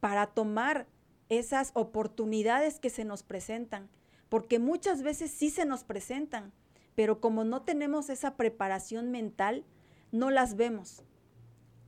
para 0.00 0.26
tomar 0.26 0.86
esas 1.28 1.70
oportunidades 1.74 2.78
que 2.78 2.90
se 2.90 3.04
nos 3.04 3.22
presentan 3.22 3.88
porque 4.32 4.58
muchas 4.58 5.02
veces 5.02 5.30
sí 5.30 5.50
se 5.50 5.66
nos 5.66 5.84
presentan, 5.84 6.54
pero 6.94 7.20
como 7.20 7.44
no 7.44 7.64
tenemos 7.64 8.08
esa 8.08 8.34
preparación 8.34 9.10
mental, 9.10 9.62
no 10.12 10.30
las 10.30 10.54
vemos. 10.54 11.02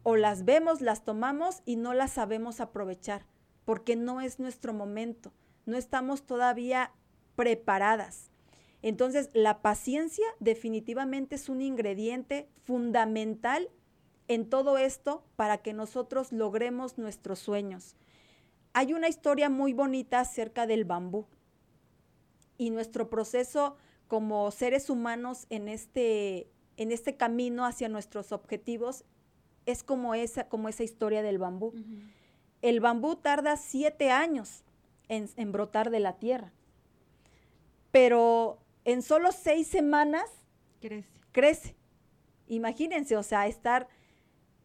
O 0.03 0.17
las 0.17 0.45
vemos, 0.45 0.81
las 0.81 1.05
tomamos 1.05 1.63
y 1.65 1.77
no 1.77 1.95
las 1.95 2.13
sabemos 2.13 2.61
aprovechar, 2.61 3.25
porque 3.65 3.95
no 3.97 4.21
es 4.21 4.39
nuestro 4.39 4.75
momento, 4.75 5.33
no 5.65 5.77
estamos 5.77 6.27
todavía 6.27 6.93
preparadas. 7.37 8.31
Entonces, 8.83 9.31
la 9.33 9.63
paciencia 9.63 10.27
definitivamente 10.41 11.37
es 11.37 11.49
un 11.49 11.63
ingrediente 11.63 12.51
fundamental 12.65 13.71
en 14.29 14.49
todo 14.49 14.77
esto 14.77 15.25
para 15.37 15.59
que 15.59 15.73
nosotros 15.73 16.33
logremos 16.33 16.99
nuestros 16.99 17.39
sueños. 17.39 17.97
Hay 18.75 18.93
una 18.93 19.09
historia 19.09 19.49
muy 19.49 19.73
bonita 19.73 20.21
acerca 20.21 20.67
del 20.67 20.85
bambú 20.85 21.27
y 22.59 22.71
nuestro 22.71 23.09
proceso 23.09 23.77
como 24.09 24.51
seres 24.51 24.91
humanos 24.91 25.47
en 25.49 25.69
este, 25.69 26.51
en 26.77 26.93
este 26.93 27.17
camino 27.17 27.65
hacia 27.65 27.89
nuestros 27.89 28.33
objetivos 28.33 29.05
es 29.67 29.83
como 29.83 30.15
esa, 30.15 30.49
como 30.49 30.69
esa 30.69 30.83
historia 30.83 31.23
del 31.23 31.39
bambú. 31.39 31.73
El 32.63 32.81
bambú 32.81 33.17
tarda 33.17 33.57
siete 33.57 34.11
años 34.11 34.65
en, 35.09 35.29
en, 35.37 35.53
brotar 35.53 35.91
de 35.91 36.01
la 36.01 36.15
tierra, 36.15 36.53
pero 37.91 38.59
en 38.85 39.03
solo 39.03 39.33
seis 39.33 39.67
semanas 39.67 40.25
crece. 40.81 41.21
crece. 41.33 41.77
Imagínense, 42.47 43.17
o 43.17 43.23
sea, 43.23 43.47
estar 43.47 43.89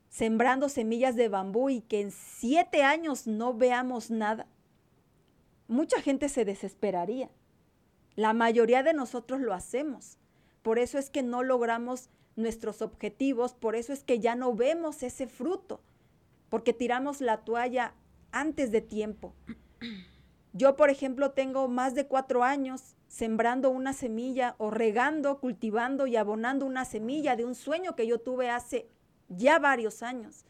sembrando 0.09 0.69
semillas 0.69 1.15
de 1.15 1.29
bambú 1.29 1.69
y 1.69 1.81
que 1.81 2.01
en 2.01 2.11
siete 2.11 2.83
años 2.83 3.27
no 3.27 3.53
veamos 3.53 4.09
nada. 4.09 4.47
Mucha 5.67 6.01
gente 6.01 6.29
se 6.29 6.45
desesperaría. 6.45 7.29
La 8.15 8.33
mayoría 8.33 8.83
de 8.83 8.93
nosotros 8.93 9.39
lo 9.39 9.53
hacemos. 9.53 10.17
Por 10.61 10.79
eso 10.79 10.97
es 10.97 11.09
que 11.09 11.23
no 11.23 11.43
logramos 11.43 12.09
nuestros 12.35 12.81
objetivos, 12.81 13.53
por 13.53 13.75
eso 13.75 13.93
es 13.93 14.03
que 14.03 14.19
ya 14.19 14.35
no 14.35 14.53
vemos 14.53 15.03
ese 15.03 15.27
fruto, 15.27 15.81
porque 16.49 16.73
tiramos 16.73 17.21
la 17.21 17.37
toalla 17.37 17.93
antes 18.31 18.71
de 18.71 18.81
tiempo. 18.81 19.33
Yo, 20.53 20.75
por 20.75 20.89
ejemplo, 20.89 21.31
tengo 21.31 21.67
más 21.67 21.93
de 21.93 22.07
cuatro 22.07 22.43
años 22.43 22.95
sembrando 23.07 23.69
una 23.69 23.93
semilla 23.93 24.55
o 24.57 24.71
regando, 24.71 25.39
cultivando 25.39 26.07
y 26.07 26.15
abonando 26.15 26.65
una 26.65 26.85
semilla 26.85 27.35
de 27.35 27.45
un 27.45 27.55
sueño 27.55 27.95
que 27.95 28.07
yo 28.07 28.19
tuve 28.19 28.49
hace 28.49 28.87
ya 29.27 29.59
varios 29.59 30.01
años. 30.01 30.45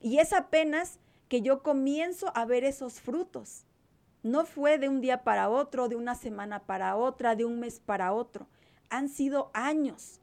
Y 0.00 0.18
es 0.18 0.32
apenas 0.32 0.98
que 1.28 1.42
yo 1.42 1.62
comienzo 1.62 2.32
a 2.34 2.44
ver 2.44 2.64
esos 2.64 3.00
frutos. 3.00 3.64
No 4.22 4.44
fue 4.44 4.78
de 4.78 4.88
un 4.88 5.00
día 5.00 5.24
para 5.24 5.48
otro, 5.48 5.88
de 5.88 5.96
una 5.96 6.14
semana 6.14 6.60
para 6.60 6.96
otra, 6.96 7.36
de 7.36 7.44
un 7.44 7.60
mes 7.60 7.80
para 7.80 8.12
otro. 8.12 8.46
Han 8.90 9.08
sido 9.08 9.50
años, 9.54 10.20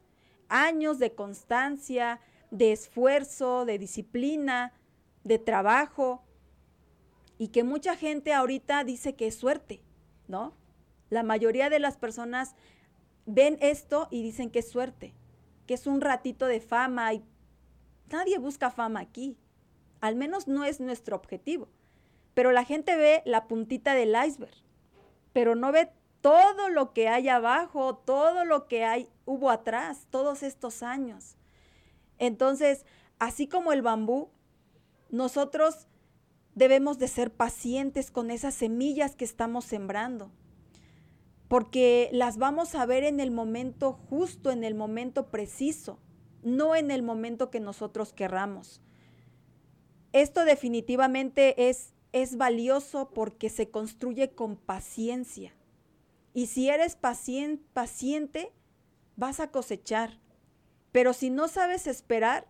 años 0.48 0.98
de 0.98 1.14
constancia, 1.14 2.20
de 2.50 2.72
esfuerzo, 2.72 3.64
de 3.64 3.78
disciplina, 3.78 4.72
de 5.24 5.38
trabajo, 5.38 6.22
y 7.38 7.48
que 7.48 7.64
mucha 7.64 7.96
gente 7.96 8.32
ahorita 8.32 8.84
dice 8.84 9.14
que 9.14 9.26
es 9.26 9.34
suerte, 9.34 9.82
¿no? 10.28 10.54
La 11.10 11.22
mayoría 11.22 11.70
de 11.70 11.78
las 11.78 11.96
personas 11.96 12.54
ven 13.26 13.58
esto 13.60 14.08
y 14.10 14.22
dicen 14.22 14.50
que 14.50 14.60
es 14.60 14.70
suerte, 14.70 15.14
que 15.66 15.74
es 15.74 15.86
un 15.86 16.00
ratito 16.00 16.46
de 16.46 16.60
fama 16.60 17.12
y 17.12 17.24
nadie 18.10 18.38
busca 18.38 18.70
fama 18.70 19.00
aquí. 19.00 19.36
Al 20.00 20.16
menos 20.16 20.46
no 20.48 20.64
es 20.64 20.80
nuestro 20.80 21.16
objetivo. 21.16 21.68
Pero 22.34 22.52
la 22.52 22.64
gente 22.64 22.96
ve 22.96 23.22
la 23.24 23.48
puntita 23.48 23.94
del 23.94 24.14
iceberg, 24.26 24.54
pero 25.32 25.54
no 25.54 25.72
ve 25.72 25.90
todo 26.20 26.68
lo 26.68 26.92
que 26.92 27.08
hay 27.08 27.28
abajo, 27.28 27.96
todo 27.96 28.44
lo 28.44 28.66
que 28.66 28.84
hay 28.84 29.08
hubo 29.24 29.50
atrás, 29.50 30.06
todos 30.10 30.42
estos 30.42 30.82
años. 30.82 31.36
Entonces, 32.18 32.84
así 33.18 33.46
como 33.46 33.72
el 33.72 33.82
bambú, 33.82 34.30
nosotros 35.10 35.86
debemos 36.54 36.98
de 36.98 37.08
ser 37.08 37.32
pacientes 37.32 38.10
con 38.10 38.30
esas 38.30 38.54
semillas 38.54 39.14
que 39.14 39.24
estamos 39.24 39.64
sembrando, 39.64 40.30
porque 41.48 42.08
las 42.12 42.38
vamos 42.38 42.74
a 42.74 42.86
ver 42.86 43.04
en 43.04 43.20
el 43.20 43.30
momento 43.30 43.92
justo, 43.92 44.50
en 44.50 44.64
el 44.64 44.74
momento 44.74 45.30
preciso, 45.30 45.98
no 46.42 46.74
en 46.74 46.90
el 46.90 47.02
momento 47.02 47.50
que 47.50 47.60
nosotros 47.60 48.12
querramos. 48.12 48.80
Esto 50.12 50.44
definitivamente 50.44 51.68
es 51.68 51.92
es 52.16 52.38
valioso 52.38 53.10
porque 53.10 53.50
se 53.50 53.70
construye 53.70 54.30
con 54.30 54.56
paciencia. 54.56 55.52
Y 56.36 56.48
si 56.48 56.68
eres 56.68 56.96
paciente, 56.96 58.52
vas 59.16 59.40
a 59.40 59.50
cosechar. 59.50 60.20
Pero 60.92 61.14
si 61.14 61.30
no 61.30 61.48
sabes 61.48 61.86
esperar, 61.86 62.46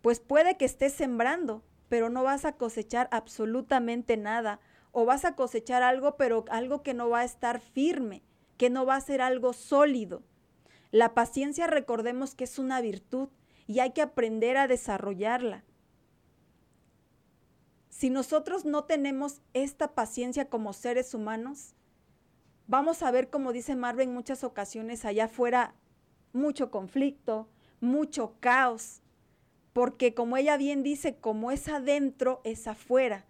pues 0.00 0.18
puede 0.18 0.56
que 0.56 0.64
estés 0.64 0.94
sembrando, 0.94 1.62
pero 1.90 2.08
no 2.08 2.22
vas 2.22 2.46
a 2.46 2.56
cosechar 2.56 3.10
absolutamente 3.12 4.16
nada. 4.16 4.60
O 4.92 5.04
vas 5.04 5.26
a 5.26 5.36
cosechar 5.36 5.82
algo, 5.82 6.16
pero 6.16 6.46
algo 6.48 6.82
que 6.82 6.94
no 6.94 7.10
va 7.10 7.20
a 7.20 7.24
estar 7.24 7.60
firme, 7.60 8.22
que 8.56 8.70
no 8.70 8.86
va 8.86 8.96
a 8.96 9.00
ser 9.02 9.20
algo 9.20 9.52
sólido. 9.52 10.22
La 10.90 11.12
paciencia 11.12 11.66
recordemos 11.66 12.34
que 12.34 12.44
es 12.44 12.58
una 12.58 12.80
virtud 12.80 13.28
y 13.66 13.80
hay 13.80 13.90
que 13.90 14.00
aprender 14.00 14.56
a 14.56 14.68
desarrollarla. 14.68 15.64
Si 17.90 18.08
nosotros 18.08 18.64
no 18.64 18.84
tenemos 18.84 19.42
esta 19.52 19.94
paciencia 19.94 20.48
como 20.48 20.72
seres 20.72 21.12
humanos, 21.12 21.74
vamos 22.72 23.02
a 23.02 23.10
ver, 23.10 23.28
como 23.28 23.52
dice 23.52 23.76
Marvel 23.76 24.08
en 24.08 24.14
muchas 24.14 24.44
ocasiones, 24.44 25.04
allá 25.04 25.26
afuera 25.26 25.74
mucho 26.32 26.70
conflicto, 26.70 27.46
mucho 27.80 28.36
caos, 28.40 29.02
porque 29.74 30.14
como 30.14 30.38
ella 30.38 30.56
bien 30.56 30.82
dice, 30.82 31.16
como 31.16 31.50
es 31.50 31.68
adentro, 31.68 32.40
es 32.44 32.66
afuera. 32.66 33.26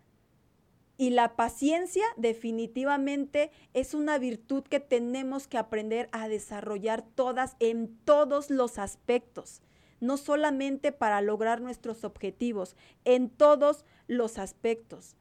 Y 0.96 1.10
la 1.10 1.34
paciencia 1.34 2.04
definitivamente 2.16 3.50
es 3.74 3.94
una 3.94 4.16
virtud 4.18 4.62
que 4.62 4.78
tenemos 4.78 5.48
que 5.48 5.58
aprender 5.58 6.08
a 6.12 6.28
desarrollar 6.28 7.02
todas 7.02 7.56
en 7.58 7.98
todos 8.04 8.48
los 8.48 8.78
aspectos 8.78 9.60
no 9.98 10.16
solamente 10.16 10.90
para 10.90 11.20
lograr 11.20 11.60
nuestros 11.60 12.02
objetivos, 12.02 12.74
en 13.04 13.30
todos 13.30 13.84
los 14.08 14.36
aspectos. 14.36 15.14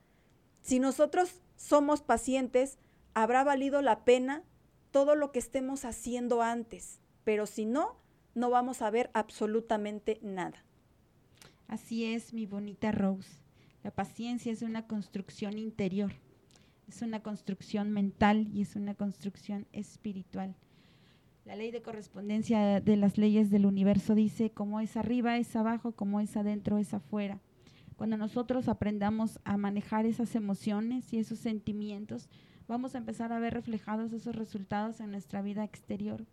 Si 0.61 0.79
nosotros 0.79 1.39
somos 1.55 2.01
pacientes, 2.01 2.79
habrá 3.13 3.43
valido 3.43 3.81
la 3.81 4.03
pena 4.03 4.43
todo 4.91 5.15
lo 5.15 5.31
que 5.31 5.39
estemos 5.39 5.85
haciendo 5.85 6.41
antes, 6.41 6.99
pero 7.23 7.45
si 7.45 7.65
no, 7.65 7.95
no 8.35 8.49
vamos 8.49 8.81
a 8.81 8.89
ver 8.89 9.09
absolutamente 9.13 10.19
nada. 10.21 10.63
Así 11.67 12.05
es, 12.05 12.33
mi 12.33 12.45
bonita 12.45 12.91
Rose. 12.91 13.39
La 13.83 13.91
paciencia 13.91 14.51
es 14.51 14.61
una 14.61 14.87
construcción 14.87 15.57
interior, 15.57 16.11
es 16.87 17.01
una 17.01 17.21
construcción 17.23 17.91
mental 17.91 18.47
y 18.53 18.61
es 18.61 18.75
una 18.75 18.93
construcción 18.93 19.65
espiritual. 19.71 20.55
La 21.45 21.55
ley 21.55 21.71
de 21.71 21.81
correspondencia 21.81 22.81
de 22.81 22.97
las 22.97 23.17
leyes 23.17 23.49
del 23.49 23.65
universo 23.65 24.13
dice, 24.13 24.51
como 24.51 24.79
es 24.79 24.95
arriba 24.95 25.37
es 25.37 25.55
abajo, 25.55 25.93
como 25.93 26.19
es 26.19 26.37
adentro 26.37 26.77
es 26.77 26.93
afuera. 26.93 27.39
Cuando 27.95 28.17
nosotros 28.17 28.67
aprendamos 28.67 29.39
a 29.43 29.57
manejar 29.57 30.05
esas 30.05 30.35
emociones 30.35 31.11
y 31.13 31.17
esos 31.17 31.39
sentimientos, 31.39 32.29
vamos 32.71 32.95
a 32.95 32.99
empezar 32.99 33.33
a 33.33 33.39
ver 33.39 33.53
reflejados 33.53 34.13
esos 34.13 34.33
resultados 34.33 35.01
en 35.01 35.11
nuestra 35.11 35.41
vida 35.41 35.65
exterior. 35.65 36.25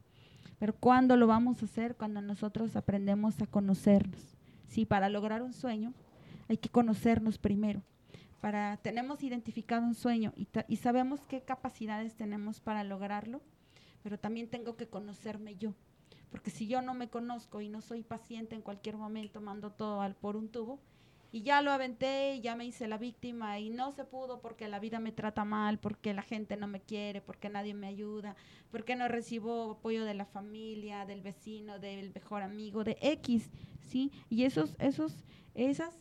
Pero 0.60 0.72
¿cuándo 0.72 1.16
lo 1.16 1.26
vamos 1.26 1.60
a 1.60 1.64
hacer? 1.64 1.96
Cuando 1.96 2.22
nosotros 2.22 2.76
aprendemos 2.76 3.42
a 3.42 3.46
conocernos. 3.46 4.36
Sí, 4.68 4.86
para 4.86 5.08
lograr 5.08 5.42
un 5.42 5.52
sueño 5.52 5.92
hay 6.48 6.58
que 6.58 6.68
conocernos 6.68 7.38
primero. 7.38 7.82
Para 8.40 8.76
tenemos 8.76 9.24
identificado 9.24 9.84
un 9.84 9.96
sueño 9.96 10.32
y, 10.36 10.46
y 10.68 10.76
sabemos 10.76 11.26
qué 11.26 11.40
capacidades 11.42 12.14
tenemos 12.14 12.60
para 12.60 12.84
lograrlo, 12.84 13.42
pero 14.04 14.16
también 14.16 14.48
tengo 14.48 14.76
que 14.76 14.86
conocerme 14.86 15.56
yo. 15.56 15.74
Porque 16.30 16.50
si 16.50 16.68
yo 16.68 16.82
no 16.82 16.94
me 16.94 17.08
conozco 17.08 17.60
y 17.60 17.68
no 17.68 17.80
soy 17.80 18.04
paciente, 18.04 18.54
en 18.54 18.62
cualquier 18.62 18.96
momento 18.96 19.40
mando 19.40 19.72
todo 19.72 20.02
al 20.02 20.14
por 20.14 20.36
un 20.36 20.48
tubo 20.48 20.78
y 21.30 21.42
ya 21.42 21.60
lo 21.60 21.72
aventé 21.72 22.36
y 22.36 22.40
ya 22.40 22.56
me 22.56 22.64
hice 22.64 22.88
la 22.88 22.96
víctima 22.96 23.58
y 23.58 23.70
no 23.70 23.92
se 23.92 24.04
pudo 24.04 24.40
porque 24.40 24.68
la 24.68 24.78
vida 24.78 24.98
me 24.98 25.12
trata 25.12 25.44
mal, 25.44 25.78
porque 25.78 26.14
la 26.14 26.22
gente 26.22 26.56
no 26.56 26.66
me 26.66 26.80
quiere, 26.80 27.20
porque 27.20 27.50
nadie 27.50 27.74
me 27.74 27.86
ayuda, 27.86 28.34
porque 28.70 28.96
no 28.96 29.08
recibo 29.08 29.72
apoyo 29.72 30.04
de 30.04 30.14
la 30.14 30.24
familia, 30.24 31.04
del 31.04 31.20
vecino, 31.20 31.78
del 31.78 32.12
mejor 32.14 32.42
amigo, 32.42 32.82
de 32.82 32.96
X, 33.00 33.50
¿sí? 33.80 34.10
Y 34.30 34.44
esos, 34.44 34.74
esos, 34.78 35.24
esas 35.54 35.98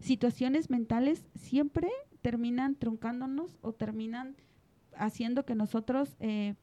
situaciones 0.00 0.70
mentales 0.70 1.24
siempre 1.36 1.88
terminan 2.20 2.74
truncándonos 2.74 3.58
o 3.60 3.72
terminan 3.72 4.36
haciendo 4.96 5.44
que 5.44 5.54
nosotros 5.54 6.16
eh, 6.18 6.54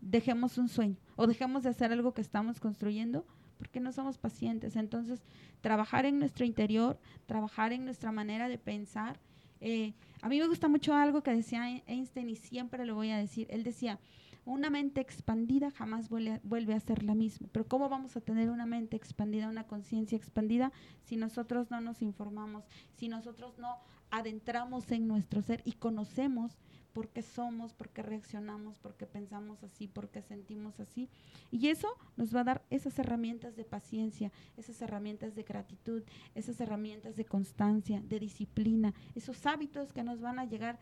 dejemos 0.00 0.56
un 0.58 0.68
sueño 0.68 0.96
o 1.16 1.26
dejemos 1.26 1.62
de 1.62 1.70
hacer 1.70 1.92
algo 1.92 2.14
que 2.14 2.20
estamos 2.20 2.60
construyendo 2.60 3.26
porque 3.62 3.78
no 3.78 3.92
somos 3.92 4.18
pacientes. 4.18 4.74
Entonces, 4.74 5.22
trabajar 5.60 6.04
en 6.04 6.18
nuestro 6.18 6.44
interior, 6.44 6.98
trabajar 7.26 7.72
en 7.72 7.84
nuestra 7.84 8.10
manera 8.10 8.48
de 8.48 8.58
pensar. 8.58 9.20
Eh, 9.60 9.94
a 10.20 10.28
mí 10.28 10.40
me 10.40 10.48
gusta 10.48 10.66
mucho 10.66 10.94
algo 10.94 11.22
que 11.22 11.32
decía 11.32 11.80
Einstein 11.86 12.28
y 12.28 12.34
siempre 12.34 12.84
lo 12.84 12.96
voy 12.96 13.10
a 13.10 13.18
decir. 13.18 13.46
Él 13.50 13.62
decía, 13.62 14.00
una 14.44 14.68
mente 14.68 15.00
expandida 15.00 15.70
jamás 15.70 16.08
vuelve 16.08 16.74
a 16.74 16.80
ser 16.80 17.04
la 17.04 17.14
misma. 17.14 17.46
Pero 17.52 17.68
¿cómo 17.68 17.88
vamos 17.88 18.16
a 18.16 18.20
tener 18.20 18.50
una 18.50 18.66
mente 18.66 18.96
expandida, 18.96 19.48
una 19.48 19.68
conciencia 19.68 20.16
expandida 20.16 20.72
si 21.04 21.14
nosotros 21.14 21.70
no 21.70 21.80
nos 21.80 22.02
informamos, 22.02 22.64
si 22.96 23.08
nosotros 23.08 23.56
no 23.58 23.78
adentramos 24.10 24.90
en 24.90 25.06
nuestro 25.06 25.40
ser 25.40 25.62
y 25.64 25.72
conocemos 25.74 26.58
por 26.92 27.08
qué 27.08 27.22
somos, 27.22 27.72
por 27.72 27.88
qué 27.90 28.02
reaccionamos, 28.02 28.78
por 28.78 28.94
qué 28.94 29.06
pensamos 29.06 29.62
así, 29.62 29.88
por 29.88 30.08
qué 30.10 30.22
sentimos 30.22 30.78
así. 30.80 31.08
Y 31.50 31.68
eso 31.68 31.88
nos 32.16 32.34
va 32.34 32.40
a 32.40 32.44
dar 32.44 32.62
esas 32.70 32.98
herramientas 32.98 33.56
de 33.56 33.64
paciencia, 33.64 34.32
esas 34.56 34.80
herramientas 34.82 35.34
de 35.34 35.42
gratitud, 35.42 36.02
esas 36.34 36.60
herramientas 36.60 37.16
de 37.16 37.24
constancia, 37.24 38.00
de 38.00 38.18
disciplina, 38.20 38.94
esos 39.14 39.46
hábitos 39.46 39.92
que 39.92 40.02
nos 40.02 40.20
van 40.20 40.38
a 40.38 40.44
llegar 40.44 40.78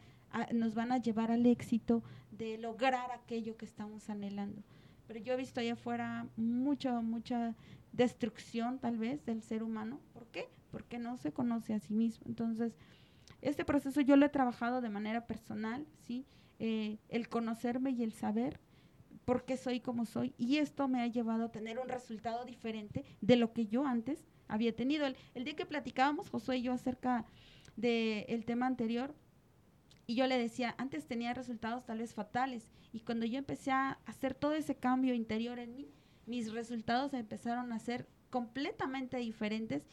nos 0.52 0.74
van 0.74 0.92
a 0.92 0.98
llevar 0.98 1.30
al 1.30 1.44
éxito 1.46 2.02
de 2.30 2.56
lograr 2.58 3.10
aquello 3.10 3.56
que 3.56 3.64
estamos 3.64 4.08
anhelando. 4.10 4.62
Pero 5.06 5.20
yo 5.20 5.32
he 5.34 5.36
visto 5.36 5.60
allá 5.60 5.72
afuera 5.72 6.28
mucha, 6.36 7.00
mucha 7.00 7.56
destrucción 7.92 8.78
tal 8.78 8.96
vez 8.96 9.24
del 9.24 9.42
ser 9.42 9.62
humano. 9.62 10.00
¿Por 10.12 10.26
qué? 10.28 10.48
Porque 10.70 10.98
no 10.98 11.16
se 11.16 11.32
conoce 11.32 11.74
a 11.74 11.80
sí 11.80 11.92
mismo. 11.92 12.24
Entonces, 12.28 12.76
este 13.42 13.64
proceso 13.64 14.00
yo 14.00 14.16
lo 14.16 14.26
he 14.26 14.30
trabajado 14.30 14.80
de 14.80 14.88
manera 14.88 15.26
personal, 15.26 15.86
¿sí? 16.06 16.26
Eh, 16.58 16.98
el 17.08 17.28
conocerme 17.28 17.90
y 17.90 18.02
el 18.02 18.12
saber 18.12 18.60
por 19.24 19.44
qué 19.44 19.56
soy 19.56 19.80
como 19.80 20.06
soy. 20.06 20.34
Y 20.36 20.58
esto 20.58 20.88
me 20.88 21.00
ha 21.00 21.06
llevado 21.06 21.44
a 21.44 21.52
tener 21.52 21.78
un 21.78 21.88
resultado 21.88 22.44
diferente 22.44 23.04
de 23.20 23.36
lo 23.36 23.52
que 23.52 23.66
yo 23.66 23.86
antes 23.86 24.26
había 24.48 24.74
tenido. 24.74 25.06
El, 25.06 25.44
día 25.44 25.56
que 25.56 25.66
platicábamos, 25.66 26.28
Josué 26.28 26.58
y 26.58 26.62
yo, 26.62 26.72
acerca 26.72 27.24
del 27.76 28.44
tema 28.44 28.66
anterior, 28.66 29.14
y 30.06 30.16
yo 30.16 30.26
le 30.26 30.36
decía, 30.36 30.74
antes 30.76 31.06
tenía 31.06 31.32
resultados 31.32 31.86
tal 31.86 31.98
vez 31.98 32.14
fatales. 32.14 32.72
Y 32.92 33.00
cuando 33.00 33.24
yo 33.24 33.38
empecé 33.38 33.70
a 33.70 34.00
hacer 34.06 34.34
todo 34.34 34.54
ese 34.54 34.74
cambio 34.74 35.14
interior 35.14 35.60
en 35.60 35.76
mí, 35.76 35.88
mis 36.26 36.52
resultados 36.52 37.14
empezaron 37.14 37.72
a 37.72 37.78
ser 37.78 38.08
completamente 38.28 39.18
diferentes 39.18 39.86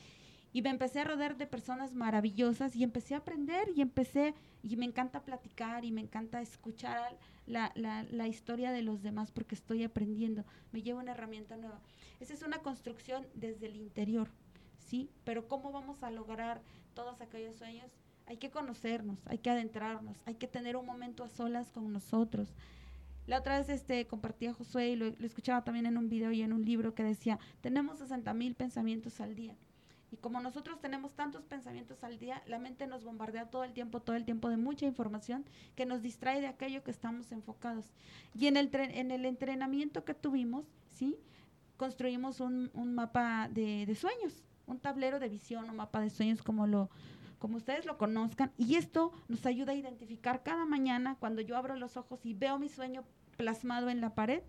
y 0.53 0.61
me 0.61 0.69
empecé 0.69 1.01
a 1.01 1.03
rodear 1.03 1.37
de 1.37 1.47
personas 1.47 1.93
maravillosas 1.93 2.75
y 2.75 2.83
empecé 2.83 3.15
a 3.15 3.19
aprender 3.19 3.69
y 3.75 3.81
empecé, 3.81 4.33
y 4.63 4.75
me 4.77 4.85
encanta 4.85 5.23
platicar 5.23 5.85
y 5.85 5.91
me 5.91 6.01
encanta 6.01 6.41
escuchar 6.41 7.17
la, 7.45 7.71
la, 7.75 8.27
historia 8.27 8.71
de 8.71 8.81
los 8.81 9.01
demás 9.01 9.31
porque 9.31 9.55
estoy 9.55 9.83
aprendiendo, 9.83 10.45
me 10.71 10.81
llevo 10.81 10.99
una 10.99 11.11
herramienta 11.11 11.57
nueva. 11.57 11.79
Esa 12.19 12.33
es 12.33 12.41
una 12.43 12.59
construcción 12.59 13.25
desde 13.35 13.67
el 13.67 13.75
interior, 13.75 14.29
¿sí? 14.79 15.09
Pero 15.23 15.47
¿cómo 15.47 15.71
vamos 15.71 16.03
a 16.03 16.11
lograr 16.11 16.61
todos 16.93 17.21
aquellos 17.21 17.55
sueños? 17.55 17.91
Hay 18.25 18.37
que 18.37 18.49
conocernos, 18.49 19.19
hay 19.27 19.37
que 19.37 19.49
adentrarnos, 19.49 20.17
hay 20.25 20.35
que 20.35 20.47
tener 20.47 20.75
un 20.75 20.85
momento 20.85 21.23
a 21.23 21.29
solas 21.29 21.71
con 21.71 21.93
nosotros. 21.93 22.53
La 23.25 23.39
otra 23.39 23.57
vez 23.57 23.69
este, 23.69 24.07
compartía 24.07 24.53
Josué 24.53 24.89
y 24.89 24.95
lo, 24.95 25.09
lo 25.11 25.25
escuchaba 25.25 25.63
también 25.63 25.85
en 25.85 25.97
un 25.97 26.09
video 26.09 26.31
y 26.31 26.41
en 26.41 26.53
un 26.53 26.65
libro 26.65 26.93
que 26.93 27.03
decía, 27.03 27.39
tenemos 27.61 27.99
60 27.99 28.33
mil 28.33 28.55
pensamientos 28.55 29.21
al 29.21 29.35
día. 29.35 29.55
Y 30.11 30.17
como 30.17 30.39
nosotros 30.39 30.79
tenemos 30.79 31.13
tantos 31.13 31.43
pensamientos 31.43 32.03
al 32.03 32.17
día, 32.17 32.41
la 32.47 32.59
mente 32.59 32.87
nos 32.87 33.03
bombardea 33.03 33.49
todo 33.49 33.63
el 33.63 33.73
tiempo, 33.73 34.01
todo 34.01 34.15
el 34.15 34.25
tiempo 34.25 34.49
de 34.49 34.57
mucha 34.57 34.85
información 34.85 35.45
que 35.75 35.85
nos 35.85 36.01
distrae 36.01 36.39
de 36.39 36.47
aquello 36.47 36.83
que 36.83 36.91
estamos 36.91 37.31
enfocados. 37.31 37.93
Y 38.33 38.47
en 38.47 38.55
el, 38.57 38.69
en 38.73 39.11
el 39.11 39.25
entrenamiento 39.25 40.05
que 40.05 40.13
tuvimos, 40.13 40.65
¿sí? 40.89 41.17
construimos 41.75 42.39
un, 42.39 42.71
mapa 42.95 43.49
de, 43.51 43.85
de, 43.85 43.95
sueños, 43.95 44.43
un 44.65 44.79
tablero 44.79 45.19
de 45.19 45.29
visión, 45.29 45.69
un 45.69 45.75
mapa 45.75 46.01
de 46.01 46.09
sueños 46.09 46.41
como 46.41 46.67
lo 46.67 46.89
como 47.39 47.57
ustedes 47.57 47.85
lo 47.85 47.99
conozcan. 47.99 48.51
Y 48.57 48.75
esto 48.75 49.11
nos 49.27 49.45
ayuda 49.45 49.73
a 49.73 49.75
identificar 49.75 50.41
cada 50.41 50.65
mañana 50.65 51.17
cuando 51.19 51.41
yo 51.41 51.55
abro 51.55 51.75
los 51.75 51.95
ojos 51.95 52.25
y 52.25 52.33
veo 52.33 52.57
mi 52.57 52.67
sueño 52.67 53.03
plasmado 53.37 53.89
en 53.89 54.01
la 54.01 54.15
pared 54.15 54.41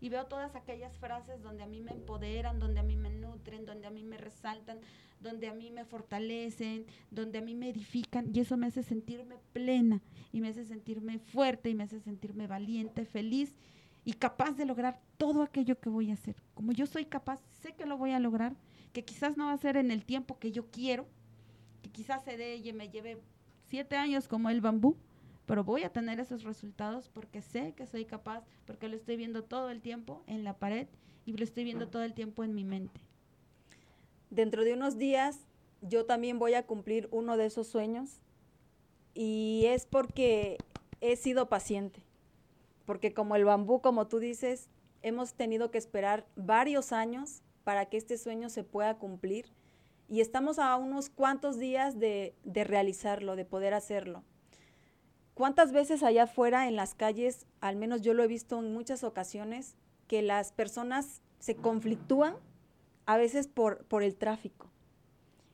y 0.00 0.08
veo 0.08 0.26
todas 0.26 0.54
aquellas 0.54 0.96
frases 0.98 1.42
donde 1.42 1.62
a 1.62 1.66
mí 1.66 1.80
me 1.80 1.92
empoderan, 1.92 2.58
donde 2.58 2.80
a 2.80 2.82
mí 2.82 2.96
me 2.96 3.10
nutren, 3.10 3.66
donde 3.66 3.86
a 3.86 3.90
mí 3.90 4.04
me 4.04 4.16
resaltan, 4.16 4.78
donde 5.20 5.48
a 5.48 5.54
mí 5.54 5.70
me 5.70 5.84
fortalecen, 5.84 6.86
donde 7.10 7.38
a 7.38 7.42
mí 7.42 7.54
me 7.54 7.68
edifican 7.68 8.30
y 8.34 8.40
eso 8.40 8.56
me 8.56 8.66
hace 8.66 8.82
sentirme 8.82 9.36
plena 9.52 10.00
y 10.32 10.40
me 10.40 10.48
hace 10.48 10.64
sentirme 10.64 11.18
fuerte 11.18 11.68
y 11.70 11.74
me 11.74 11.84
hace 11.84 12.00
sentirme 12.00 12.46
valiente, 12.46 13.04
feliz 13.04 13.54
y 14.04 14.14
capaz 14.14 14.52
de 14.52 14.64
lograr 14.64 15.00
todo 15.18 15.42
aquello 15.42 15.78
que 15.78 15.90
voy 15.90 16.10
a 16.10 16.14
hacer. 16.14 16.36
Como 16.54 16.72
yo 16.72 16.86
soy 16.86 17.04
capaz, 17.04 17.40
sé 17.60 17.74
que 17.74 17.86
lo 17.86 17.98
voy 17.98 18.12
a 18.12 18.20
lograr, 18.20 18.56
que 18.92 19.04
quizás 19.04 19.36
no 19.36 19.46
va 19.46 19.52
a 19.52 19.58
ser 19.58 19.76
en 19.76 19.90
el 19.90 20.04
tiempo 20.04 20.38
que 20.38 20.52
yo 20.52 20.70
quiero, 20.70 21.06
que 21.82 21.90
quizás 21.90 22.24
se 22.24 22.36
dé 22.36 22.56
y 22.56 22.72
me 22.72 22.88
lleve 22.88 23.18
siete 23.68 23.96
años 23.96 24.26
como 24.26 24.48
el 24.50 24.60
bambú, 24.60 24.96
pero 25.50 25.64
voy 25.64 25.82
a 25.82 25.92
tener 25.92 26.20
esos 26.20 26.44
resultados 26.44 27.08
porque 27.08 27.42
sé 27.42 27.72
que 27.72 27.84
soy 27.84 28.04
capaz, 28.04 28.44
porque 28.66 28.86
lo 28.86 28.94
estoy 28.94 29.16
viendo 29.16 29.42
todo 29.42 29.68
el 29.70 29.80
tiempo 29.80 30.22
en 30.28 30.44
la 30.44 30.54
pared 30.54 30.86
y 31.26 31.32
lo 31.32 31.42
estoy 31.42 31.64
viendo 31.64 31.88
todo 31.88 32.04
el 32.04 32.14
tiempo 32.14 32.44
en 32.44 32.54
mi 32.54 32.62
mente. 32.62 33.00
Dentro 34.30 34.62
de 34.62 34.74
unos 34.74 34.96
días 34.96 35.40
yo 35.82 36.06
también 36.06 36.38
voy 36.38 36.54
a 36.54 36.68
cumplir 36.68 37.08
uno 37.10 37.36
de 37.36 37.46
esos 37.46 37.66
sueños 37.66 38.20
y 39.12 39.64
es 39.66 39.86
porque 39.86 40.56
he 41.00 41.16
sido 41.16 41.48
paciente, 41.48 42.00
porque 42.86 43.12
como 43.12 43.34
el 43.34 43.44
bambú, 43.44 43.80
como 43.80 44.06
tú 44.06 44.20
dices, 44.20 44.68
hemos 45.02 45.34
tenido 45.34 45.72
que 45.72 45.78
esperar 45.78 46.28
varios 46.36 46.92
años 46.92 47.42
para 47.64 47.86
que 47.86 47.96
este 47.96 48.18
sueño 48.18 48.50
se 48.50 48.62
pueda 48.62 48.98
cumplir 48.98 49.46
y 50.08 50.20
estamos 50.20 50.60
a 50.60 50.76
unos 50.76 51.10
cuantos 51.10 51.58
días 51.58 51.98
de, 51.98 52.36
de 52.44 52.62
realizarlo, 52.62 53.34
de 53.34 53.44
poder 53.44 53.74
hacerlo. 53.74 54.22
¿Cuántas 55.40 55.72
veces 55.72 56.02
allá 56.02 56.24
afuera 56.24 56.68
en 56.68 56.76
las 56.76 56.92
calles, 56.92 57.46
al 57.62 57.74
menos 57.74 58.02
yo 58.02 58.12
lo 58.12 58.22
he 58.22 58.26
visto 58.26 58.58
en 58.58 58.74
muchas 58.74 59.02
ocasiones, 59.04 59.74
que 60.06 60.20
las 60.20 60.52
personas 60.52 61.22
se 61.38 61.56
conflictúan 61.56 62.36
a 63.06 63.16
veces 63.16 63.48
por, 63.48 63.86
por 63.86 64.02
el 64.02 64.16
tráfico? 64.16 64.70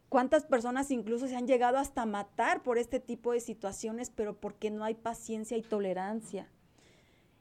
¿Cuántas 0.09 0.45
personas 0.45 0.91
incluso 0.91 1.29
se 1.29 1.37
han 1.37 1.47
llegado 1.47 1.79
hasta 1.79 2.05
matar 2.05 2.65
por 2.65 2.79
este 2.79 2.99
tipo 2.99 3.31
de 3.31 3.39
situaciones, 3.39 4.11
pero 4.11 4.41
porque 4.41 4.73
no 4.73 4.83
hay 4.83 4.95
paciencia 4.95 5.57
y 5.57 5.63
tolerancia? 5.63 6.49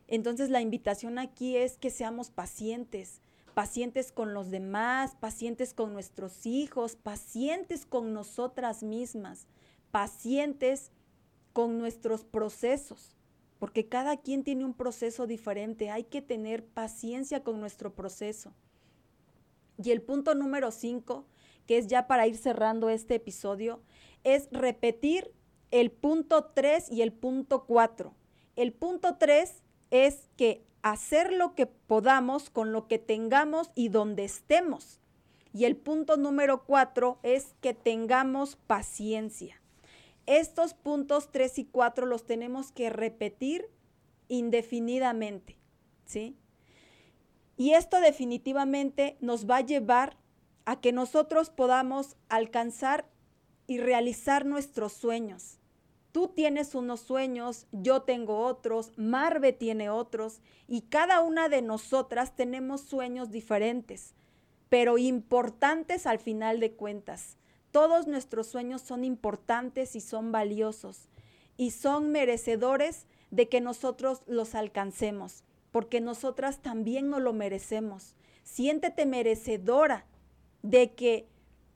Entonces 0.08 0.52
la 0.52 0.62
invitación 0.62 1.18
aquí 1.18 1.58
es 1.58 1.80
que 1.80 1.90
seamos 1.90 2.30
pacientes, 2.30 3.22
pacientes 3.56 4.12
con 4.12 4.36
los 4.36 4.52
demás, 4.52 5.16
pacientes 5.16 5.74
con 5.74 5.94
nuestros 5.94 6.46
hijos, 6.46 6.96
pacientes 6.96 7.88
con 7.88 8.14
nosotras 8.14 8.84
mismas, 8.84 9.48
pacientes 9.90 10.92
con 11.56 11.78
nuestros 11.78 12.26
procesos, 12.26 13.16
porque 13.60 13.88
cada 13.88 14.18
quien 14.18 14.44
tiene 14.44 14.66
un 14.66 14.74
proceso 14.74 15.26
diferente, 15.26 15.90
hay 15.90 16.04
que 16.04 16.22
tener 16.22 16.66
paciencia 16.66 17.46
con 17.46 17.62
nuestro 17.62 17.96
proceso. 17.96 18.54
Y 19.82 19.92
el 19.92 20.02
punto 20.02 20.36
número 20.36 20.70
cinco, 20.72 21.26
que 21.66 21.78
es 21.78 21.88
ya 21.88 22.08
para 22.08 22.28
ir 22.28 22.36
cerrando 22.36 22.90
este 22.90 23.16
episodio, 23.16 23.80
es 24.26 24.50
repetir 24.52 25.32
el 25.72 25.92
punto 25.92 26.52
3 26.54 26.92
y 26.92 27.02
el 27.04 27.14
punto 27.14 27.64
4. 27.64 28.14
El 28.58 28.74
punto 28.74 29.16
3 29.16 29.64
es 29.92 30.28
que 30.36 30.66
hacer 30.82 31.32
lo 31.32 31.56
que 31.56 31.68
podamos 31.68 32.50
con 32.50 32.74
lo 32.74 32.90
que 32.90 33.00
tengamos 33.00 33.72
y 33.76 33.88
donde 33.88 34.26
estemos. 34.26 35.00
Y 35.54 35.64
el 35.64 35.78
punto 35.78 36.18
número 36.18 36.66
4 36.66 37.20
es 37.24 37.56
que 37.62 37.74
tengamos 37.74 38.58
paciencia. 38.58 39.62
Estos 40.26 40.74
puntos 40.74 41.32
3 41.32 41.60
y 41.60 41.66
4 41.66 42.06
los 42.06 42.26
tenemos 42.26 42.72
que 42.72 42.90
repetir 42.90 43.70
indefinidamente, 44.28 45.58
¿sí? 46.06 46.36
Y 47.58 47.72
esto 47.72 48.00
definitivamente 48.00 49.18
nos 49.22 49.50
va 49.50 49.58
a 49.58 49.66
llevar 49.66 50.18
a 50.66 50.82
que 50.82 50.92
nosotros 50.92 51.50
podamos 51.50 52.18
alcanzar 52.28 53.08
y 53.68 53.78
realizar 53.78 54.46
nuestros 54.46 54.94
sueños. 54.94 55.60
Tú 56.12 56.30
tienes 56.30 56.76
unos 56.76 57.02
sueños, 57.02 57.68
yo 57.72 58.04
tengo 58.04 58.40
otros, 58.40 58.94
Marve 58.98 59.54
tiene 59.54 59.90
otros 59.90 60.40
y 60.68 60.84
cada 60.84 61.22
una 61.22 61.50
de 61.50 61.62
nosotras 61.62 62.36
tenemos 62.36 62.82
sueños 62.82 63.32
diferentes, 63.32 64.14
pero 64.70 64.98
importantes 64.98 66.06
al 66.08 66.20
final 66.20 66.60
de 66.60 66.74
cuentas. 66.74 67.38
Todos 67.76 68.08
nuestros 68.08 68.48
sueños 68.48 68.82
son 68.82 69.04
importantes 69.04 69.98
y 69.98 70.00
son 70.00 70.32
valiosos 70.32 71.10
y 71.58 71.72
son 71.72 72.10
merecedores 72.10 73.06
de 73.32 73.50
que 73.50 73.60
nosotros 73.60 74.22
los 74.28 74.56
alcancemos, 74.56 75.44
porque 75.74 76.00
nosotras 76.00 76.62
también 76.62 77.10
nos 77.10 77.22
lo 77.22 77.34
merecemos. 77.34 78.16
Siéntete 78.44 79.06
merecedora 79.06 80.06
de 80.62 80.94
que 80.94 81.28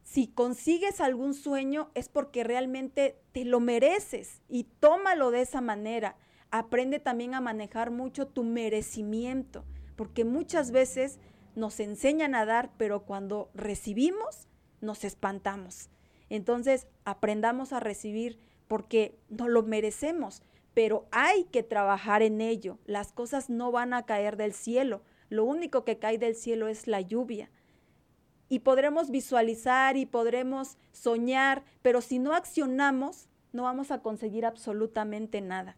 si 0.02 0.28
consigues 0.28 1.02
algún 1.02 1.34
sueño 1.34 1.92
es 1.96 2.08
porque 2.08 2.46
realmente 2.46 3.20
te 3.34 3.44
lo 3.44 3.60
mereces 3.60 4.42
y 4.48 4.68
tómalo 4.80 5.32
de 5.32 5.42
esa 5.42 5.60
manera. 5.60 6.16
Aprende 6.50 7.00
también 7.00 7.34
a 7.34 7.42
manejar 7.42 7.92
mucho 7.92 8.26
tu 8.26 8.46
merecimiento, 8.46 9.66
porque 9.98 10.24
muchas 10.24 10.72
veces 10.72 11.20
nos 11.56 11.82
enseñan 11.82 12.36
a 12.36 12.46
dar, 12.46 12.72
pero 12.78 13.02
cuando 13.02 13.50
recibimos 13.54 14.48
nos 14.82 15.04
espantamos. 15.04 15.90
Entonces, 16.30 16.88
aprendamos 17.06 17.74
a 17.74 17.80
recibir 17.80 18.40
porque 18.68 19.18
no 19.30 19.48
lo 19.48 19.64
merecemos, 19.64 20.44
pero 20.74 21.08
hay 21.12 21.46
que 21.46 21.64
trabajar 21.64 22.22
en 22.22 22.42
ello. 22.42 22.78
Las 22.86 23.12
cosas 23.12 23.50
no 23.50 23.72
van 23.72 23.94
a 23.94 24.06
caer 24.06 24.38
del 24.38 24.54
cielo. 24.54 25.02
Lo 25.30 25.44
único 25.44 25.84
que 25.84 25.98
cae 25.98 26.18
del 26.18 26.36
cielo 26.36 26.68
es 26.68 26.88
la 26.88 27.02
lluvia. 27.02 27.50
Y 28.48 28.60
podremos 28.60 29.12
visualizar 29.12 29.98
y 29.98 30.06
podremos 30.06 30.78
soñar, 30.92 31.64
pero 31.82 32.02
si 32.02 32.20
no 32.20 32.34
accionamos, 32.34 33.28
no 33.52 33.64
vamos 33.64 33.92
a 33.92 34.02
conseguir 34.02 34.46
absolutamente 34.46 35.42
nada 35.42 35.78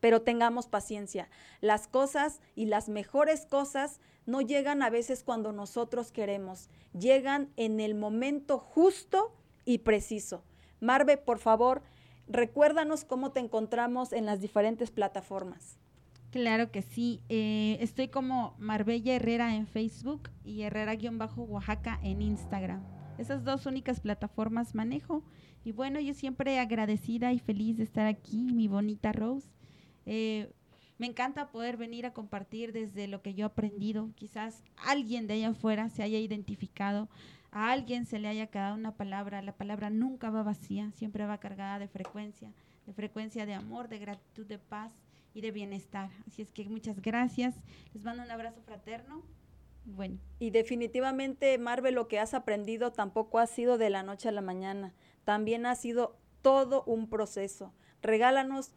pero 0.00 0.22
tengamos 0.22 0.66
paciencia. 0.66 1.28
Las 1.60 1.86
cosas 1.86 2.40
y 2.56 2.66
las 2.66 2.88
mejores 2.88 3.46
cosas 3.46 4.00
no 4.26 4.40
llegan 4.40 4.82
a 4.82 4.90
veces 4.90 5.22
cuando 5.22 5.52
nosotros 5.52 6.12
queremos, 6.12 6.68
llegan 6.92 7.50
en 7.56 7.80
el 7.80 7.94
momento 7.94 8.58
justo 8.58 9.34
y 9.64 9.78
preciso. 9.78 10.44
Marve, 10.80 11.16
por 11.16 11.38
favor, 11.38 11.82
recuérdanos 12.28 13.04
cómo 13.04 13.32
te 13.32 13.40
encontramos 13.40 14.12
en 14.12 14.26
las 14.26 14.40
diferentes 14.40 14.90
plataformas. 14.90 15.78
Claro 16.30 16.70
que 16.70 16.82
sí. 16.82 17.20
Eh, 17.28 17.78
estoy 17.80 18.08
como 18.08 18.54
Marbella 18.58 19.14
Herrera 19.14 19.56
en 19.56 19.66
Facebook 19.66 20.30
y 20.44 20.62
Herrera-Oaxaca 20.62 21.98
en 22.02 22.22
Instagram. 22.22 22.84
Esas 23.18 23.44
dos 23.44 23.66
únicas 23.66 24.00
plataformas 24.00 24.74
manejo. 24.74 25.24
Y 25.64 25.72
bueno, 25.72 26.00
yo 26.00 26.14
siempre 26.14 26.58
agradecida 26.58 27.32
y 27.32 27.38
feliz 27.38 27.76
de 27.76 27.82
estar 27.82 28.06
aquí, 28.06 28.52
mi 28.52 28.68
bonita 28.68 29.12
Rose. 29.12 29.48
Eh, 30.06 30.52
me 31.00 31.06
encanta 31.06 31.50
poder 31.50 31.78
venir 31.78 32.04
a 32.04 32.12
compartir 32.12 32.74
desde 32.74 33.08
lo 33.08 33.22
que 33.22 33.32
yo 33.32 33.46
he 33.46 33.48
aprendido. 33.48 34.10
Quizás 34.16 34.62
alguien 34.76 35.26
de 35.26 35.32
allá 35.32 35.48
afuera 35.48 35.88
se 35.88 36.02
haya 36.02 36.18
identificado, 36.18 37.08
a 37.50 37.70
alguien 37.70 38.04
se 38.04 38.18
le 38.18 38.28
haya 38.28 38.48
quedado 38.48 38.74
una 38.74 38.94
palabra. 38.94 39.40
La 39.40 39.56
palabra 39.56 39.88
nunca 39.88 40.28
va 40.28 40.42
vacía, 40.42 40.92
siempre 40.92 41.24
va 41.24 41.38
cargada 41.38 41.78
de 41.78 41.88
frecuencia, 41.88 42.52
de 42.84 42.92
frecuencia 42.92 43.46
de 43.46 43.54
amor, 43.54 43.88
de 43.88 43.98
gratitud, 43.98 44.44
de 44.44 44.58
paz 44.58 44.92
y 45.32 45.40
de 45.40 45.52
bienestar. 45.52 46.10
Así 46.26 46.42
es 46.42 46.52
que 46.52 46.68
muchas 46.68 47.00
gracias. 47.00 47.54
Les 47.94 48.04
mando 48.04 48.22
un 48.22 48.30
abrazo 48.30 48.60
fraterno. 48.60 49.22
Bueno. 49.86 50.18
Y 50.38 50.50
definitivamente, 50.50 51.56
Marvel, 51.56 51.94
lo 51.94 52.08
que 52.08 52.18
has 52.18 52.34
aprendido 52.34 52.92
tampoco 52.92 53.38
ha 53.38 53.46
sido 53.46 53.78
de 53.78 53.88
la 53.88 54.02
noche 54.02 54.28
a 54.28 54.32
la 54.32 54.42
mañana. 54.42 54.92
También 55.24 55.64
ha 55.64 55.76
sido 55.76 56.18
todo 56.42 56.84
un 56.84 57.08
proceso. 57.08 57.72
Regálanos 58.02 58.74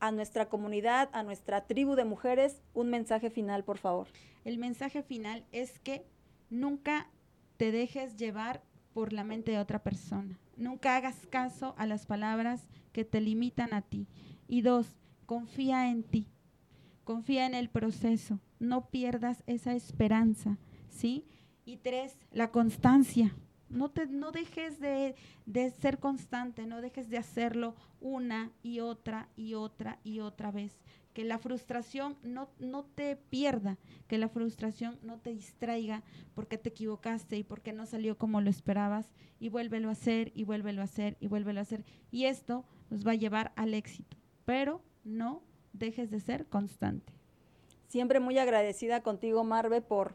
a 0.00 0.12
nuestra 0.12 0.48
comunidad, 0.48 1.08
a 1.12 1.22
nuestra 1.22 1.66
tribu 1.66 1.94
de 1.94 2.04
mujeres, 2.04 2.62
un 2.74 2.90
mensaje 2.90 3.30
final, 3.30 3.64
por 3.64 3.78
favor. 3.78 4.08
El 4.44 4.58
mensaje 4.58 5.02
final 5.02 5.44
es 5.52 5.78
que 5.80 6.04
nunca 6.50 7.08
te 7.56 7.72
dejes 7.72 8.16
llevar 8.16 8.62
por 8.92 9.12
la 9.12 9.24
mente 9.24 9.52
de 9.52 9.58
otra 9.58 9.82
persona. 9.82 10.38
Nunca 10.56 10.96
hagas 10.96 11.26
caso 11.26 11.74
a 11.76 11.86
las 11.86 12.06
palabras 12.06 12.68
que 12.92 13.04
te 13.04 13.20
limitan 13.20 13.74
a 13.74 13.82
ti. 13.82 14.06
Y 14.48 14.62
dos, 14.62 14.96
confía 15.26 15.90
en 15.90 16.02
ti. 16.02 16.28
Confía 17.04 17.46
en 17.46 17.54
el 17.54 17.68
proceso. 17.68 18.40
No 18.58 18.88
pierdas 18.88 19.42
esa 19.46 19.74
esperanza, 19.74 20.58
¿sí? 20.88 21.26
Y 21.64 21.76
tres, 21.76 22.16
la 22.30 22.50
constancia. 22.50 23.34
No, 23.68 23.90
te, 23.90 24.06
no 24.06 24.30
dejes 24.32 24.78
de, 24.80 25.14
de, 25.44 25.70
ser 25.70 25.98
constante, 25.98 26.66
no 26.66 26.80
dejes 26.80 27.08
de 27.08 27.18
hacerlo 27.18 27.74
una 28.00 28.52
y 28.62 28.80
otra 28.80 29.28
y 29.36 29.54
otra 29.54 29.98
y 30.04 30.20
otra 30.20 30.50
vez. 30.50 30.78
Que 31.12 31.24
la 31.24 31.38
frustración 31.38 32.16
no, 32.22 32.48
no 32.58 32.84
te 32.84 33.16
pierda, 33.16 33.78
que 34.06 34.18
la 34.18 34.28
frustración 34.28 34.98
no 35.02 35.18
te 35.18 35.32
distraiga 35.32 36.02
porque 36.34 36.58
te 36.58 36.68
equivocaste 36.68 37.36
y 37.38 37.42
porque 37.42 37.72
no 37.72 37.86
salió 37.86 38.18
como 38.18 38.40
lo 38.40 38.50
esperabas 38.50 39.10
y 39.40 39.48
vuélvelo 39.48 39.88
a 39.88 39.92
hacer 39.92 40.30
y 40.34 40.44
vuélvelo 40.44 40.82
a 40.82 40.84
hacer 40.84 41.16
y 41.20 41.28
vuélvelo 41.28 41.60
a 41.60 41.62
hacer. 41.62 41.84
Y 42.10 42.26
esto 42.26 42.64
nos 42.90 43.06
va 43.06 43.12
a 43.12 43.16
llevar 43.16 43.52
al 43.56 43.74
éxito, 43.74 44.16
pero 44.44 44.82
no 45.04 45.42
dejes 45.72 46.10
de 46.10 46.20
ser 46.20 46.46
constante. 46.46 47.12
Siempre 47.88 48.20
muy 48.20 48.38
agradecida 48.38 49.02
contigo, 49.02 49.44
Marve, 49.44 49.80
por 49.80 50.14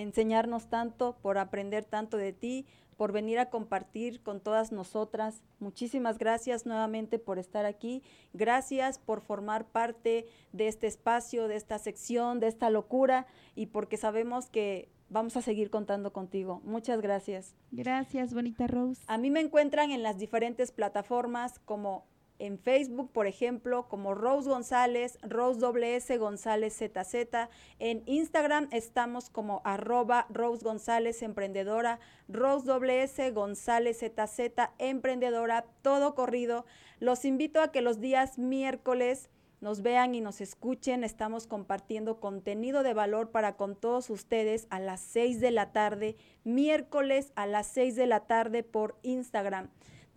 enseñarnos 0.00 0.68
tanto, 0.68 1.16
por 1.22 1.38
aprender 1.38 1.84
tanto 1.84 2.16
de 2.16 2.32
ti, 2.32 2.66
por 2.96 3.12
venir 3.12 3.38
a 3.38 3.48
compartir 3.48 4.22
con 4.22 4.40
todas 4.40 4.72
nosotras. 4.72 5.42
Muchísimas 5.58 6.18
gracias 6.18 6.66
nuevamente 6.66 7.18
por 7.18 7.38
estar 7.38 7.64
aquí. 7.64 8.02
Gracias 8.34 8.98
por 8.98 9.22
formar 9.22 9.64
parte 9.64 10.26
de 10.52 10.68
este 10.68 10.86
espacio, 10.86 11.48
de 11.48 11.56
esta 11.56 11.78
sección, 11.78 12.40
de 12.40 12.48
esta 12.48 12.68
locura 12.68 13.26
y 13.54 13.66
porque 13.66 13.96
sabemos 13.96 14.50
que 14.50 14.90
vamos 15.08 15.36
a 15.38 15.40
seguir 15.40 15.70
contando 15.70 16.12
contigo. 16.12 16.60
Muchas 16.62 17.00
gracias. 17.00 17.54
Gracias, 17.70 18.34
bonita 18.34 18.66
Rose. 18.66 19.02
A 19.06 19.16
mí 19.16 19.30
me 19.30 19.40
encuentran 19.40 19.92
en 19.92 20.02
las 20.02 20.18
diferentes 20.18 20.70
plataformas 20.70 21.58
como 21.60 22.04
en 22.40 22.58
Facebook, 22.58 23.12
por 23.12 23.26
ejemplo, 23.26 23.88
como 23.88 24.14
Rose 24.14 24.48
González, 24.48 25.18
Rose 25.22 25.60
WS 25.60 26.18
González 26.18 26.74
ZZ. 26.76 27.48
En 27.78 28.02
Instagram 28.06 28.68
estamos 28.72 29.30
como 29.30 29.62
arroba 29.64 30.26
Rose 30.30 30.64
González 30.64 31.22
Emprendedora, 31.22 32.00
Rose 32.28 32.66
WS 32.66 33.32
González 33.32 33.98
ZZ 34.00 34.52
Emprendedora, 34.78 35.66
todo 35.82 36.14
corrido. 36.14 36.64
Los 36.98 37.24
invito 37.24 37.60
a 37.60 37.70
que 37.70 37.82
los 37.82 38.00
días 38.00 38.38
miércoles 38.38 39.30
nos 39.60 39.82
vean 39.82 40.14
y 40.14 40.20
nos 40.20 40.40
escuchen. 40.40 41.04
Estamos 41.04 41.46
compartiendo 41.46 42.18
contenido 42.20 42.82
de 42.82 42.94
valor 42.94 43.30
para 43.30 43.56
con 43.56 43.76
todos 43.76 44.10
ustedes 44.10 44.66
a 44.70 44.80
las 44.80 45.00
6 45.00 45.40
de 45.40 45.50
la 45.50 45.72
tarde, 45.72 46.16
miércoles 46.44 47.32
a 47.36 47.46
las 47.46 47.66
6 47.68 47.96
de 47.96 48.06
la 48.06 48.20
tarde 48.20 48.62
por 48.62 48.98
Instagram. 49.02 49.68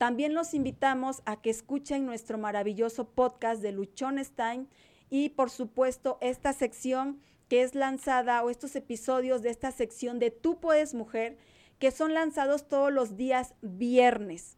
También 0.04 0.34
los 0.34 0.54
invitamos 0.54 1.22
a 1.26 1.42
que 1.42 1.50
escuchen 1.50 2.06
nuestro 2.06 2.38
maravilloso 2.38 3.08
podcast 3.08 3.62
de 3.62 3.72
Luchonstein 3.72 4.68
y 5.10 5.30
por 5.30 5.50
supuesto 5.50 6.18
esta 6.20 6.52
sección 6.52 7.22
que 7.48 7.62
es 7.62 7.74
lanzada 7.74 8.44
o 8.44 8.50
estos 8.50 8.76
episodios 8.76 9.42
de 9.42 9.50
esta 9.50 9.72
sección 9.72 10.20
de 10.20 10.30
Tú 10.30 10.60
puedes 10.60 10.94
mujer 10.94 11.38
que 11.80 11.90
son 11.90 12.14
lanzados 12.14 12.68
todos 12.68 12.92
los 12.92 13.16
días 13.16 13.54
viernes. 13.62 14.58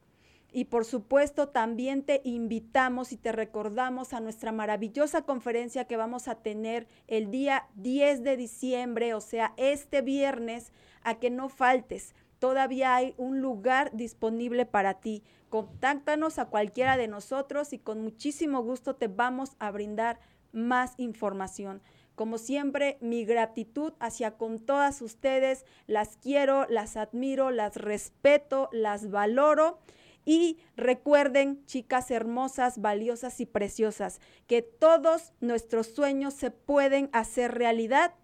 Y 0.51 0.65
por 0.65 0.83
supuesto 0.83 1.49
también 1.49 2.01
te 2.01 2.21
invitamos 2.23 3.11
y 3.11 3.17
te 3.17 3.31
recordamos 3.31 4.13
a 4.13 4.21
nuestra 4.21 4.51
maravillosa 4.51 5.25
conferencia 5.25 5.85
que 5.85 5.95
vamos 5.95 6.27
a 6.27 6.41
tener 6.41 6.87
el 7.05 7.29
día 7.29 7.67
10 7.75 8.23
de 8.23 8.35
diciembre, 8.35 9.13
o 9.13 9.21
sea, 9.21 9.53
este 9.57 10.01
viernes, 10.01 10.71
a 11.03 11.19
que 11.19 11.29
no 11.29 11.49
faltes 11.49 12.15
todavía 12.39 12.95
hay 12.95 13.13
un 13.17 13.41
lugar 13.41 13.91
disponible 13.93 14.65
para 14.65 14.95
ti. 14.95 15.23
Contáctanos 15.49 16.39
a 16.39 16.45
cualquiera 16.45 16.97
de 16.97 17.07
nosotros 17.07 17.73
y 17.73 17.79
con 17.79 18.01
muchísimo 18.01 18.61
gusto 18.61 18.95
te 18.95 19.07
vamos 19.07 19.55
a 19.59 19.71
brindar 19.71 20.19
más 20.51 20.93
información. 20.97 21.81
Como 22.15 22.37
siempre, 22.37 22.97
mi 23.01 23.25
gratitud 23.25 23.93
hacia 23.99 24.31
con 24.37 24.59
todas 24.59 25.01
ustedes. 25.01 25.65
Las 25.85 26.17
quiero, 26.17 26.65
las 26.69 26.95
admiro, 26.95 27.51
las 27.51 27.75
respeto, 27.75 28.69
las 28.71 29.11
valoro. 29.11 29.79
Y 30.23 30.57
recuerden, 30.75 31.63
chicas 31.65 32.09
hermosas, 32.09 32.81
valiosas 32.81 33.39
y 33.41 33.45
preciosas, 33.45 34.21
que 34.47 34.63
todos 34.63 35.33
nuestros 35.39 35.87
sueños 35.87 36.33
se 36.33 36.49
pueden 36.49 37.09
hacer 37.13 37.53
realidad 37.53 38.15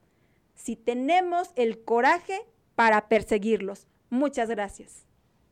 si 0.56 0.76
tenemos 0.76 1.52
el 1.56 1.84
coraje 1.84 2.42
para 2.76 3.08
perseguirlos. 3.08 3.88
Muchas 4.12 4.50
gracias. 4.50 5.06